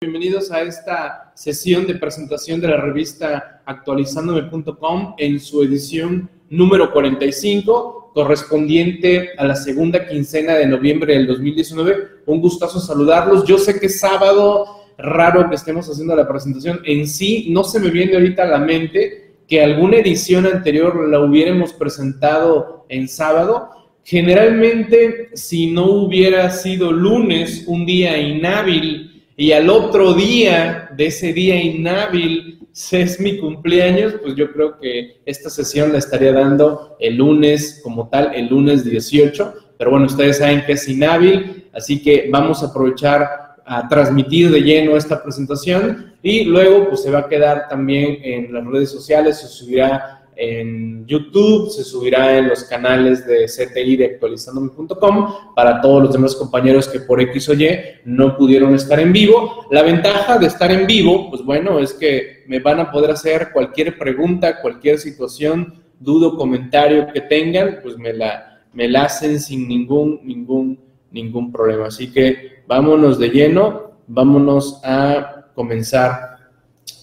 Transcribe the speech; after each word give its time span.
Bienvenidos 0.00 0.52
a 0.52 0.60
esta 0.60 1.32
sesión 1.34 1.86
de 1.86 1.94
presentación 1.94 2.60
de 2.60 2.68
la 2.68 2.76
revista 2.76 3.62
actualizándome.com 3.64 5.14
en 5.16 5.40
su 5.40 5.62
edición 5.62 6.28
número 6.50 6.92
45, 6.92 8.10
correspondiente 8.12 9.30
a 9.38 9.46
la 9.46 9.56
segunda 9.56 10.06
quincena 10.06 10.56
de 10.56 10.66
noviembre 10.66 11.14
del 11.14 11.26
2019. 11.26 11.96
Un 12.26 12.40
gustazo 12.42 12.80
saludarlos. 12.80 13.46
Yo 13.46 13.56
sé 13.56 13.80
que 13.80 13.86
es 13.86 13.98
sábado, 13.98 14.66
raro 14.98 15.48
que 15.48 15.54
estemos 15.54 15.88
haciendo 15.88 16.14
la 16.14 16.28
presentación. 16.28 16.82
En 16.84 17.08
sí, 17.08 17.46
no 17.48 17.64
se 17.64 17.80
me 17.80 17.88
viene 17.88 18.12
ahorita 18.12 18.42
a 18.42 18.48
la 18.48 18.58
mente 18.58 19.38
que 19.48 19.62
alguna 19.62 19.96
edición 19.96 20.44
anterior 20.44 21.08
la 21.08 21.20
hubiéramos 21.20 21.72
presentado 21.72 22.84
en 22.90 23.08
sábado. 23.08 23.70
Generalmente, 24.04 25.30
si 25.32 25.70
no 25.70 25.86
hubiera 25.86 26.50
sido 26.50 26.92
lunes, 26.92 27.64
un 27.66 27.86
día 27.86 28.18
inhábil, 28.18 29.13
y 29.36 29.52
al 29.52 29.68
otro 29.68 30.14
día 30.14 30.90
de 30.96 31.06
ese 31.06 31.32
día 31.32 31.60
inhábil 31.60 32.60
es 32.92 33.20
mi 33.20 33.38
cumpleaños, 33.38 34.14
pues 34.22 34.34
yo 34.34 34.52
creo 34.52 34.78
que 34.78 35.20
esta 35.24 35.50
sesión 35.50 35.92
la 35.92 35.98
estaría 35.98 36.32
dando 36.32 36.96
el 37.00 37.16
lunes 37.16 37.80
como 37.82 38.08
tal, 38.08 38.34
el 38.34 38.48
lunes 38.48 38.84
18, 38.84 39.54
pero 39.78 39.90
bueno, 39.90 40.06
ustedes 40.06 40.38
saben 40.38 40.64
que 40.64 40.72
es 40.72 40.88
inhábil, 40.88 41.68
así 41.72 42.02
que 42.02 42.28
vamos 42.30 42.62
a 42.62 42.66
aprovechar 42.66 43.56
a 43.64 43.88
transmitir 43.88 44.50
de 44.50 44.60
lleno 44.60 44.96
esta 44.96 45.22
presentación 45.22 46.14
y 46.22 46.44
luego 46.44 46.88
pues 46.88 47.02
se 47.02 47.10
va 47.10 47.20
a 47.20 47.28
quedar 47.28 47.68
también 47.68 48.18
en 48.22 48.52
las 48.52 48.64
redes 48.66 48.90
sociales, 48.90 49.38
se 49.38 49.48
subirá 49.48 50.23
en 50.36 51.06
YouTube, 51.06 51.70
se 51.70 51.84
subirá 51.84 52.38
en 52.38 52.48
los 52.48 52.64
canales 52.64 53.26
de 53.26 53.46
CTI 53.46 53.96
de 53.96 54.04
actualizandome.com 54.06 55.54
para 55.54 55.80
todos 55.80 56.02
los 56.02 56.12
demás 56.12 56.34
compañeros 56.34 56.88
que 56.88 57.00
por 57.00 57.20
X 57.20 57.48
o 57.48 57.54
Y 57.54 57.68
no 58.04 58.36
pudieron 58.36 58.74
estar 58.74 58.98
en 59.00 59.12
vivo. 59.12 59.66
La 59.70 59.82
ventaja 59.82 60.38
de 60.38 60.46
estar 60.46 60.70
en 60.70 60.86
vivo, 60.86 61.30
pues 61.30 61.42
bueno, 61.44 61.78
es 61.78 61.92
que 61.92 62.44
me 62.46 62.60
van 62.60 62.80
a 62.80 62.90
poder 62.90 63.12
hacer 63.12 63.50
cualquier 63.52 63.98
pregunta, 63.98 64.60
cualquier 64.60 64.98
situación, 64.98 65.82
dudo, 66.00 66.36
comentario 66.36 67.06
que 67.12 67.20
tengan, 67.20 67.80
pues 67.82 67.96
me 67.96 68.12
la, 68.12 68.62
me 68.72 68.88
la 68.88 69.04
hacen 69.04 69.40
sin 69.40 69.68
ningún, 69.68 70.20
ningún, 70.24 70.80
ningún 71.10 71.52
problema. 71.52 71.86
Así 71.86 72.12
que 72.12 72.62
vámonos 72.66 73.18
de 73.18 73.28
lleno, 73.28 73.98
vámonos 74.06 74.80
a 74.84 75.46
comenzar 75.54 76.34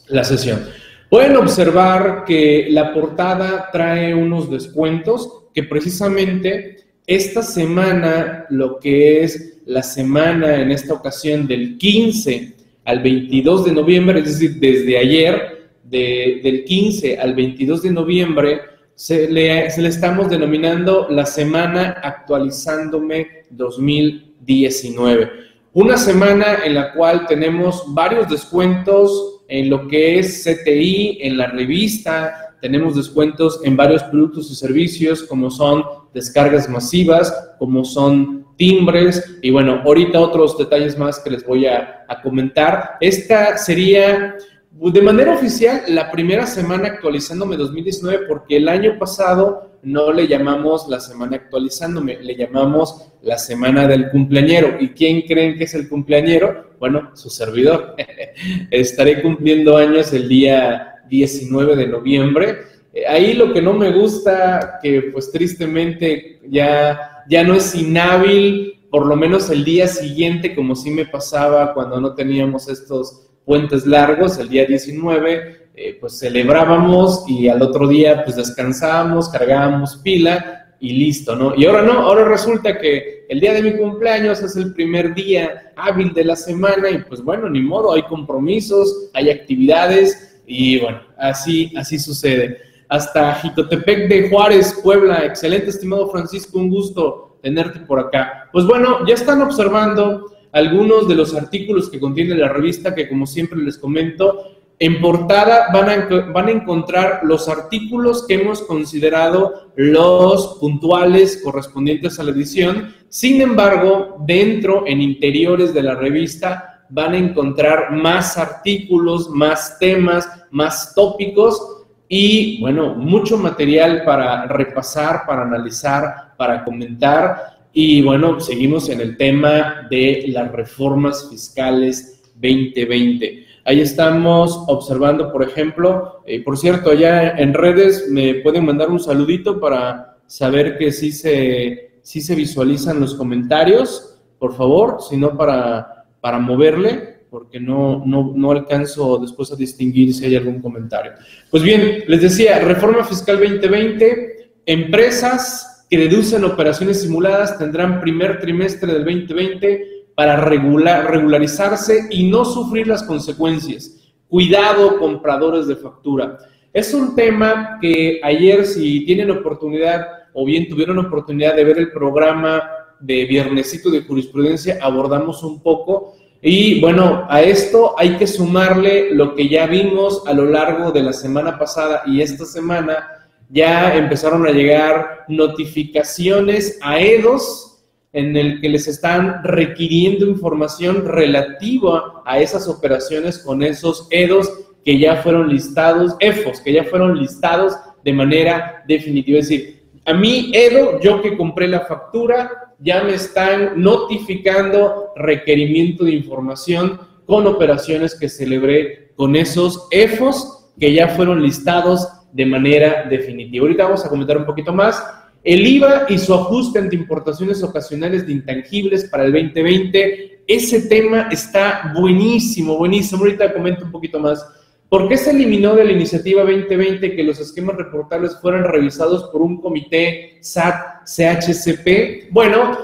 la 0.08 0.24
sesión. 0.24 0.81
Pueden 1.12 1.36
observar 1.36 2.24
que 2.26 2.68
la 2.70 2.94
portada 2.94 3.68
trae 3.70 4.16
unos 4.16 4.50
descuentos 4.50 5.44
que 5.54 5.64
precisamente 5.64 6.78
esta 7.06 7.44
semana, 7.44 8.46
lo 8.50 8.80
que 8.80 9.22
es 9.22 9.58
la 9.66 9.84
semana 9.84 10.62
en 10.62 10.72
esta 10.72 10.94
ocasión 10.94 11.48
del 11.48 11.78
15 11.78 12.56
al 12.86 13.04
22 13.04 13.66
de 13.66 13.72
noviembre, 13.74 14.20
es 14.20 14.40
decir, 14.40 14.58
desde 14.62 14.98
ayer, 14.98 15.72
del 15.84 16.64
15 16.64 17.20
al 17.20 17.36
22 17.36 17.82
de 17.82 17.92
noviembre, 17.92 18.62
se 18.96 19.30
le, 19.30 19.66
estamos 19.66 20.30
denominando 20.30 21.08
la 21.10 21.26
semana 21.26 22.00
actualizándome 22.02 23.44
2019. 23.50 25.30
Una 25.74 25.98
semana 25.98 26.60
en 26.64 26.76
la 26.76 26.94
cual 26.94 27.28
tenemos 27.28 27.84
varios 27.94 28.30
descuentos 28.30 29.41
en 29.52 29.70
lo 29.70 29.88
que 29.88 30.18
es 30.18 30.44
CTI, 30.46 31.20
en 31.22 31.38
la 31.38 31.48
revista, 31.48 32.56
tenemos 32.62 32.96
descuentos 32.96 33.60
en 33.66 33.76
varios 33.76 34.02
productos 34.04 34.50
y 34.50 34.56
servicios 34.56 35.24
como 35.24 35.52
son 35.52 35.84
descargas 36.14 36.70
masivas, 36.70 37.52
como 37.60 37.84
son 37.84 38.46
timbres 38.56 39.40
y 39.42 39.52
bueno, 39.52 39.82
ahorita 39.84 40.20
otros 40.20 40.58
detalles 40.58 40.98
más 40.98 41.20
que 41.20 41.32
les 41.32 41.46
voy 41.46 41.66
a, 41.66 41.98
comentar. 42.24 42.98
Esta 43.00 43.58
sería 43.58 44.36
de 44.72 45.02
manera 45.02 45.34
oficial 45.34 45.82
la 45.88 46.12
primera 46.12 46.46
semana 46.46 46.90
actualizándome 46.90 47.58
2019 47.58 48.26
porque 48.28 48.58
el 48.58 48.70
año 48.70 49.00
pasado 49.00 49.71
no 49.84 50.12
le 50.12 50.28
llamamos 50.28 50.88
la 50.88 51.00
semana 51.00 51.38
actualizándome, 51.38 52.20
le 52.22 52.36
llamamos 52.36 53.08
la 53.22 53.38
semana 53.38 53.88
del 53.88 54.10
cumpleañero. 54.10 54.78
¿Y 54.80 54.90
quién 54.90 55.22
creen 55.22 55.58
que 55.58 55.66
es 55.66 55.74
el 55.74 55.90
cumpleañero? 55.90 56.72
Bueno, 56.80 57.12
su 57.16 57.30
servidor. 57.30 57.96
Estaré 58.72 59.22
cumpliendo 59.22 59.78
años 59.78 60.14
el 60.14 60.28
día 60.28 61.04
19 61.10 61.76
de 61.76 61.88
noviembre. 61.88 62.58
Eh, 62.94 63.06
ahí 63.08 63.34
lo 63.34 63.54
que 63.54 63.62
no 63.62 63.74
me 63.74 63.92
gusta, 63.92 64.80
que 64.82 65.04
pues 65.14 65.32
tristemente 65.32 66.40
ya, 66.48 67.24
ya 67.30 67.44
no 67.44 67.54
es 67.56 67.74
inhábil, 67.76 68.88
por 68.90 69.06
lo 69.06 69.16
menos 69.16 69.50
el 69.50 69.64
día 69.64 69.88
siguiente, 69.88 70.54
como 70.54 70.76
sí 70.76 70.92
me 70.92 71.06
pasaba 71.06 71.74
cuando 71.74 72.02
no 72.02 72.14
teníamos 72.14 72.68
estos 72.68 73.30
puentes 73.46 73.86
largos, 73.86 74.38
el 74.38 74.50
día 74.50 74.66
19, 74.66 75.61
eh, 75.74 75.98
pues 76.00 76.20
celebrábamos 76.20 77.24
y 77.28 77.48
al 77.48 77.62
otro 77.62 77.88
día 77.88 78.24
pues 78.24 78.36
descansábamos, 78.36 79.30
cargábamos 79.30 79.98
pila 79.98 80.76
y 80.82 80.94
listo, 80.94 81.36
¿no? 81.36 81.54
Y 81.56 81.66
ahora 81.66 81.84
no, 81.84 81.94
ahora 81.94 82.26
resulta 82.26 82.78
que 82.80 83.26
el 83.30 83.40
día 83.40 83.54
de 83.54 83.62
mi 83.62 83.78
cumpleaños 83.78 84.42
es 84.42 84.56
el 84.56 84.74
primer 84.74 85.14
día 85.14 85.72
hábil 85.76 86.12
de 86.14 86.26
la 86.26 86.36
semana 86.36 86.90
y 86.90 86.98
pues 87.04 87.22
bueno, 87.22 87.50
ni 87.50 87.62
modo, 87.62 87.94
hay 87.94 88.02
compromisos, 88.04 89.10
hay 89.14 89.30
actividades 89.30 90.40
y 90.46 90.80
bueno, 90.80 91.02
así, 91.18 91.72
así 91.78 92.00
sucede. 92.00 92.58
Hasta 92.90 93.36
Jitotepec 93.36 94.10
de 94.10 94.30
Juárez, 94.30 94.78
Puebla, 94.84 95.24
excelente 95.26 95.70
estimado 95.70 96.10
Francisco, 96.10 96.60
un 96.60 96.70
gusto 96.70 97.38
tenerte 97.42 97.80
por 97.80 98.00
acá. 98.00 98.50
Pues 98.52 98.66
bueno, 98.66 99.06
ya 99.08 99.14
están 99.14 99.42
observando 99.42 100.36
algunos 100.52 101.08
de 101.08 101.16
los 101.16 101.34
artículos 101.34 101.90
que 101.90 102.00
contiene 102.00 102.36
la 102.36 102.50
revista 102.50 102.94
que 102.94 103.08
como 103.08 103.26
siempre 103.26 103.60
les 103.60 103.78
comento, 103.78 104.61
en 104.82 105.00
portada 105.00 105.68
van 105.72 106.48
a, 106.48 106.52
encontrar 106.52 107.20
los 107.22 107.48
artículos 107.48 108.26
que 108.26 108.34
hemos 108.34 108.64
considerado 108.64 109.72
los 109.76 110.58
puntuales 110.60 111.40
correspondientes 111.44 112.20
a 112.20 112.24
la 112.24 112.32
edición. 112.32 112.92
Sin 113.08 113.42
embargo, 113.42 114.18
dentro, 114.26 114.84
en 114.88 115.00
interiores 115.00 115.72
de 115.76 115.84
la 115.84 115.94
revista, 115.94 116.84
van 116.90 117.14
a 117.14 117.18
encontrar 117.20 117.92
más 117.92 118.40
artículos, 118.40 119.30
más 119.30 119.78
temas, 119.78 120.28
más 120.50 120.96
tópicos 120.96 121.84
y, 122.10 122.60
bueno, 122.60 122.96
mucho 122.96 123.38
material 123.38 124.02
para 124.04 124.48
repasar, 124.48 125.28
para 125.28 125.44
analizar, 125.44 126.34
para 126.36 126.64
comentar. 126.64 127.60
Y, 127.72 128.02
bueno, 128.02 128.40
seguimos 128.40 128.90
en 128.90 129.02
el 129.02 129.16
tema 129.16 129.88
de 129.92 130.26
las 130.30 130.52
reformas 130.52 131.30
fiscales 131.30 132.20
2020. 132.34 133.41
Ahí 133.64 133.80
estamos 133.80 134.64
observando, 134.68 135.32
por 135.32 135.44
ejemplo, 135.44 136.22
eh, 136.26 136.44
por 136.44 136.58
cierto, 136.58 136.90
allá 136.90 137.38
en 137.38 137.54
redes 137.54 138.08
me 138.10 138.36
pueden 138.36 138.66
mandar 138.66 138.90
un 138.90 139.00
saludito 139.00 139.60
para 139.60 140.18
saber 140.26 140.78
que 140.78 140.92
sí 140.92 141.12
se, 141.12 141.92
sí 142.02 142.22
se 142.22 142.36
visualizan 142.36 143.00
los 143.00 143.14
comentarios, 143.14 144.18
por 144.40 144.56
favor, 144.56 144.98
sino 145.08 145.38
para, 145.38 146.06
para 146.20 146.40
moverle, 146.40 147.26
porque 147.30 147.60
no, 147.60 148.04
no, 148.06 148.34
no 148.36 148.52
alcanzo 148.52 149.20
después 149.20 149.52
a 149.52 149.56
distinguir 149.56 150.14
si 150.14 150.26
hay 150.26 150.36
algún 150.36 150.60
comentario. 150.60 151.14
Pues 151.50 151.62
bien, 151.62 152.04
les 152.08 152.22
decía, 152.22 152.60
reforma 152.60 153.04
fiscal 153.04 153.40
2020, 153.40 154.54
empresas 154.66 155.86
que 155.90 155.98
deducen 155.98 156.46
operaciones 156.46 157.02
simuladas 157.02 157.60
tendrán 157.60 158.00
primer 158.00 158.40
trimestre 158.40 158.94
del 158.94 159.04
2020 159.04 159.91
para 160.22 160.36
regular, 160.36 161.10
regularizarse 161.10 162.06
y 162.12 162.30
no 162.30 162.46
sufrir 162.46 162.86
las 162.86 163.02
consecuencias. 163.02 164.14
Cuidado, 164.30 165.00
compradores 165.00 165.66
de 165.66 165.76
factura. 165.76 166.38
Es 166.72 166.94
un 166.94 167.16
tema 167.16 167.80
que 167.82 168.22
ayer, 168.24 168.68
si 168.68 169.04
tienen 169.04 169.32
oportunidad 169.32 170.06
o 170.34 170.46
bien 170.46 170.70
tuvieron 170.70 171.00
oportunidad 171.00 171.56
de 171.56 171.64
ver 171.64 171.80
el 171.80 171.92
programa 171.92 172.62
de 173.00 173.26
Viernesito 173.26 173.90
de 173.90 174.04
Jurisprudencia, 174.04 174.78
abordamos 174.80 175.42
un 175.42 175.60
poco. 175.64 176.14
Y 176.40 176.80
bueno, 176.80 177.26
a 177.28 177.42
esto 177.42 177.96
hay 177.98 178.18
que 178.18 178.28
sumarle 178.28 179.16
lo 179.16 179.34
que 179.34 179.50
ya 179.50 179.66
vimos 179.66 180.22
a 180.28 180.34
lo 180.34 180.46
largo 180.46 180.92
de 180.92 181.02
la 181.02 181.14
semana 181.14 181.58
pasada 181.58 182.04
y 182.06 182.22
esta 182.22 182.46
semana. 182.46 183.10
Ya 183.50 183.96
empezaron 183.96 184.46
a 184.46 184.52
llegar 184.52 185.26
notificaciones 185.30 186.78
a 186.84 187.00
EDOS 187.00 187.71
en 188.14 188.36
el 188.36 188.60
que 188.60 188.70
les 188.70 188.88
están 188.88 189.44
requiriendo 189.44 190.26
información 190.26 191.06
relativa 191.06 192.22
a 192.26 192.40
esas 192.40 192.68
operaciones 192.68 193.40
con 193.40 193.64
esos 193.64 194.08
EDOS 194.10 194.52
que 194.84 195.00
ya 195.00 195.18
fueron 195.18 195.50
listados, 195.50 196.16
EFOS, 196.20 196.62
que 196.62 196.74
ya 196.74 196.84
fueron 196.84 197.18
listados 197.18 197.74
de 198.04 198.14
manera 198.14 198.84
definitiva. 198.88 199.40
Es 199.40 199.50
decir, 199.50 199.82
a 200.06 200.14
mí, 200.14 200.52
EDO, 200.54 201.00
yo 201.00 201.22
que 201.22 201.38
compré 201.38 201.68
la 201.68 201.82
factura, 201.82 202.74
ya 202.80 203.04
me 203.04 203.14
están 203.14 203.82
notificando 203.82 205.12
requerimiento 205.16 206.04
de 206.04 206.14
información 206.14 207.00
con 207.26 207.46
operaciones 207.46 208.18
que 208.20 208.28
celebré 208.28 209.12
con 209.16 209.36
esos 209.36 209.88
EFOS 209.92 210.72
que 210.80 210.92
ya 210.92 211.10
fueron 211.10 211.44
listados 211.44 212.08
de 212.34 212.46
manera 212.46 213.06
definitiva. 213.08 213.64
Ahorita 213.64 213.84
vamos 213.84 214.06
a 214.06 214.10
comentar 214.10 214.38
un 214.38 214.46
poquito 214.46 214.74
más. 214.74 215.04
El 215.44 215.66
IVA 215.66 216.06
y 216.10 216.18
su 216.18 216.34
ajuste 216.34 216.80
ante 216.80 216.96
importaciones 216.96 217.64
ocasionales 217.64 218.28
de 218.28 218.34
intangibles 218.34 219.06
para 219.06 219.26
el 219.26 219.32
2020 219.32 220.32
ese 220.48 220.82
tema 220.90 221.30
está 221.32 221.94
buenísimo, 221.98 222.78
buenísimo. 222.78 223.24
Ahorita 223.24 223.54
comento 223.54 223.86
un 223.86 223.92
poquito 223.92 224.20
más. 224.20 224.46
¿Por 224.90 225.08
qué 225.08 225.16
se 225.16 225.32
eliminó 225.32 225.76
de 225.76 225.86
la 225.86 225.94
iniciativa 225.94 226.42
2020 226.42 227.16
que 227.16 227.24
los 227.24 227.40
esquemas 227.40 227.78
reportables 227.78 228.38
fueran 228.42 228.66
revisados 228.66 229.30
por 229.32 229.42
un 229.42 229.62
comité 229.62 230.40
SAT-CHCP? 230.42 232.28
Bueno, 232.32 232.78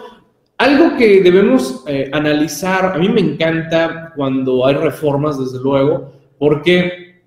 algo 0.57 0.95
que 0.95 1.21
debemos 1.21 1.83
eh, 1.87 2.09
analizar, 2.13 2.93
a 2.95 2.97
mí 2.97 3.09
me 3.09 3.19
encanta 3.19 4.13
cuando 4.15 4.65
hay 4.65 4.75
reformas, 4.75 5.37
desde 5.37 5.59
luego, 5.61 6.13
porque, 6.39 7.21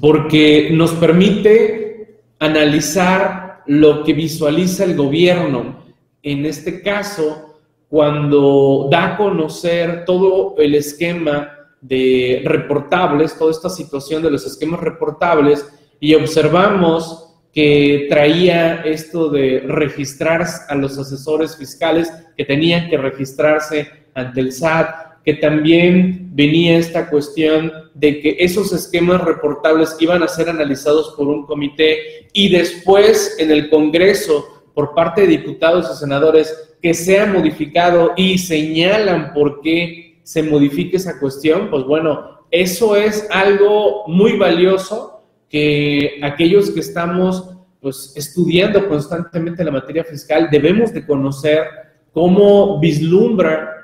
porque 0.00 0.70
nos 0.72 0.90
permite 0.94 2.18
analizar 2.40 3.47
lo 3.68 4.02
que 4.02 4.14
visualiza 4.14 4.84
el 4.84 4.96
gobierno. 4.96 5.84
En 6.22 6.44
este 6.46 6.82
caso, 6.82 7.60
cuando 7.88 8.88
da 8.90 9.14
a 9.14 9.16
conocer 9.16 10.04
todo 10.04 10.54
el 10.58 10.74
esquema 10.74 11.50
de 11.80 12.42
reportables, 12.44 13.38
toda 13.38 13.52
esta 13.52 13.70
situación 13.70 14.22
de 14.22 14.30
los 14.30 14.44
esquemas 14.46 14.80
reportables, 14.80 15.66
y 16.00 16.14
observamos 16.14 17.34
que 17.52 18.06
traía 18.08 18.82
esto 18.82 19.28
de 19.28 19.64
registrar 19.66 20.46
a 20.68 20.74
los 20.74 20.98
asesores 20.98 21.56
fiscales 21.56 22.12
que 22.36 22.44
tenían 22.44 22.88
que 22.88 22.96
registrarse 22.96 23.88
ante 24.14 24.40
el 24.40 24.52
SAT, 24.52 25.07
que 25.28 25.34
también 25.34 26.30
venía 26.32 26.78
esta 26.78 27.10
cuestión 27.10 27.70
de 27.92 28.22
que 28.22 28.36
esos 28.38 28.72
esquemas 28.72 29.20
reportables 29.20 29.94
iban 30.00 30.22
a 30.22 30.26
ser 30.26 30.48
analizados 30.48 31.12
por 31.18 31.28
un 31.28 31.44
comité 31.44 32.30
y 32.32 32.48
después 32.48 33.36
en 33.38 33.50
el 33.50 33.68
Congreso 33.68 34.70
por 34.72 34.94
parte 34.94 35.20
de 35.20 35.26
diputados 35.26 35.86
y 35.92 35.98
senadores 35.98 36.78
que 36.80 36.94
sea 36.94 37.26
modificado 37.26 38.12
y 38.16 38.38
señalan 38.38 39.34
por 39.34 39.60
qué 39.60 40.18
se 40.22 40.42
modifique 40.42 40.96
esa 40.96 41.20
cuestión, 41.20 41.68
pues 41.68 41.84
bueno, 41.84 42.46
eso 42.50 42.96
es 42.96 43.28
algo 43.30 44.04
muy 44.06 44.38
valioso 44.38 45.24
que 45.50 46.20
aquellos 46.22 46.70
que 46.70 46.80
estamos 46.80 47.54
pues, 47.82 48.14
estudiando 48.16 48.88
constantemente 48.88 49.62
la 49.62 49.72
materia 49.72 50.04
fiscal 50.04 50.48
debemos 50.50 50.90
de 50.94 51.04
conocer 51.04 51.66
cómo 52.14 52.80
vislumbra 52.80 53.74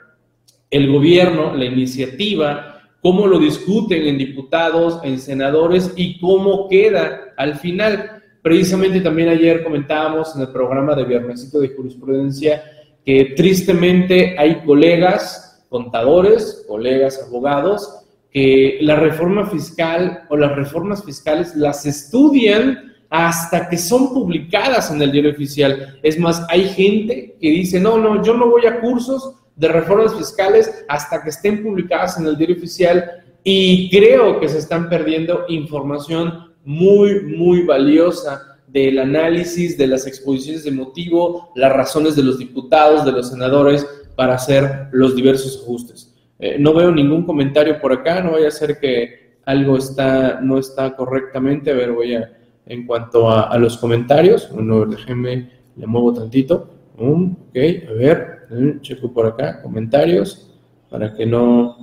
el 0.75 0.91
gobierno 0.91 1.55
la 1.55 1.67
iniciativa, 1.67 2.81
cómo 3.01 3.29
lo 3.29 3.39
discuten 3.39 4.09
en 4.09 4.19
diputados, 4.19 4.99
en 5.05 5.21
senadores 5.21 5.93
y 5.95 6.19
cómo 6.19 6.69
queda 6.69 7.33
al 7.37 7.57
final. 7.57 8.23
Precisamente 8.43 9.01
también 9.01 9.29
ayer 9.29 9.63
comentábamos 9.63 10.35
en 10.35 10.43
el 10.43 10.49
programa 10.49 10.97
de 10.97 11.05
Viernesito 11.05 11.61
de 11.61 11.69
Jurisprudencia 11.69 12.65
que 13.05 13.35
tristemente 13.37 14.37
hay 14.37 14.63
colegas 14.67 15.65
contadores, 15.69 16.65
colegas 16.67 17.25
abogados, 17.25 18.01
que 18.33 18.79
la 18.81 18.97
reforma 18.97 19.47
fiscal 19.47 20.25
o 20.29 20.37
las 20.37 20.57
reformas 20.57 21.05
fiscales 21.05 21.55
las 21.55 21.87
estudian 21.87 22.95
hasta 23.11 23.69
que 23.69 23.79
son 23.79 24.13
publicadas 24.13 24.91
en 24.91 25.01
el 25.01 25.13
diario 25.13 25.31
oficial. 25.31 26.01
Es 26.03 26.19
más, 26.19 26.45
hay 26.49 26.65
gente 26.65 27.37
que 27.41 27.49
dice, 27.49 27.79
no, 27.79 27.97
no, 27.97 28.25
yo 28.25 28.35
no 28.35 28.49
voy 28.49 28.67
a 28.67 28.81
cursos 28.81 29.37
de 29.57 29.69
reformas 29.69 30.15
fiscales 30.15 30.85
hasta 30.89 31.23
que 31.23 31.31
estén 31.31 31.63
publicadas 31.63 32.19
en 32.19 32.27
el 32.27 32.37
diario 32.37 32.57
oficial 32.57 33.25
y 33.43 33.91
creo 33.91 34.41
que 34.41 34.49
se 34.49 34.59
están 34.59 34.89
perdiendo 34.89 35.45
información 35.49 36.53
muy, 36.65 37.21
muy 37.21 37.63
valiosa 37.63 38.59
del 38.67 38.99
análisis, 38.99 39.79
de 39.79 39.87
las 39.87 40.07
exposiciones 40.07 40.65
de 40.65 40.73
motivo, 40.73 41.53
las 41.55 41.73
razones 41.73 42.17
de 42.17 42.25
los 42.25 42.39
diputados, 42.39 43.05
de 43.05 43.13
los 43.13 43.29
senadores 43.29 43.87
para 44.17 44.35
hacer 44.35 44.89
los 44.93 45.15
diversos 45.15 45.63
ajustes. 45.63 46.13
Eh, 46.39 46.57
no 46.59 46.75
veo 46.75 46.91
ningún 46.91 47.25
comentario 47.25 47.81
por 47.81 47.93
acá, 47.93 48.21
no 48.21 48.33
vaya 48.33 48.49
a 48.49 48.51
ser 48.51 48.81
que 48.81 49.37
algo 49.45 49.77
está, 49.77 50.41
no 50.41 50.59
está 50.59 50.97
correctamente. 50.97 51.71
A 51.71 51.75
ver, 51.75 51.93
voy 51.93 52.15
a, 52.15 52.33
en 52.67 52.87
cuanto 52.87 53.31
a, 53.31 53.57
los 53.59 53.77
comentarios, 53.79 54.51
bueno, 54.53 54.87
déjenme, 54.87 55.51
le 55.77 55.87
muevo 55.87 56.13
tantito. 56.13 56.74
Ok, 56.97 57.57
a 57.89 57.93
ver, 57.93 58.39
checo 58.81 59.13
por 59.13 59.27
acá, 59.27 59.63
comentarios, 59.63 60.51
para 60.91 61.15
que 61.15 61.27
no, 61.27 61.77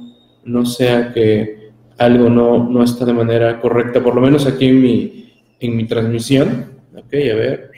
no 0.44 0.66
sea 0.66 1.12
que 1.14 1.72
algo 1.98 2.30
no, 2.30 2.70
no 2.70 2.84
está 2.84 3.06
de 3.06 3.14
manera 3.14 3.60
correcta, 3.60 4.02
por 4.02 4.16
lo 4.16 4.22
menos 4.22 4.48
aquí 4.48 4.68
en 4.68 4.82
mi, 4.82 5.34
en 5.60 5.78
mi 5.78 5.86
transmisión. 5.86 6.72
Ok, 6.96 7.14
a 7.14 7.36
ver. 7.36 7.72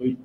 Uy. 0.00 0.18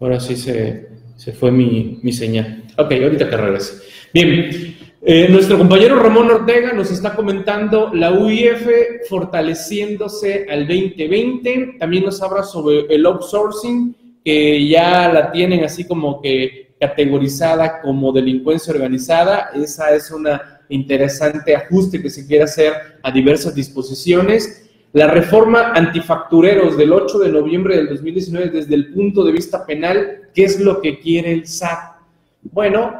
Ahora 0.00 0.20
sí 0.20 0.36
se, 0.36 0.88
se 1.16 1.32
fue 1.32 1.50
mi, 1.50 1.98
mi, 2.02 2.12
señal. 2.12 2.64
Ok, 2.78 2.92
ahorita 2.92 3.28
que 3.28 3.36
regrese. 3.36 3.82
Bien, 4.14 4.76
eh, 5.02 5.26
nuestro 5.28 5.58
compañero 5.58 5.96
Ramón 5.96 6.30
Ortega 6.30 6.72
nos 6.72 6.90
está 6.90 7.14
comentando 7.14 7.90
la 7.92 8.12
UIF 8.12 8.68
fortaleciéndose 9.08 10.46
al 10.48 10.68
2020. 10.68 11.76
También 11.80 12.04
nos 12.04 12.22
habla 12.22 12.44
sobre 12.44 12.86
el 12.88 13.04
outsourcing, 13.06 13.96
que 14.24 14.68
ya 14.68 15.12
la 15.12 15.32
tienen 15.32 15.64
así 15.64 15.84
como 15.84 16.20
que 16.20 16.74
categorizada 16.78 17.80
como 17.80 18.12
delincuencia 18.12 18.72
organizada. 18.72 19.50
Esa 19.54 19.94
es 19.94 20.10
una 20.10 20.60
interesante 20.68 21.54
ajuste 21.54 22.02
que 22.02 22.10
se 22.10 22.26
quiere 22.26 22.44
hacer 22.44 22.72
a 23.02 23.10
diversas 23.10 23.54
disposiciones. 23.54 24.70
La 24.92 25.06
reforma 25.06 25.72
antifactureros 25.74 26.76
del 26.76 26.92
8 26.92 27.18
de 27.20 27.32
noviembre 27.32 27.76
del 27.76 27.88
2019 27.88 28.50
desde 28.50 28.74
el 28.74 28.92
punto 28.92 29.24
de 29.24 29.32
vista 29.32 29.64
penal, 29.64 30.28
¿qué 30.34 30.44
es 30.44 30.60
lo 30.60 30.80
que 30.80 30.98
quiere 30.98 31.32
el 31.32 31.46
SAT? 31.46 32.00
Bueno, 32.42 32.92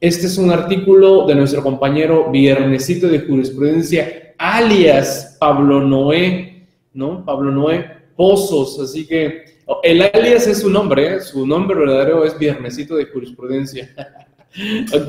este 0.00 0.26
es 0.26 0.36
un 0.36 0.50
artículo 0.50 1.26
de 1.26 1.34
nuestro 1.34 1.62
compañero 1.62 2.30
Viernesito 2.30 3.08
de 3.08 3.20
Jurisprudencia, 3.20 4.34
alias 4.36 5.36
Pablo 5.40 5.80
Noé, 5.80 6.66
¿no? 6.92 7.24
Pablo 7.24 7.50
Noé 7.50 7.86
Pozos, 8.14 8.78
así 8.80 9.06
que 9.06 9.41
el 9.82 10.02
alias 10.02 10.46
es 10.46 10.60
su 10.60 10.70
nombre, 10.70 11.16
¿eh? 11.16 11.20
su 11.20 11.46
nombre 11.46 11.78
verdadero 11.78 12.24
es 12.24 12.38
Viernesito 12.38 12.96
de 12.96 13.06
Jurisprudencia. 13.06 13.94
ok, 14.94 15.08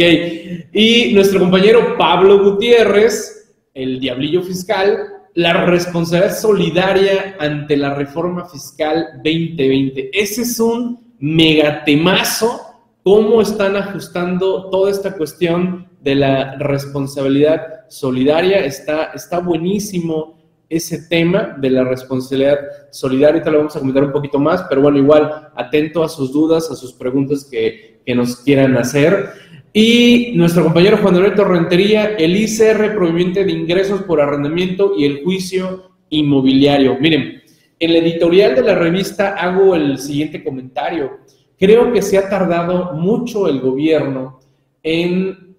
y 0.74 1.14
nuestro 1.14 1.40
compañero 1.40 1.98
Pablo 1.98 2.44
Gutiérrez, 2.44 3.54
el 3.74 4.00
diablillo 4.00 4.42
fiscal, 4.42 4.98
la 5.36 5.66
responsabilidad 5.66 6.38
solidaria 6.38 7.36
ante 7.40 7.76
la 7.76 7.96
reforma 7.96 8.48
fiscal 8.48 9.08
2020. 9.24 10.12
Ese 10.14 10.44
es 10.44 10.60
un 10.60 11.14
megatemazo 11.20 12.62
cómo 13.04 13.42
están 13.42 13.76
ajustando 13.76 14.70
toda 14.70 14.92
esta 14.92 15.16
cuestión 15.16 15.88
de 16.02 16.16
la 16.16 16.56
responsabilidad 16.58 17.86
solidaria. 17.90 18.60
Está, 18.60 19.12
está 19.14 19.40
buenísimo 19.40 20.43
ese 20.76 21.04
tema 21.08 21.56
de 21.60 21.70
la 21.70 21.84
responsabilidad 21.84 22.60
solidaria. 22.92 23.36
Ahorita 23.36 23.52
lo 23.52 23.58
vamos 23.60 23.76
a 23.76 23.80
comentar 23.80 24.04
un 24.04 24.12
poquito 24.12 24.40
más, 24.40 24.64
pero 24.70 24.82
bueno, 24.82 24.98
igual 24.98 25.50
atento 25.56 26.04
a 26.04 26.10
sus 26.10 26.32
dudas, 26.32 26.70
a 26.72 26.76
sus 26.76 26.94
preguntas 26.94 27.48
que, 27.50 28.02
que 28.06 28.16
nos 28.16 28.38
quieran 28.38 28.76
hacer. 28.78 29.30
Y 29.72 30.34
nuestro 30.36 30.64
compañero 30.64 30.98
Juan 30.98 31.16
Alberto 31.16 31.44
Rentería, 31.44 32.16
el 32.16 32.36
ICR 32.36 32.94
proveniente 32.94 33.44
de 33.44 33.52
ingresos 33.52 34.04
por 34.04 34.22
arrendamiento 34.22 34.94
y 34.98 35.06
el 35.06 35.24
juicio 35.24 35.92
inmobiliario. 36.10 36.98
Miren, 37.00 37.42
en 37.80 37.94
la 37.94 38.00
editorial 38.00 38.56
de 38.56 38.62
la 38.62 38.76
revista 38.76 39.36
hago 39.36 39.76
el 39.76 39.98
siguiente 39.98 40.44
comentario. 40.44 41.20
Creo 41.58 41.92
que 41.92 42.02
se 42.02 42.18
ha 42.18 42.30
tardado 42.30 42.94
mucho 42.94 43.48
el 43.48 43.60
gobierno 43.60 44.40
en 44.84 45.56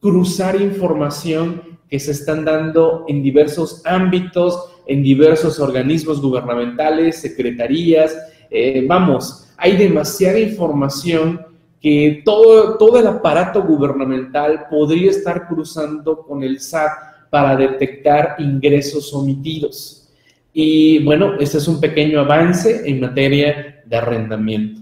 cruzar 0.00 0.60
información 0.60 1.67
que 1.88 1.98
se 1.98 2.12
están 2.12 2.44
dando 2.44 3.04
en 3.08 3.22
diversos 3.22 3.82
ámbitos, 3.84 4.70
en 4.86 5.02
diversos 5.02 5.58
organismos 5.58 6.20
gubernamentales, 6.20 7.20
secretarías. 7.20 8.16
Eh, 8.50 8.84
vamos, 8.86 9.48
hay 9.56 9.76
demasiada 9.76 10.38
información 10.38 11.40
que 11.80 12.22
todo, 12.24 12.76
todo 12.76 12.98
el 12.98 13.06
aparato 13.06 13.62
gubernamental 13.62 14.66
podría 14.70 15.10
estar 15.10 15.46
cruzando 15.46 16.22
con 16.22 16.42
el 16.42 16.60
SAT 16.60 16.90
para 17.30 17.56
detectar 17.56 18.36
ingresos 18.38 19.12
omitidos. 19.14 20.08
Y 20.52 21.04
bueno, 21.04 21.34
este 21.38 21.58
es 21.58 21.68
un 21.68 21.80
pequeño 21.80 22.20
avance 22.20 22.82
en 22.84 23.00
materia 23.00 23.82
de 23.86 23.96
arrendamiento. 23.96 24.80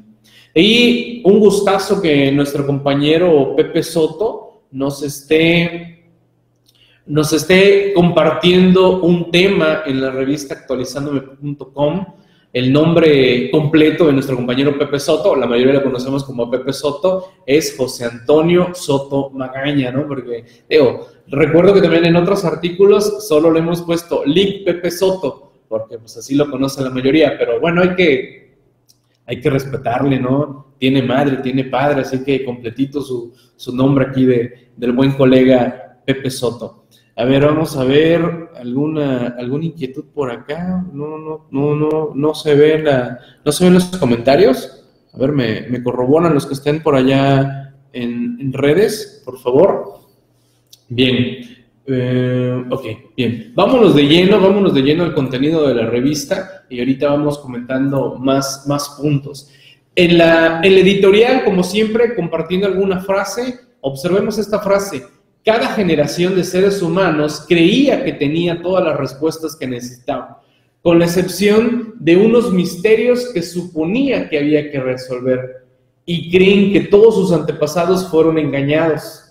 Y 0.54 1.20
un 1.24 1.38
gustazo 1.38 2.00
que 2.00 2.32
nuestro 2.32 2.66
compañero 2.66 3.54
Pepe 3.54 3.82
Soto 3.82 4.62
nos 4.70 5.02
esté, 5.02 5.95
nos 7.06 7.32
esté 7.32 7.92
compartiendo 7.94 9.00
un 9.00 9.30
tema 9.30 9.82
en 9.86 10.00
la 10.00 10.10
revista 10.10 10.54
actualizándome.com. 10.54 12.06
El 12.52 12.72
nombre 12.72 13.50
completo 13.50 14.06
de 14.06 14.14
nuestro 14.14 14.34
compañero 14.34 14.78
Pepe 14.78 14.98
Soto, 14.98 15.36
la 15.36 15.46
mayoría 15.46 15.74
lo 15.74 15.82
conocemos 15.82 16.24
como 16.24 16.50
Pepe 16.50 16.72
Soto, 16.72 17.32
es 17.44 17.76
José 17.76 18.06
Antonio 18.06 18.70
Soto 18.74 19.30
Magaña, 19.30 19.92
¿no? 19.92 20.08
Porque, 20.08 20.44
digo, 20.68 21.06
recuerdo 21.28 21.74
que 21.74 21.82
también 21.82 22.06
en 22.06 22.16
otros 22.16 22.44
artículos 22.44 23.28
solo 23.28 23.52
le 23.52 23.58
hemos 23.58 23.82
puesto 23.82 24.24
Lick 24.24 24.64
Pepe 24.64 24.90
Soto, 24.90 25.52
porque 25.68 25.98
pues 25.98 26.16
así 26.16 26.34
lo 26.34 26.50
conoce 26.50 26.82
la 26.82 26.90
mayoría, 26.90 27.36
pero 27.38 27.60
bueno, 27.60 27.82
hay 27.82 27.94
que 27.94 28.46
hay 29.26 29.40
que 29.40 29.50
respetarle, 29.50 30.18
¿no? 30.18 30.74
Tiene 30.78 31.02
madre, 31.02 31.38
tiene 31.38 31.64
padre, 31.64 32.02
así 32.02 32.22
que 32.24 32.44
completito 32.44 33.00
su, 33.02 33.34
su 33.56 33.74
nombre 33.74 34.06
aquí 34.06 34.24
de, 34.24 34.70
del 34.76 34.92
buen 34.92 35.12
colega 35.12 36.00
Pepe 36.06 36.30
Soto. 36.30 36.85
A 37.18 37.24
ver, 37.24 37.46
vamos 37.46 37.74
a 37.78 37.84
ver 37.84 38.50
alguna, 38.56 39.28
alguna 39.38 39.64
inquietud 39.64 40.04
por 40.14 40.30
acá. 40.30 40.84
No, 40.92 41.16
no, 41.16 41.46
no, 41.50 41.74
no, 41.74 42.12
no 42.14 42.34
se 42.34 42.54
ve 42.54 42.78
la, 42.82 43.18
no 43.42 43.52
se 43.52 43.64
ven 43.64 43.74
los 43.74 43.84
comentarios. 43.86 44.84
A 45.14 45.18
ver, 45.18 45.32
me, 45.32 45.62
me 45.62 45.82
corroboran 45.82 46.34
los 46.34 46.44
que 46.44 46.52
estén 46.52 46.82
por 46.82 46.94
allá 46.94 47.74
en, 47.94 48.36
en 48.38 48.52
redes, 48.52 49.22
por 49.24 49.38
favor. 49.38 50.00
Bien, 50.90 51.38
eh, 51.86 52.64
ok, 52.68 52.84
bien. 53.16 53.52
Vámonos 53.54 53.94
de 53.94 54.02
lleno, 54.02 54.38
vámonos 54.38 54.74
de 54.74 54.82
lleno 54.82 55.04
al 55.04 55.14
contenido 55.14 55.66
de 55.66 55.74
la 55.74 55.86
revista 55.86 56.64
y 56.68 56.80
ahorita 56.80 57.08
vamos 57.08 57.38
comentando 57.38 58.16
más, 58.16 58.66
más 58.68 58.98
puntos. 59.00 59.50
En 59.94 60.18
la, 60.18 60.60
el 60.62 60.76
editorial, 60.76 61.44
como 61.44 61.62
siempre, 61.62 62.14
compartiendo 62.14 62.66
alguna 62.66 63.00
frase, 63.00 63.58
observemos 63.80 64.36
esta 64.36 64.58
frase. 64.60 65.15
Cada 65.46 65.68
generación 65.68 66.36
de 66.36 66.44
seres 66.44 66.82
humanos 66.82 67.46
creía 67.48 68.04
que 68.04 68.12
tenía 68.12 68.60
todas 68.60 68.84
las 68.84 68.98
respuestas 68.98 69.56
que 69.56 69.66
necesitaba, 69.66 70.42
con 70.82 70.98
la 70.98 71.06
excepción 71.06 71.94
de 71.98 72.18
unos 72.18 72.52
misterios 72.52 73.30
que 73.32 73.42
suponía 73.42 74.28
que 74.28 74.38
había 74.38 74.70
que 74.70 74.80
resolver 74.80 75.64
y 76.04 76.30
creen 76.30 76.72
que 76.74 76.80
todos 76.80 77.14
sus 77.14 77.32
antepasados 77.32 78.08
fueron 78.10 78.36
engañados 78.36 79.22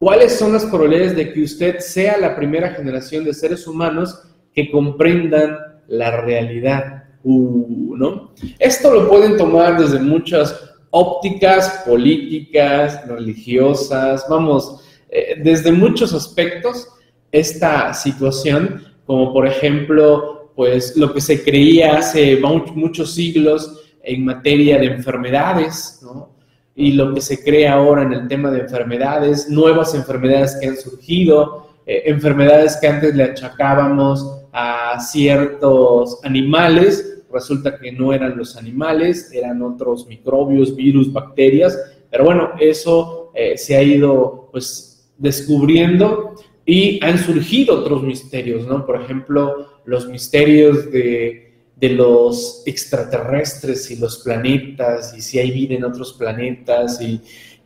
¿Cuáles 0.00 0.38
son 0.38 0.54
las 0.54 0.64
probabilidades 0.64 1.14
de 1.14 1.30
que 1.30 1.42
usted 1.42 1.78
sea 1.80 2.16
la 2.16 2.34
primera 2.34 2.70
generación 2.70 3.22
de 3.22 3.34
seres 3.34 3.66
humanos 3.66 4.18
que 4.54 4.70
comprendan 4.70 5.58
la 5.88 6.22
realidad? 6.22 7.04
Uh. 7.22 8.28
Esto 8.58 8.94
lo 8.94 9.10
pueden 9.10 9.36
tomar 9.36 9.78
desde 9.78 9.98
muchas 9.98 10.58
ópticas 10.88 11.82
políticas, 11.86 13.06
religiosas, 13.06 14.24
vamos, 14.26 14.80
eh, 15.10 15.40
desde 15.42 15.72
muchos 15.72 16.14
aspectos 16.14 16.88
esta 17.32 17.92
situación, 17.94 18.84
como 19.04 19.32
por 19.32 19.46
ejemplo, 19.46 20.52
pues 20.54 20.96
lo 20.96 21.12
que 21.12 21.20
se 21.20 21.42
creía 21.42 21.98
hace 21.98 22.40
muchos 22.74 23.14
siglos 23.14 23.82
en 24.02 24.24
materia 24.24 24.78
de 24.78 24.86
enfermedades, 24.86 26.00
¿no? 26.02 26.30
y 26.74 26.92
lo 26.92 27.12
que 27.12 27.20
se 27.20 27.42
cree 27.42 27.68
ahora 27.68 28.02
en 28.02 28.12
el 28.12 28.28
tema 28.28 28.50
de 28.50 28.60
enfermedades, 28.60 29.48
nuevas 29.50 29.94
enfermedades 29.94 30.56
que 30.60 30.68
han 30.68 30.76
surgido, 30.76 31.68
eh, 31.86 32.04
enfermedades 32.06 32.78
que 32.80 32.86
antes 32.86 33.14
le 33.14 33.24
achacábamos 33.24 34.44
a 34.52 34.98
ciertos 35.00 36.20
animales, 36.24 37.22
resulta 37.32 37.78
que 37.78 37.92
no 37.92 38.12
eran 38.12 38.36
los 38.36 38.56
animales, 38.56 39.30
eran 39.32 39.62
otros 39.62 40.06
microbios, 40.06 40.74
virus, 40.74 41.12
bacterias, 41.12 41.78
pero 42.10 42.24
bueno, 42.24 42.50
eso 42.58 43.30
eh, 43.34 43.56
se 43.56 43.76
ha 43.76 43.82
ido 43.82 44.48
pues 44.50 44.89
descubriendo 45.20 46.34
y 46.66 46.98
han 47.04 47.18
surgido 47.18 47.80
otros 47.80 48.02
misterios, 48.02 48.66
¿no? 48.66 48.84
Por 48.84 49.00
ejemplo, 49.00 49.68
los 49.84 50.08
misterios 50.08 50.90
de 50.90 51.52
los 51.80 52.62
extraterrestres 52.66 53.90
y 53.90 53.96
los 53.96 54.18
planetas 54.18 55.14
y 55.16 55.22
si 55.22 55.38
hay 55.38 55.50
vida 55.50 55.76
en 55.76 55.84
otros 55.84 56.12
planetas 56.14 57.00
y 57.00 57.20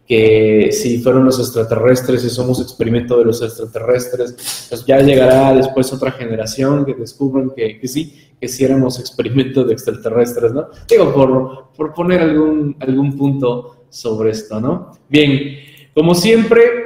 que 0.06 0.68
si 0.70 0.98
fueron 0.98 1.24
los 1.24 1.38
extraterrestres 1.38 2.24
y 2.24 2.30
somos 2.30 2.60
experimento 2.60 3.18
de 3.18 3.24
los 3.24 3.40
extraterrestres, 3.42 4.66
pues 4.68 4.84
ya 4.84 5.00
llegará 5.00 5.54
después 5.54 5.92
otra 5.92 6.12
generación 6.12 6.84
que 6.84 6.94
descubran 6.94 7.50
que, 7.56 7.80
sí, 7.88 8.12
que 8.38 8.48
sí 8.48 8.64
éramos 8.64 9.00
experimento 9.00 9.64
de 9.64 9.72
extraterrestres, 9.72 10.52
¿no? 10.52 10.68
Digo, 10.88 11.12
por, 11.12 11.72
por 11.74 11.94
poner 11.94 12.20
algún, 12.20 12.76
algún 12.80 13.16
punto 13.16 13.86
sobre 13.88 14.30
esto, 14.30 14.60
¿no? 14.60 14.92
Bien, 15.08 15.56
como 15.94 16.14
siempre, 16.14 16.83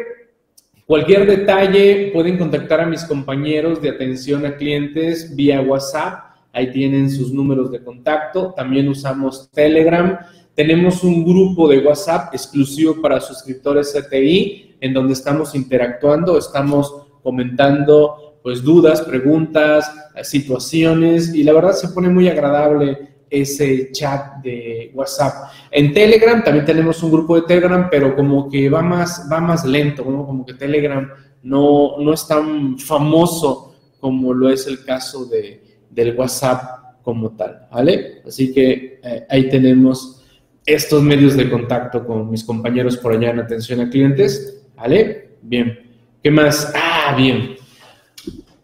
cualquier 0.88 1.24
detalle 1.24 2.10
pueden 2.12 2.36
contactar 2.36 2.80
a 2.80 2.86
mis 2.86 3.04
compañeros 3.04 3.80
de 3.80 3.90
atención 3.90 4.44
a 4.44 4.56
clientes 4.56 5.36
vía 5.36 5.60
WhatsApp 5.60 6.28
Ahí 6.58 6.72
tienen 6.72 7.08
sus 7.08 7.32
números 7.32 7.70
de 7.70 7.82
contacto. 7.82 8.52
También 8.56 8.88
usamos 8.88 9.48
Telegram. 9.52 10.18
Tenemos 10.54 11.04
un 11.04 11.24
grupo 11.24 11.68
de 11.68 11.78
WhatsApp 11.78 12.34
exclusivo 12.34 13.00
para 13.00 13.20
suscriptores 13.20 13.94
CTI, 13.94 14.76
en 14.80 14.92
donde 14.92 15.12
estamos 15.12 15.54
interactuando, 15.54 16.36
estamos 16.36 17.06
comentando 17.22 18.40
pues 18.42 18.62
dudas, 18.62 19.02
preguntas, 19.02 19.88
situaciones 20.22 21.32
y 21.32 21.44
la 21.44 21.52
verdad 21.52 21.72
se 21.72 21.88
pone 21.88 22.08
muy 22.08 22.28
agradable 22.28 23.07
ese 23.30 23.90
chat 23.92 24.36
de 24.42 24.90
WhatsApp. 24.94 25.50
En 25.70 25.92
Telegram 25.92 26.42
también 26.42 26.64
tenemos 26.64 27.02
un 27.02 27.12
grupo 27.12 27.36
de 27.36 27.42
Telegram, 27.42 27.88
pero 27.90 28.14
como 28.16 28.48
que 28.48 28.68
va 28.68 28.82
más, 28.82 29.28
va 29.30 29.40
más 29.40 29.64
lento, 29.64 30.04
como 30.04 30.44
que 30.44 30.54
Telegram 30.54 31.08
no, 31.42 31.98
no 31.98 32.12
es 32.12 32.26
tan 32.26 32.78
famoso 32.78 33.76
como 34.00 34.32
lo 34.32 34.50
es 34.50 34.66
el 34.66 34.84
caso 34.84 35.26
de, 35.26 35.62
del 35.90 36.16
WhatsApp 36.16 37.02
como 37.02 37.30
tal, 37.30 37.66
¿vale? 37.70 38.22
Así 38.26 38.52
que 38.52 39.00
eh, 39.02 39.26
ahí 39.28 39.48
tenemos 39.48 40.24
estos 40.64 41.02
medios 41.02 41.36
de 41.36 41.48
contacto 41.48 42.06
con 42.06 42.30
mis 42.30 42.44
compañeros 42.44 42.96
por 42.98 43.12
allá 43.12 43.30
en 43.30 43.40
atención 43.40 43.80
a 43.80 43.88
clientes, 43.88 44.66
¿vale? 44.76 45.36
Bien. 45.42 45.78
¿Qué 46.22 46.30
más? 46.30 46.72
Ah, 46.74 47.14
bien. 47.16 47.56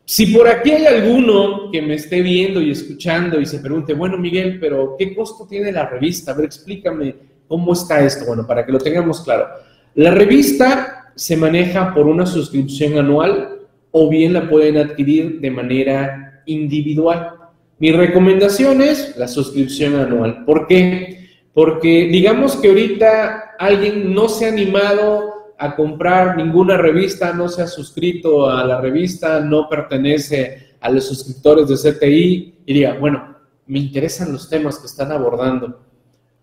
Si 0.07 0.27
por 0.27 0.47
aquí 0.47 0.71
hay 0.71 0.85
alguno 0.85 1.71
que 1.71 1.81
me 1.81 1.95
esté 1.95 2.21
viendo 2.21 2.61
y 2.61 2.71
escuchando 2.71 3.41
y 3.41 3.47
se 3.47 3.61
pregunte, 3.61 3.95
bueno, 3.95 4.19
Miguel, 4.19 4.59
pero 4.61 4.97
¿qué 4.99 5.15
costo 5.15 5.47
tiene 5.47 5.73
la 5.73 5.87
revista? 5.87 6.33
A 6.33 6.35
ver, 6.35 6.45
explícame 6.45 7.15
cómo 7.49 7.73
está 7.73 8.05
esto. 8.05 8.27
Bueno, 8.27 8.47
para 8.47 8.67
que 8.67 8.73
lo 8.73 8.79
tengamos 8.79 9.23
claro. 9.23 9.47
La 9.95 10.11
revista 10.11 11.13
se 11.15 11.37
maneja 11.37 11.95
por 11.95 12.07
una 12.07 12.27
suscripción 12.27 12.99
anual 12.99 13.61
o 13.93 14.11
bien 14.11 14.35
la 14.35 14.49
pueden 14.49 14.77
adquirir 14.77 15.41
de 15.41 15.51
manera 15.51 16.43
individual. 16.45 17.31
Mi 17.79 17.91
recomendación 17.93 18.83
es 18.83 19.17
la 19.17 19.27
suscripción 19.27 19.97
anual. 19.97 20.45
¿Por 20.45 20.67
qué? 20.67 21.29
Porque 21.55 22.09
digamos 22.11 22.57
que 22.57 22.69
ahorita 22.69 23.55
alguien 23.59 24.13
no 24.13 24.29
se 24.29 24.47
ha 24.47 24.49
animado 24.49 25.34
a 25.65 25.75
comprar 25.75 26.37
ninguna 26.37 26.77
revista, 26.77 27.33
no 27.33 27.49
se 27.49 27.63
ha 27.63 27.67
suscrito 27.67 28.51
a 28.51 28.65
la 28.65 28.83
revista, 28.83 29.41
no 29.41 29.67
pertenece 29.67 30.75
a 30.79 30.91
los 30.91 31.07
suscriptores 31.07 31.69
de 31.69 31.91
CTI 31.91 32.55
y 32.67 32.75
diga, 32.75 32.99
bueno, 32.99 33.37
me 33.67 33.79
interesan 33.79 34.31
los 34.31 34.51
temas 34.51 34.79
que 34.79 34.87
están 34.87 35.11
abordando. 35.11 35.81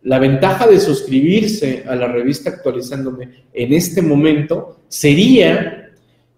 La 0.02 0.18
ventaja 0.18 0.66
de 0.66 0.80
suscribirse 0.80 1.84
a 1.88 1.96
la 1.96 2.08
revista 2.08 2.50
actualizándome 2.50 3.46
en 3.54 3.74
este 3.74 4.02
momento 4.02 4.80
sería 4.88 5.92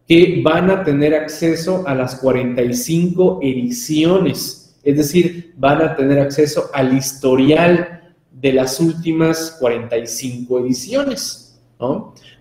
que 0.05 0.41
van 0.43 0.69
a 0.69 0.83
tener 0.83 1.15
acceso 1.15 1.87
a 1.87 1.95
las 1.95 2.15
45 2.15 3.39
ediciones, 3.41 4.75
es 4.83 4.97
decir, 4.97 5.53
van 5.55 5.81
a 5.81 5.95
tener 5.95 6.19
acceso 6.19 6.69
al 6.73 6.97
historial 6.97 8.01
de 8.29 8.51
las 8.51 8.81
últimas 8.81 9.55
45 9.61 10.59
ediciones, 10.59 11.42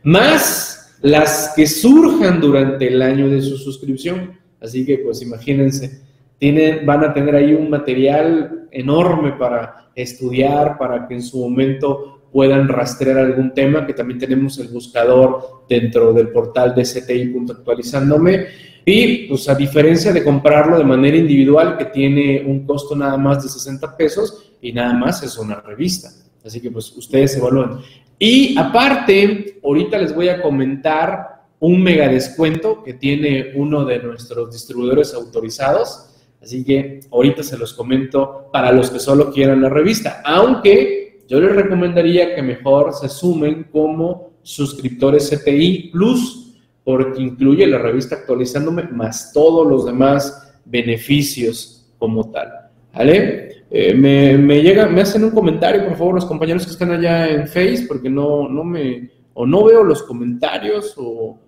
Más 0.03 0.97
las 1.03 1.53
que 1.55 1.67
surjan 1.67 2.41
durante 2.41 2.89
el 2.89 3.03
año 3.03 3.29
de 3.29 3.43
su 3.43 3.57
suscripción. 3.59 4.39
Así 4.61 4.87
que, 4.87 4.99
pues 4.99 5.21
imagínense, 5.23 6.03
tienen, 6.39 6.87
van 6.87 7.05
a 7.05 7.13
tener 7.13 7.35
ahí 7.35 7.53
un 7.53 7.69
material 7.69 8.69
enorme 8.71 9.33
para 9.33 9.91
estudiar, 9.95 10.79
para 10.79 11.07
que 11.07 11.15
en 11.15 11.23
su 11.23 11.39
momento 11.39 12.23
puedan 12.33 12.69
rastrear 12.69 13.19
algún 13.19 13.53
tema, 13.53 13.87
que 13.87 13.93
también 13.93 14.19
tenemos 14.19 14.59
el 14.59 14.69
buscador 14.69 15.65
dentro 15.69 16.13
del 16.13 16.29
portal 16.29 16.75
de 16.75 16.85
cti.actualizándome. 16.85 18.47
Y 18.85 19.29
pues 19.29 19.49
a 19.49 19.55
diferencia 19.55 20.13
de 20.13 20.25
comprarlo 20.25 20.79
de 20.79 20.85
manera 20.85 21.17
individual, 21.17 21.77
que 21.77 21.85
tiene 21.87 22.43
un 22.47 22.67
costo 22.67 22.97
nada 22.97 23.17
más 23.17 23.43
de 23.43 23.49
60 23.49 23.97
pesos 23.97 24.53
y 24.61 24.73
nada 24.73 24.93
más 24.95 25.23
es 25.23 25.37
una 25.39 25.61
revista. 25.61 26.09
Así 26.45 26.61
que 26.61 26.71
pues 26.71 26.97
ustedes 26.97 27.37
evalúen. 27.37 27.79
Y 28.19 28.57
aparte, 28.59 29.61
ahorita 29.63 29.99
les 29.99 30.15
voy 30.15 30.29
a 30.29 30.41
comentar 30.41 31.33
un 31.61 31.83
mega 31.83 32.09
descuento 32.09 32.83
que 32.83 32.95
tiene 32.95 33.53
uno 33.55 33.85
de 33.85 34.01
nuestros 34.01 34.53
distribuidores 34.53 35.15
autorizados. 35.15 36.09
Así 36.43 36.65
que 36.65 37.01
ahorita 37.11 37.45
se 37.45 37.57
los 37.57 37.73
comento 37.73 38.49
para 38.53 38.73
los 38.73 38.91
que 38.91 38.99
solo 38.99 39.33
quieran 39.33 39.63
la 39.63 39.69
revista. 39.69 40.23
Aunque 40.25 41.23
yo 41.29 41.41
les 41.41 41.55
recomendaría 41.55 42.35
que 42.35 42.43
mejor 42.43 42.93
se 42.95 43.09
sumen 43.09 43.69
como 43.71 44.33
suscriptores 44.43 45.31
CTI 45.31 45.91
Plus, 45.93 46.57
porque 46.85 47.23
incluye 47.23 47.65
la 47.67 47.79
revista 47.79 48.17
actualizándome 48.17 48.83
más 48.85 49.33
todos 49.33 49.67
los 49.67 49.87
demás 49.87 50.53
beneficios 50.65 51.87
como 51.99 52.31
tal. 52.31 52.49
¿Vale? 52.93 53.62
Eh, 53.75 53.95
me, 53.95 54.61
llega, 54.61 54.87
me 54.87 55.01
hacen 55.01 55.25
un 55.25 55.31
comentario, 55.31 55.87
por 55.87 55.97
favor, 55.97 56.15
los 56.17 56.27
compañeros 56.27 56.67
que 56.67 56.73
están 56.73 56.91
allá 56.91 57.27
en 57.27 57.47
Face, 57.49 57.87
porque 57.89 58.11
no, 58.11 58.47
no 58.47 58.65
me, 58.65 59.11
o 59.33 59.47
no 59.47 59.65
veo 59.65 59.83
los 59.83 60.03
comentarios 60.03 60.93
o, 60.99 61.39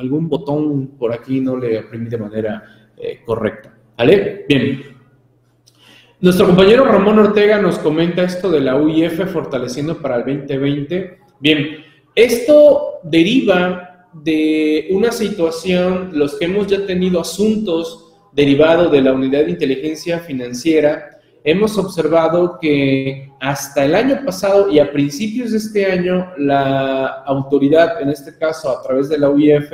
algún 0.00 0.26
botón 0.26 0.96
por 0.98 1.12
aquí 1.12 1.38
no 1.38 1.54
le 1.54 1.80
oprimí 1.80 2.08
de 2.08 2.16
manera 2.16 2.62
eh, 2.96 3.20
correcta. 3.26 3.76
¿Vale? 3.98 4.46
Bien. 4.48 4.84
Nuestro 6.18 6.46
compañero 6.46 6.86
Ramón 6.86 7.18
Ortega 7.18 7.60
nos 7.60 7.78
comenta 7.78 8.22
esto 8.22 8.50
de 8.50 8.62
la 8.62 8.76
UIF 8.76 9.30
fortaleciendo 9.30 10.00
para 10.00 10.16
el 10.16 10.24
2020. 10.24 11.18
Bien, 11.40 11.76
esto 12.14 13.00
deriva 13.02 14.08
de 14.14 14.88
una 14.92 15.12
situación, 15.12 16.12
los 16.14 16.38
que 16.38 16.46
hemos 16.46 16.68
ya 16.68 16.86
tenido 16.86 17.20
asuntos 17.20 18.01
derivados 18.32 18.90
de 18.90 19.02
la 19.02 19.12
unidad 19.12 19.44
de 19.44 19.50
inteligencia 19.50 20.18
financiera, 20.20 21.18
hemos 21.44 21.76
observado 21.78 22.58
que 22.60 23.30
hasta 23.40 23.84
el 23.84 23.94
año 23.94 24.20
pasado 24.24 24.70
y 24.70 24.78
a 24.78 24.92
principios 24.92 25.52
de 25.52 25.58
este 25.58 25.86
año, 25.86 26.32
la 26.38 27.06
autoridad, 27.26 28.00
en 28.00 28.10
este 28.10 28.36
caso 28.38 28.70
a 28.70 28.82
través 28.82 29.08
de 29.08 29.18
la 29.18 29.30
UIF, 29.30 29.70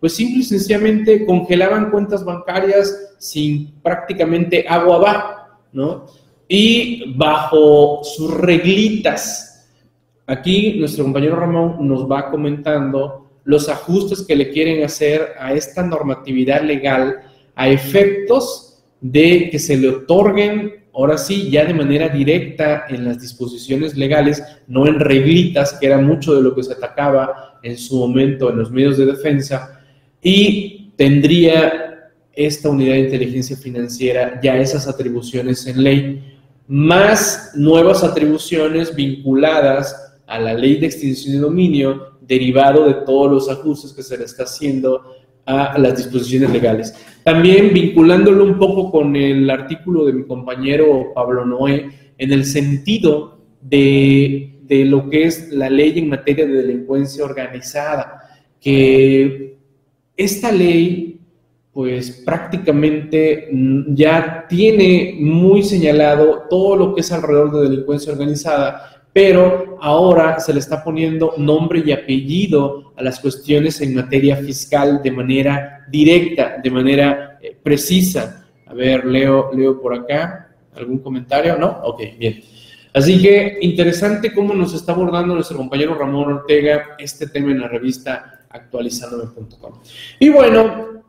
pues 0.00 0.14
simple 0.16 0.40
y 0.40 0.42
sencillamente 0.42 1.24
congelaban 1.24 1.90
cuentas 1.90 2.24
bancarias 2.24 3.14
sin 3.18 3.72
prácticamente 3.80 4.66
agua 4.68 4.96
abajo. 4.96 5.44
¿no? 5.72 6.06
Y 6.48 7.14
bajo 7.16 8.02
sus 8.04 8.34
reglitas, 8.34 9.70
aquí 10.26 10.74
nuestro 10.78 11.04
compañero 11.04 11.36
Ramón 11.36 11.76
nos 11.88 12.10
va 12.10 12.30
comentando 12.30 13.30
los 13.44 13.68
ajustes 13.68 14.22
que 14.26 14.36
le 14.36 14.50
quieren 14.50 14.84
hacer 14.84 15.34
a 15.38 15.52
esta 15.52 15.82
normatividad 15.82 16.62
legal 16.62 17.22
a 17.54 17.68
efectos 17.68 18.82
de 19.00 19.48
que 19.50 19.58
se 19.58 19.76
le 19.76 19.88
otorguen, 19.88 20.84
ahora 20.94 21.18
sí, 21.18 21.50
ya 21.50 21.64
de 21.64 21.74
manera 21.74 22.08
directa 22.08 22.86
en 22.88 23.04
las 23.04 23.20
disposiciones 23.20 23.96
legales, 23.96 24.42
no 24.66 24.86
en 24.86 24.98
reglitas, 25.00 25.74
que 25.74 25.86
era 25.86 25.98
mucho 25.98 26.34
de 26.34 26.42
lo 26.42 26.54
que 26.54 26.62
se 26.62 26.72
atacaba 26.72 27.58
en 27.62 27.76
su 27.76 27.98
momento 27.98 28.50
en 28.50 28.58
los 28.58 28.70
medios 28.70 28.96
de 28.96 29.06
defensa, 29.06 29.80
y 30.22 30.92
tendría 30.96 32.10
esta 32.32 32.68
unidad 32.68 32.94
de 32.94 33.00
inteligencia 33.00 33.56
financiera 33.56 34.40
ya 34.42 34.56
esas 34.56 34.88
atribuciones 34.88 35.66
en 35.66 35.82
ley, 35.82 36.24
más 36.66 37.52
nuevas 37.54 38.02
atribuciones 38.02 38.94
vinculadas 38.94 40.14
a 40.26 40.38
la 40.38 40.54
ley 40.54 40.80
de 40.80 40.86
extinción 40.86 41.34
de 41.34 41.40
dominio, 41.40 42.14
derivado 42.22 42.86
de 42.86 42.94
todos 43.04 43.30
los 43.30 43.50
ajustes 43.50 43.92
que 43.92 44.02
se 44.02 44.16
le 44.16 44.24
está 44.24 44.44
haciendo 44.44 45.02
a 45.46 45.78
las 45.78 45.96
disposiciones 45.96 46.50
legales. 46.50 46.94
También 47.22 47.72
vinculándolo 47.72 48.44
un 48.44 48.58
poco 48.58 48.90
con 48.90 49.16
el 49.16 49.48
artículo 49.50 50.04
de 50.04 50.12
mi 50.12 50.24
compañero 50.24 51.12
Pablo 51.14 51.44
Noé, 51.44 51.90
en 52.18 52.32
el 52.32 52.44
sentido 52.44 53.38
de, 53.60 54.58
de 54.62 54.84
lo 54.84 55.08
que 55.08 55.24
es 55.24 55.50
la 55.50 55.68
ley 55.68 55.98
en 55.98 56.08
materia 56.08 56.46
de 56.46 56.52
delincuencia 56.52 57.24
organizada, 57.24 58.20
que 58.60 59.58
esta 60.16 60.52
ley 60.52 61.14
pues 61.74 62.22
prácticamente 62.24 63.48
ya 63.88 64.46
tiene 64.48 65.16
muy 65.18 65.64
señalado 65.64 66.44
todo 66.48 66.76
lo 66.76 66.94
que 66.94 67.00
es 67.00 67.10
alrededor 67.10 67.50
de 67.50 67.68
delincuencia 67.68 68.12
organizada, 68.12 68.93
pero 69.14 69.78
ahora 69.80 70.40
se 70.40 70.52
le 70.52 70.58
está 70.58 70.82
poniendo 70.82 71.34
nombre 71.38 71.84
y 71.86 71.92
apellido 71.92 72.92
a 72.96 73.02
las 73.02 73.20
cuestiones 73.20 73.80
en 73.80 73.94
materia 73.94 74.36
fiscal 74.36 75.00
de 75.04 75.10
manera 75.12 75.86
directa, 75.88 76.56
de 76.60 76.70
manera 76.70 77.38
eh, 77.40 77.56
precisa. 77.62 78.44
A 78.66 78.74
ver, 78.74 79.04
leo, 79.04 79.52
leo 79.54 79.80
por 79.80 79.94
acá. 79.94 80.56
¿Algún 80.74 80.98
comentario? 80.98 81.56
¿No? 81.56 81.68
Ok, 81.84 82.02
bien. 82.18 82.42
Así 82.92 83.22
que 83.22 83.58
interesante 83.60 84.34
cómo 84.34 84.52
nos 84.52 84.74
está 84.74 84.90
abordando 84.90 85.32
nuestro 85.34 85.58
compañero 85.58 85.94
Ramón 85.94 86.32
Ortega 86.32 86.96
este 86.98 87.28
tema 87.28 87.52
en 87.52 87.60
la 87.60 87.68
revista 87.68 88.40
actualizandome.com. 88.50 89.74
Y 90.18 90.28
bueno, 90.28 91.04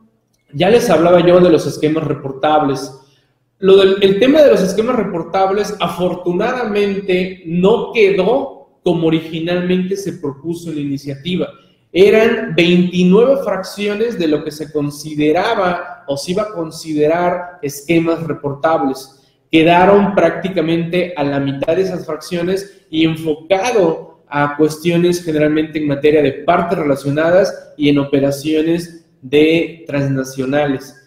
ya 0.52 0.70
les 0.70 0.88
hablaba 0.90 1.26
yo 1.26 1.40
de 1.40 1.50
los 1.50 1.66
esquemas 1.66 2.04
reportables. 2.04 2.92
Lo 3.58 3.76
del, 3.76 3.96
el 4.02 4.20
tema 4.20 4.42
de 4.42 4.50
los 4.50 4.62
esquemas 4.62 4.96
reportables 4.96 5.74
afortunadamente 5.80 7.42
no 7.46 7.92
quedó 7.92 8.56
como 8.82 9.08
originalmente 9.08 9.96
se 9.96 10.12
propuso 10.14 10.70
en 10.70 10.76
la 10.76 10.82
iniciativa. 10.82 11.48
Eran 11.92 12.54
29 12.54 13.42
fracciones 13.42 14.18
de 14.18 14.28
lo 14.28 14.44
que 14.44 14.50
se 14.50 14.70
consideraba 14.70 16.04
o 16.06 16.16
se 16.16 16.32
iba 16.32 16.42
a 16.42 16.52
considerar 16.52 17.58
esquemas 17.62 18.22
reportables. 18.22 19.22
Quedaron 19.50 20.14
prácticamente 20.14 21.14
a 21.16 21.24
la 21.24 21.40
mitad 21.40 21.74
de 21.74 21.82
esas 21.82 22.04
fracciones 22.04 22.86
y 22.90 23.04
enfocado 23.04 24.20
a 24.28 24.56
cuestiones 24.56 25.24
generalmente 25.24 25.78
en 25.78 25.88
materia 25.88 26.22
de 26.22 26.32
partes 26.32 26.78
relacionadas 26.78 27.72
y 27.76 27.88
en 27.88 27.98
operaciones 27.98 29.06
de 29.22 29.84
transnacionales. 29.86 31.05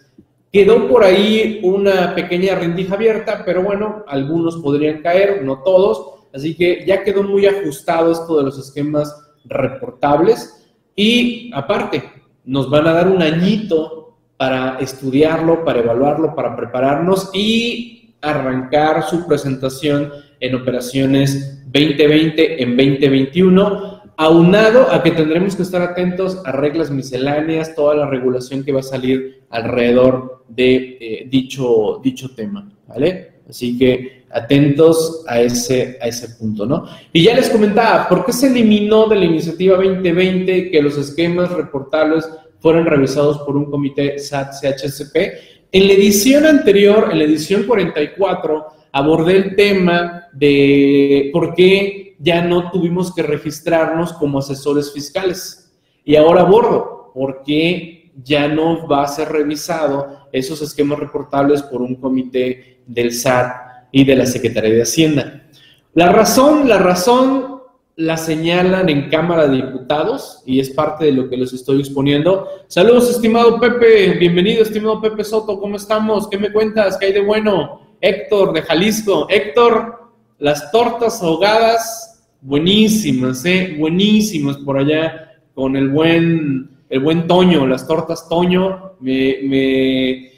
Quedó 0.52 0.88
por 0.88 1.04
ahí 1.04 1.60
una 1.62 2.14
pequeña 2.14 2.56
rendija 2.56 2.94
abierta, 2.94 3.42
pero 3.44 3.62
bueno, 3.62 4.04
algunos 4.08 4.56
podrían 4.56 5.00
caer, 5.00 5.44
no 5.44 5.62
todos, 5.62 6.24
así 6.34 6.56
que 6.56 6.84
ya 6.84 7.04
quedó 7.04 7.22
muy 7.22 7.46
ajustado 7.46 8.10
esto 8.10 8.36
de 8.38 8.44
los 8.44 8.58
esquemas 8.58 9.14
reportables. 9.44 10.68
Y 10.96 11.50
aparte, 11.54 12.02
nos 12.44 12.68
van 12.68 12.88
a 12.88 12.92
dar 12.92 13.08
un 13.08 13.22
añito 13.22 14.16
para 14.36 14.78
estudiarlo, 14.80 15.64
para 15.64 15.80
evaluarlo, 15.80 16.34
para 16.34 16.56
prepararnos 16.56 17.30
y 17.32 18.14
arrancar 18.20 19.04
su 19.04 19.26
presentación 19.26 20.12
en 20.40 20.54
operaciones 20.54 21.62
2020 21.66 22.62
en 22.62 22.76
2021 22.76 23.99
aunado 24.20 24.92
a 24.92 25.02
que 25.02 25.12
tendremos 25.12 25.56
que 25.56 25.62
estar 25.62 25.80
atentos 25.80 26.42
a 26.44 26.52
reglas 26.52 26.90
misceláneas, 26.90 27.74
toda 27.74 27.94
la 27.94 28.06
regulación 28.06 28.62
que 28.62 28.70
va 28.70 28.80
a 28.80 28.82
salir 28.82 29.44
alrededor 29.48 30.44
de 30.46 30.98
eh, 31.00 31.26
dicho, 31.26 32.02
dicho 32.04 32.34
tema, 32.34 32.70
¿vale? 32.86 33.40
Así 33.48 33.78
que 33.78 34.24
atentos 34.30 35.24
a 35.26 35.40
ese, 35.40 35.96
a 36.02 36.08
ese 36.08 36.28
punto, 36.34 36.66
¿no? 36.66 36.84
Y 37.14 37.22
ya 37.22 37.34
les 37.34 37.48
comentaba, 37.48 38.06
¿por 38.10 38.26
qué 38.26 38.34
se 38.34 38.48
eliminó 38.48 39.08
de 39.08 39.16
la 39.16 39.24
iniciativa 39.24 39.78
2020 39.78 40.70
que 40.70 40.82
los 40.82 40.98
esquemas 40.98 41.50
reportables 41.50 42.28
fueran 42.58 42.84
revisados 42.84 43.38
por 43.38 43.56
un 43.56 43.70
comité 43.70 44.16
SAT-CHSP? 44.16 45.32
En 45.72 45.86
la 45.86 45.94
edición 45.94 46.44
anterior, 46.44 47.08
en 47.10 47.20
la 47.20 47.24
edición 47.24 47.62
44, 47.62 48.66
abordé 48.92 49.36
el 49.36 49.56
tema 49.56 50.26
de 50.34 51.30
por 51.32 51.54
qué 51.54 52.09
ya 52.20 52.42
no 52.42 52.70
tuvimos 52.70 53.12
que 53.14 53.22
registrarnos 53.22 54.12
como 54.12 54.38
asesores 54.38 54.92
fiscales. 54.92 55.72
Y 56.04 56.16
ahora 56.16 56.42
abordo, 56.42 57.10
porque 57.14 58.12
ya 58.22 58.46
no 58.46 58.86
va 58.86 59.04
a 59.04 59.08
ser 59.08 59.30
revisado 59.30 60.28
esos 60.30 60.60
esquemas 60.60 60.98
reportables 60.98 61.62
por 61.62 61.80
un 61.80 61.96
comité 61.96 62.82
del 62.86 63.12
SAT 63.12 63.52
y 63.90 64.04
de 64.04 64.16
la 64.16 64.26
Secretaría 64.26 64.74
de 64.74 64.82
Hacienda. 64.82 65.48
La 65.94 66.12
razón, 66.12 66.68
la 66.68 66.78
razón 66.78 67.60
la 67.96 68.16
señalan 68.16 68.88
en 68.88 69.10
Cámara 69.10 69.46
de 69.46 69.56
Diputados 69.56 70.42
y 70.46 70.60
es 70.60 70.70
parte 70.70 71.06
de 71.06 71.12
lo 71.12 71.28
que 71.28 71.36
les 71.36 71.52
estoy 71.52 71.80
exponiendo. 71.80 72.48
Saludos, 72.66 73.10
estimado 73.10 73.58
Pepe, 73.58 74.14
bienvenido, 74.18 74.62
estimado 74.62 75.00
Pepe 75.00 75.24
Soto, 75.24 75.58
¿cómo 75.58 75.76
estamos? 75.76 76.28
¿Qué 76.28 76.38
me 76.38 76.52
cuentas? 76.52 76.96
¿Qué 76.96 77.06
hay 77.06 77.12
de 77.12 77.20
bueno? 77.20 77.96
Héctor 78.00 78.52
de 78.52 78.62
Jalisco. 78.62 79.26
Héctor, 79.28 80.12
las 80.38 80.70
tortas 80.70 81.22
ahogadas 81.22 82.09
buenísimas, 82.40 83.44
¿eh? 83.44 83.76
Buenísimas 83.78 84.56
por 84.58 84.78
allá 84.78 85.40
con 85.54 85.76
el 85.76 85.88
buen, 85.88 86.70
el 86.88 87.00
buen 87.00 87.26
Toño, 87.26 87.66
las 87.66 87.86
tortas 87.86 88.28
Toño, 88.28 88.92
me, 89.00 89.38
me, 89.42 90.30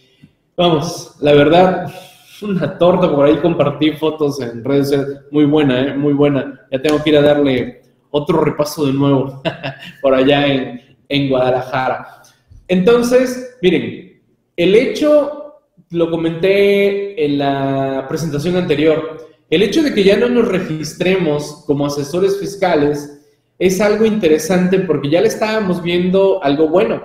vamos, 0.56 1.16
la 1.20 1.32
verdad, 1.34 1.92
una 2.42 2.76
torta 2.78 3.14
por 3.14 3.26
ahí 3.26 3.36
compartí 3.36 3.92
fotos 3.92 4.40
en 4.40 4.64
redes 4.64 4.88
sociales, 4.88 5.20
muy 5.30 5.44
buena, 5.44 5.80
¿eh? 5.80 5.96
Muy 5.96 6.12
buena. 6.12 6.60
Ya 6.70 6.80
tengo 6.82 7.02
que 7.02 7.10
ir 7.10 7.16
a 7.18 7.22
darle 7.22 7.82
otro 8.10 8.40
repaso 8.42 8.86
de 8.86 8.92
nuevo 8.92 9.42
por 10.02 10.14
allá 10.14 10.46
en, 10.46 10.80
en 11.08 11.28
Guadalajara. 11.28 12.22
Entonces, 12.68 13.58
miren, 13.62 14.22
el 14.56 14.74
hecho, 14.74 15.60
lo 15.90 16.10
comenté 16.10 17.24
en 17.24 17.38
la 17.38 18.06
presentación 18.08 18.56
anterior, 18.56 19.31
el 19.50 19.62
hecho 19.62 19.82
de 19.82 19.92
que 19.92 20.04
ya 20.04 20.16
no 20.16 20.28
nos 20.28 20.48
registremos 20.48 21.64
como 21.66 21.86
asesores 21.86 22.38
fiscales 22.38 23.20
es 23.58 23.80
algo 23.80 24.04
interesante 24.04 24.80
porque 24.80 25.10
ya 25.10 25.20
le 25.20 25.28
estábamos 25.28 25.82
viendo 25.82 26.42
algo 26.42 26.68
bueno. 26.68 27.04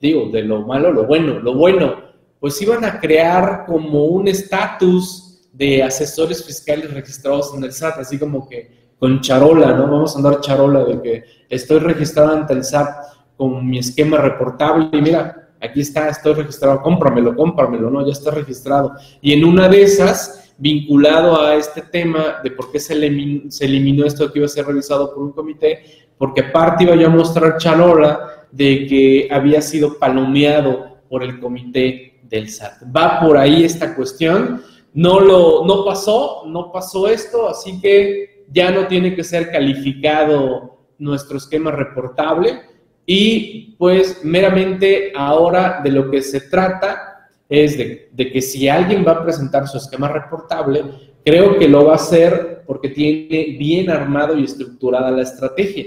Digo, 0.00 0.30
de 0.30 0.42
lo 0.42 0.66
malo, 0.66 0.92
lo 0.92 1.06
bueno. 1.06 1.40
Lo 1.40 1.54
bueno, 1.54 1.96
pues 2.40 2.60
iban 2.62 2.84
a 2.84 3.00
crear 3.00 3.64
como 3.66 4.04
un 4.04 4.28
estatus 4.28 5.48
de 5.52 5.82
asesores 5.82 6.44
fiscales 6.44 6.92
registrados 6.94 7.52
en 7.54 7.64
el 7.64 7.72
SAT, 7.72 7.98
así 7.98 8.18
como 8.18 8.48
que 8.48 8.94
con 8.98 9.20
charola, 9.20 9.72
¿no? 9.72 9.82
Vamos 9.82 10.14
a 10.14 10.18
andar 10.18 10.40
charola 10.40 10.84
de 10.84 11.02
que 11.02 11.24
estoy 11.48 11.80
registrado 11.80 12.32
ante 12.32 12.52
el 12.52 12.64
SAT 12.64 12.88
con 13.36 13.68
mi 13.68 13.78
esquema 13.78 14.18
reportable 14.18 14.88
y 14.92 15.02
mira, 15.02 15.50
aquí 15.60 15.80
está, 15.80 16.08
estoy 16.08 16.34
registrado, 16.34 16.82
cómpramelo, 16.82 17.34
cómpramelo, 17.36 17.90
¿no? 17.90 18.06
Ya 18.06 18.12
está 18.12 18.30
registrado. 18.30 18.94
Y 19.20 19.32
en 19.32 19.44
una 19.44 19.68
de 19.68 19.82
esas 19.82 20.47
vinculado 20.58 21.40
a 21.40 21.54
este 21.54 21.82
tema 21.82 22.40
de 22.42 22.50
por 22.50 22.70
qué 22.70 22.80
se 22.80 22.92
eliminó, 22.92 23.50
se 23.50 23.64
eliminó 23.64 24.04
esto 24.04 24.30
que 24.30 24.40
iba 24.40 24.46
a 24.46 24.50
ser 24.50 24.66
revisado 24.66 25.14
por 25.14 25.22
un 25.22 25.32
comité, 25.32 25.82
porque 26.18 26.42
aparte 26.42 26.84
iba 26.84 26.96
yo 26.96 27.06
a 27.06 27.10
mostrar 27.10 27.56
chalola 27.58 28.46
de 28.50 28.86
que 28.86 29.28
había 29.30 29.62
sido 29.62 29.98
palomeado 29.98 30.98
por 31.08 31.22
el 31.22 31.38
comité 31.38 32.20
del 32.24 32.50
SAT. 32.50 32.82
Va 32.94 33.20
por 33.20 33.36
ahí 33.38 33.64
esta 33.64 33.94
cuestión. 33.94 34.62
no 34.94 35.20
lo, 35.20 35.64
no 35.64 35.84
pasó, 35.84 36.42
no 36.46 36.72
pasó 36.72 37.08
esto, 37.08 37.48
así 37.48 37.80
que 37.80 38.44
ya 38.50 38.70
no 38.70 38.86
tiene 38.86 39.14
que 39.14 39.22
ser 39.22 39.50
calificado 39.50 40.78
nuestro 40.98 41.38
esquema 41.38 41.70
reportable 41.70 42.60
y 43.06 43.76
pues 43.78 44.24
meramente 44.24 45.12
ahora 45.14 45.80
de 45.82 45.92
lo 45.92 46.10
que 46.10 46.20
se 46.20 46.42
trata 46.42 47.07
es 47.48 47.78
de, 47.78 48.32
que 48.32 48.42
si 48.42 48.68
alguien 48.68 49.04
va 49.06 49.12
a 49.12 49.22
presentar 49.22 49.66
su 49.66 49.78
esquema 49.78 50.08
reportable, 50.08 50.84
creo 51.24 51.58
que 51.58 51.68
lo 51.68 51.86
va 51.86 51.92
a 51.92 51.96
hacer 51.96 52.62
porque 52.66 52.90
tiene 52.90 53.56
bien 53.58 53.90
armado 53.90 54.36
y 54.36 54.44
estructurada 54.44 55.10
la 55.10 55.22
estrategia. 55.22 55.86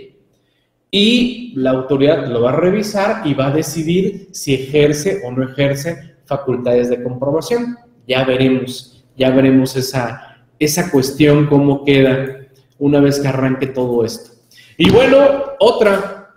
Y 0.89 1.54
la 1.56 1.71
autoridad 1.71 2.28
lo 2.28 2.41
va 2.41 2.52
a 2.52 2.56
revisar 2.56 3.26
y 3.26 3.34
va 3.34 3.47
a 3.47 3.54
decidir 3.54 4.30
si 4.32 4.56
ejerce 4.56 5.21
o 5.24 5.32
no 5.32 5.43
ejerce 5.43 6.15
facultades 6.26 6.89
de 6.89 7.02
comprobación. 7.04 7.78
Ya 8.08 8.24
veremos, 8.26 9.06
ya 9.15 9.30
veremos 9.30 9.76
esa, 9.76 10.45
esa 10.60 10.91
cuestión, 10.91 11.47
cómo 11.47 11.86
queda 11.86 12.39
una 12.80 13.00
vez 13.00 13.19
que 13.19 13.28
arranque 13.28 13.67
todo 13.67 14.04
esto. 14.04 14.32
Y 14.78 14.89
bueno, 14.89 15.17
otra, 15.60 16.34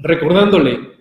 recordándole, 0.00 0.91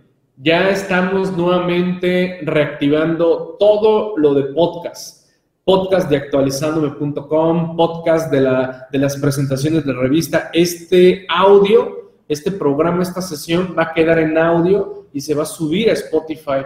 ya 0.43 0.71
estamos 0.71 1.38
nuevamente 1.38 2.39
reactivando 2.41 3.58
todo 3.60 4.17
lo 4.17 4.34
de 4.34 4.45
podcast. 4.54 5.30
Podcast 5.63 6.10
de 6.10 6.17
actualizandome.com, 6.17 7.77
podcast 7.77 8.32
de, 8.32 8.41
la, 8.41 8.88
las 8.91 9.17
presentaciones 9.17 9.86
de 9.86 9.93
revista. 9.93 10.49
Este 10.51 11.27
audio, 11.30 12.13
este 12.27 12.51
programa, 12.51 13.04
esta 13.04 13.21
sesión 13.21 13.75
va 13.77 13.84
a 13.84 13.93
quedar 13.93 14.17
en 14.17 14.36
audio 14.36 15.06
y 15.13 15.21
se 15.21 15.36
va 15.36 15.43
a 15.43 15.45
subir 15.45 15.91
a 15.91 15.93
Spotify. 15.93 16.65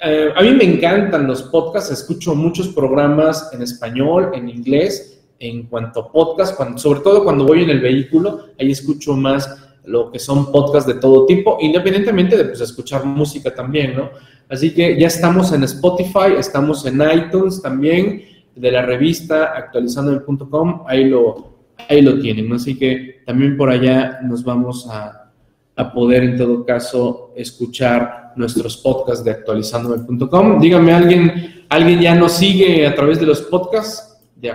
Eh, 0.00 0.28
a 0.36 0.42
mí 0.42 0.50
me 0.50 0.64
encantan 0.64 1.26
los 1.26 1.44
podcasts, 1.44 1.90
escucho 1.90 2.34
muchos 2.34 2.68
programas 2.68 3.50
en 3.54 3.62
español, 3.62 4.32
en 4.34 4.50
inglés, 4.50 5.18
en 5.38 5.62
cuanto 5.62 6.00
a 6.00 6.12
podcast, 6.12 6.60
sobre 6.76 7.00
todo 7.00 7.24
cuando 7.24 7.46
voy 7.46 7.62
en 7.62 7.70
el 7.70 7.80
vehículo, 7.80 8.48
ahí 8.60 8.70
escucho 8.70 9.14
más 9.14 9.67
lo 9.88 10.10
que 10.10 10.18
son 10.18 10.52
podcasts 10.52 10.86
de 10.86 11.00
todo 11.00 11.26
tipo, 11.26 11.58
independientemente 11.60 12.36
de 12.36 12.44
pues, 12.44 12.60
escuchar 12.60 13.04
música 13.04 13.54
también, 13.54 13.96
¿no? 13.96 14.10
Así 14.48 14.72
que 14.72 14.98
ya 14.98 15.06
estamos 15.06 15.52
en 15.52 15.64
Spotify, 15.64 16.34
estamos 16.38 16.84
en 16.86 17.02
iTunes 17.02 17.60
también, 17.60 18.22
de 18.54 18.72
la 18.72 18.82
revista 18.82 19.52
actualizando.com, 19.56 20.84
ahí 20.86 21.04
lo, 21.04 21.52
ahí 21.88 22.02
lo 22.02 22.18
tienen, 22.18 22.48
¿no? 22.48 22.56
Así 22.56 22.78
que 22.78 23.22
también 23.24 23.56
por 23.56 23.70
allá 23.70 24.20
nos 24.22 24.42
vamos 24.42 24.86
a, 24.88 25.30
a 25.76 25.92
poder 25.92 26.24
en 26.24 26.36
todo 26.36 26.64
caso 26.64 27.32
escuchar 27.36 28.32
nuestros 28.36 28.76
podcasts 28.78 29.24
de 29.24 29.30
actualizandome.com. 29.30 30.60
Dígame, 30.60 30.92
¿alguien, 30.92 31.64
¿alguien 31.68 32.00
ya 32.00 32.14
nos 32.14 32.32
sigue 32.32 32.86
a 32.86 32.94
través 32.94 33.20
de 33.20 33.26
los 33.26 33.42
podcasts 33.42 34.20
de 34.34 34.50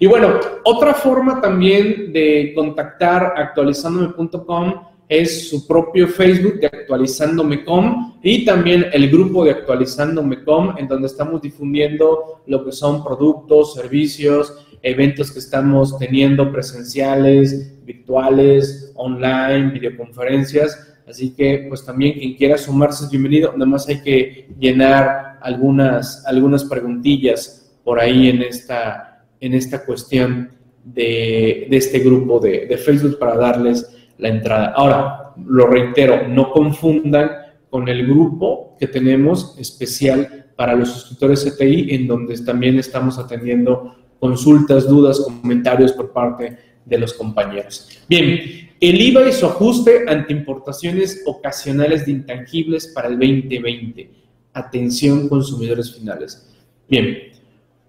Y 0.00 0.06
bueno, 0.06 0.40
otra 0.64 0.94
forma 0.94 1.40
también 1.40 2.12
de 2.12 2.52
contactar 2.54 3.34
actualizandome.com 3.36 4.74
es 5.08 5.48
su 5.48 5.66
propio 5.66 6.08
Facebook 6.08 6.58
de 6.58 6.66
actualizandome.com 6.66 8.18
y 8.22 8.44
también 8.44 8.86
el 8.92 9.08
grupo 9.08 9.44
de 9.44 9.52
actualizandome.com 9.52 10.74
en 10.78 10.88
donde 10.88 11.06
estamos 11.06 11.40
difundiendo 11.40 12.42
lo 12.46 12.64
que 12.64 12.72
son 12.72 13.04
productos, 13.04 13.74
servicios, 13.74 14.66
eventos 14.82 15.30
que 15.30 15.38
estamos 15.38 15.96
teniendo 15.98 16.50
presenciales, 16.50 17.84
virtuales, 17.84 18.92
online, 18.96 19.70
videoconferencias. 19.70 20.94
Así 21.08 21.32
que, 21.34 21.66
pues 21.68 21.84
también 21.84 22.14
quien 22.14 22.34
quiera 22.34 22.58
sumarse 22.58 23.04
es 23.04 23.10
bienvenido. 23.10 23.52
Nada 23.52 23.66
más 23.66 23.88
hay 23.88 24.02
que 24.02 24.48
llenar 24.58 25.38
algunas, 25.40 26.26
algunas 26.26 26.64
preguntillas 26.64 27.65
por 27.86 28.00
ahí 28.00 28.28
en 28.28 28.42
esta, 28.42 29.24
en 29.40 29.54
esta 29.54 29.84
cuestión 29.86 30.50
de, 30.82 31.68
de 31.70 31.76
este 31.76 32.00
grupo 32.00 32.40
de, 32.40 32.66
de 32.66 32.76
Facebook 32.78 33.16
para 33.16 33.36
darles 33.36 33.88
la 34.18 34.28
entrada. 34.28 34.72
Ahora, 34.74 35.32
lo 35.46 35.68
reitero, 35.68 36.26
no 36.26 36.50
confundan 36.50 37.30
con 37.70 37.86
el 37.88 38.04
grupo 38.04 38.74
que 38.76 38.88
tenemos 38.88 39.56
especial 39.56 40.46
para 40.56 40.74
los 40.74 40.88
suscriptores 40.88 41.44
CTI, 41.44 41.94
en 41.94 42.08
donde 42.08 42.36
también 42.38 42.76
estamos 42.80 43.20
atendiendo 43.20 43.94
consultas, 44.18 44.88
dudas, 44.88 45.20
comentarios 45.20 45.92
por 45.92 46.12
parte 46.12 46.58
de 46.84 46.98
los 46.98 47.14
compañeros. 47.14 48.00
Bien, 48.08 48.68
el 48.80 49.00
IVA 49.00 49.28
y 49.28 49.32
su 49.32 49.46
ajuste 49.46 50.06
ante 50.08 50.32
importaciones 50.32 51.22
ocasionales 51.24 52.04
de 52.04 52.10
intangibles 52.10 52.88
para 52.88 53.06
el 53.06 53.16
2020. 53.16 54.10
Atención, 54.54 55.28
consumidores 55.28 55.94
finales. 55.94 56.52
Bien, 56.88 57.35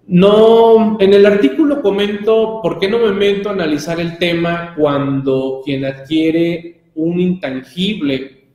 no, 0.07 0.97
en 0.99 1.13
el 1.13 1.25
artículo 1.25 1.81
comento 1.81 2.61
por 2.61 2.79
qué 2.79 2.89
no 2.89 2.99
me 2.99 3.11
meto 3.11 3.49
a 3.49 3.53
analizar 3.53 3.99
el 3.99 4.17
tema 4.17 4.73
cuando 4.77 5.61
quien 5.65 5.83
adquiere 5.83 6.91
un 6.95 7.19
intangible 7.19 8.45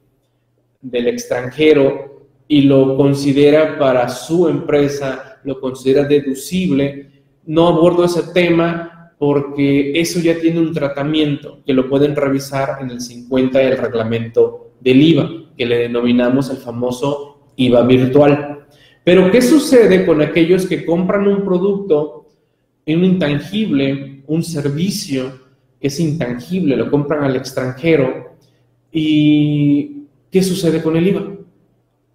del 0.80 1.08
extranjero 1.08 2.26
y 2.48 2.62
lo 2.62 2.96
considera 2.96 3.78
para 3.78 4.08
su 4.08 4.48
empresa, 4.48 5.40
lo 5.44 5.60
considera 5.60 6.04
deducible, 6.04 7.10
no 7.44 7.68
abordo 7.68 8.04
ese 8.04 8.32
tema 8.32 9.12
porque 9.18 9.92
eso 10.00 10.20
ya 10.20 10.38
tiene 10.40 10.58
un 10.58 10.72
tratamiento 10.72 11.60
que 11.64 11.72
lo 11.72 11.88
pueden 11.88 12.16
revisar 12.16 12.78
en 12.80 12.90
el 12.90 13.00
50 13.00 13.58
del 13.58 13.78
reglamento 13.78 14.72
del 14.80 15.00
IVA, 15.00 15.30
que 15.56 15.66
le 15.66 15.78
denominamos 15.78 16.50
el 16.50 16.56
famoso 16.56 17.52
IVA 17.56 17.82
virtual. 17.82 18.51
Pero 19.04 19.30
¿qué 19.30 19.42
sucede 19.42 20.06
con 20.06 20.22
aquellos 20.22 20.66
que 20.66 20.84
compran 20.84 21.26
un 21.26 21.44
producto, 21.44 22.28
un 22.86 23.04
intangible, 23.04 24.22
un 24.26 24.42
servicio 24.42 25.40
que 25.80 25.88
es 25.88 25.98
intangible, 25.98 26.76
lo 26.76 26.90
compran 26.90 27.24
al 27.24 27.34
extranjero 27.34 28.36
y 28.92 30.04
¿qué 30.30 30.42
sucede 30.42 30.80
con 30.82 30.96
el 30.96 31.08
IVA? 31.08 31.34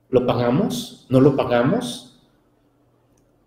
¿Lo 0.09 0.25
pagamos? 0.25 1.05
¿No 1.09 1.19
lo 1.19 1.35
pagamos? 1.35 2.21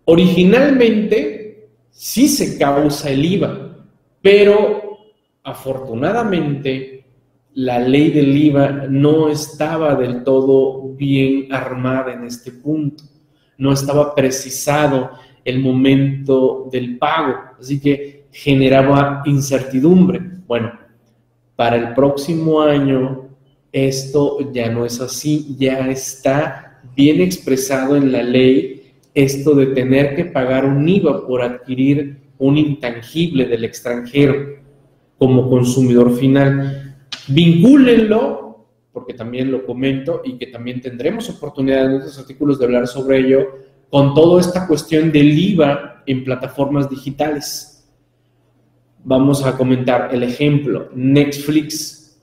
Originalmente 0.05 1.69
sí 1.89 2.27
se 2.27 2.59
causa 2.59 3.09
el 3.09 3.25
IVA, 3.25 3.77
pero 4.21 4.99
afortunadamente 5.43 7.05
la 7.53 7.79
ley 7.79 8.11
del 8.11 8.37
IVA 8.37 8.87
no 8.89 9.29
estaba 9.29 9.95
del 9.95 10.23
todo 10.23 10.93
bien 10.93 11.51
armada 11.51 12.13
en 12.13 12.25
este 12.25 12.51
punto, 12.51 13.03
no 13.61 13.71
estaba 13.71 14.15
precisado 14.15 15.11
el 15.45 15.59
momento 15.59 16.67
del 16.71 16.97
pago, 16.97 17.35
así 17.59 17.79
que 17.79 18.25
generaba 18.31 19.21
incertidumbre. 19.25 20.19
Bueno, 20.47 20.71
para 21.55 21.75
el 21.75 21.93
próximo 21.93 22.59
año 22.59 23.29
esto 23.71 24.51
ya 24.51 24.71
no 24.71 24.83
es 24.83 24.99
así, 24.99 25.55
ya 25.59 25.91
está 25.91 26.81
bien 26.95 27.21
expresado 27.21 27.95
en 27.95 28.11
la 28.11 28.23
ley 28.23 28.93
esto 29.13 29.53
de 29.53 29.67
tener 29.67 30.15
que 30.15 30.25
pagar 30.25 30.65
un 30.65 30.89
IVA 30.89 31.27
por 31.27 31.43
adquirir 31.43 32.17
un 32.39 32.57
intangible 32.57 33.45
del 33.45 33.63
extranjero 33.63 34.55
como 35.19 35.47
consumidor 35.47 36.17
final. 36.17 36.95
Vincúlenlo, 37.27 38.50
porque 38.93 39.13
también 39.13 39.51
lo 39.51 39.65
comento 39.65 40.21
y 40.23 40.37
que 40.37 40.47
también 40.47 40.81
tendremos 40.81 41.29
oportunidad 41.29 41.85
en 41.85 41.97
otros 41.97 42.17
artículos 42.19 42.59
de 42.59 42.65
hablar 42.65 42.87
sobre 42.87 43.19
ello, 43.19 43.47
con 43.89 44.13
toda 44.13 44.39
esta 44.39 44.67
cuestión 44.67 45.11
del 45.11 45.37
IVA 45.37 46.03
en 46.05 46.23
plataformas 46.23 46.89
digitales. 46.89 47.87
Vamos 49.03 49.45
a 49.45 49.57
comentar 49.57 50.13
el 50.13 50.23
ejemplo, 50.23 50.89
Netflix. 50.93 52.19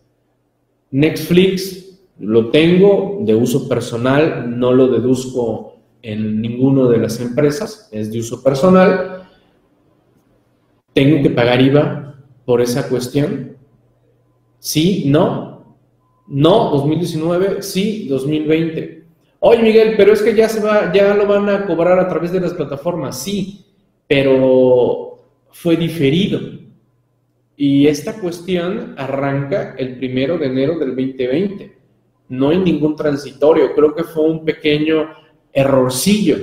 Netflix 0.91 2.01
lo 2.19 2.51
tengo 2.51 3.19
de 3.23 3.35
uso 3.35 3.69
personal, 3.69 4.59
no 4.59 4.73
lo 4.73 4.89
deduzco 4.89 5.77
en 6.03 6.41
ninguna 6.41 6.89
de 6.89 6.99
las 6.99 7.21
empresas, 7.21 7.89
es 7.93 8.13
de 8.13 8.21
uso 8.21 8.43
personal. 8.43 9.29
¿Tengo 10.93 11.23
que 11.23 11.31
pagar 11.31 11.61
IVA 11.61 12.15
por 12.45 12.61
esa 12.61 12.89
cuestión? 12.89 13.57
Sí, 14.59 15.05
no. 15.07 15.58
No, 16.29 16.71
2019, 16.71 17.63
sí, 17.63 18.07
2020. 18.09 19.05
Oye, 19.41 19.63
Miguel, 19.63 19.95
pero 19.97 20.13
es 20.13 20.21
que 20.21 20.35
ya 20.35 20.49
se 20.49 20.61
va, 20.61 20.93
ya 20.93 21.15
lo 21.15 21.27
van 21.27 21.49
a 21.49 21.67
cobrar 21.67 21.99
a 21.99 22.09
través 22.09 22.33
de 22.33 22.41
las 22.41 22.53
plataformas. 22.53 23.23
Sí, 23.23 23.65
pero 24.07 25.21
fue 25.51 25.77
diferido. 25.77 26.41
Y 27.57 27.87
esta 27.87 28.21
cuestión 28.21 28.95
arranca 28.99 29.75
el 29.79 29.97
primero 29.97 30.39
de 30.39 30.47
enero 30.47 30.79
del 30.79 30.91
2020. 30.91 31.77
No 32.29 32.51
hay 32.51 32.59
ningún 32.59 32.95
transitorio. 32.95 33.75
Creo 33.75 33.95
que 33.95 34.05
fue 34.05 34.25
un 34.25 34.45
pequeño 34.45 35.09
errorcillo, 35.53 36.37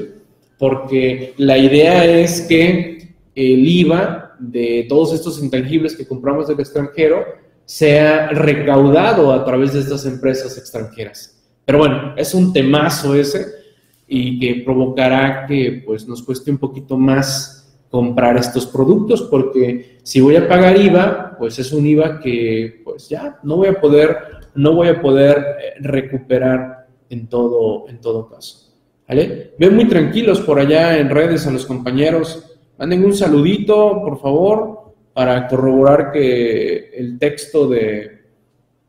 porque 0.57 1.33
la 1.37 1.57
idea 1.57 2.05
es 2.05 2.41
que 2.41 3.15
el 3.35 3.67
IVA 3.67 4.35
de 4.39 4.85
todos 4.89 5.13
estos 5.13 5.41
intangibles 5.41 5.95
que 5.95 6.07
compramos 6.07 6.47
del 6.47 6.59
extranjero 6.59 7.23
sea 7.65 8.27
recaudado 8.27 9.33
a 9.33 9.43
través 9.43 9.73
de 9.73 9.79
estas 9.79 10.05
empresas 10.05 10.57
extranjeras. 10.57 11.35
Pero 11.65 11.79
bueno, 11.79 12.13
es 12.15 12.33
un 12.33 12.53
temazo 12.53 13.15
ese. 13.15 13.65
y 14.07 14.39
que 14.39 14.61
provocará 14.63 15.47
que 15.47 15.81
pues 15.83 16.07
nos 16.07 16.21
cueste 16.21 16.51
un 16.51 16.59
poquito 16.59 16.95
más 16.95 17.75
comprar 17.89 18.37
estos 18.37 18.67
productos 18.67 19.23
porque 19.23 19.97
si 20.03 20.21
voy 20.21 20.35
a 20.35 20.47
pagar 20.47 20.79
IVA, 20.79 21.35
pues 21.39 21.57
es 21.57 21.71
un 21.71 21.87
IVA 21.87 22.19
que 22.19 22.81
pues 22.83 23.09
ya 23.09 23.39
no 23.41 23.57
voy 23.57 23.69
a 23.69 23.81
poder 23.81 24.17
no 24.53 24.73
voy 24.73 24.89
a 24.89 25.01
poder 25.01 25.37
eh, 25.37 25.73
recuperar 25.79 26.87
en 27.09 27.27
todo 27.27 27.89
en 27.89 27.99
todo 27.99 28.29
caso. 28.29 28.73
¿Vale? 29.07 29.53
Ven 29.57 29.75
muy 29.75 29.87
tranquilos 29.87 30.39
por 30.41 30.59
allá 30.59 30.97
en 30.99 31.09
redes 31.09 31.47
a 31.47 31.51
los 31.51 31.65
compañeros. 31.65 32.43
Manden 32.77 33.05
un 33.05 33.15
saludito, 33.15 34.01
por 34.03 34.19
favor, 34.19 34.74
para 35.15 35.47
corroborar 35.47 36.11
que 36.11 36.91
el 36.93 37.17
texto 37.17 37.67
de 37.67 38.23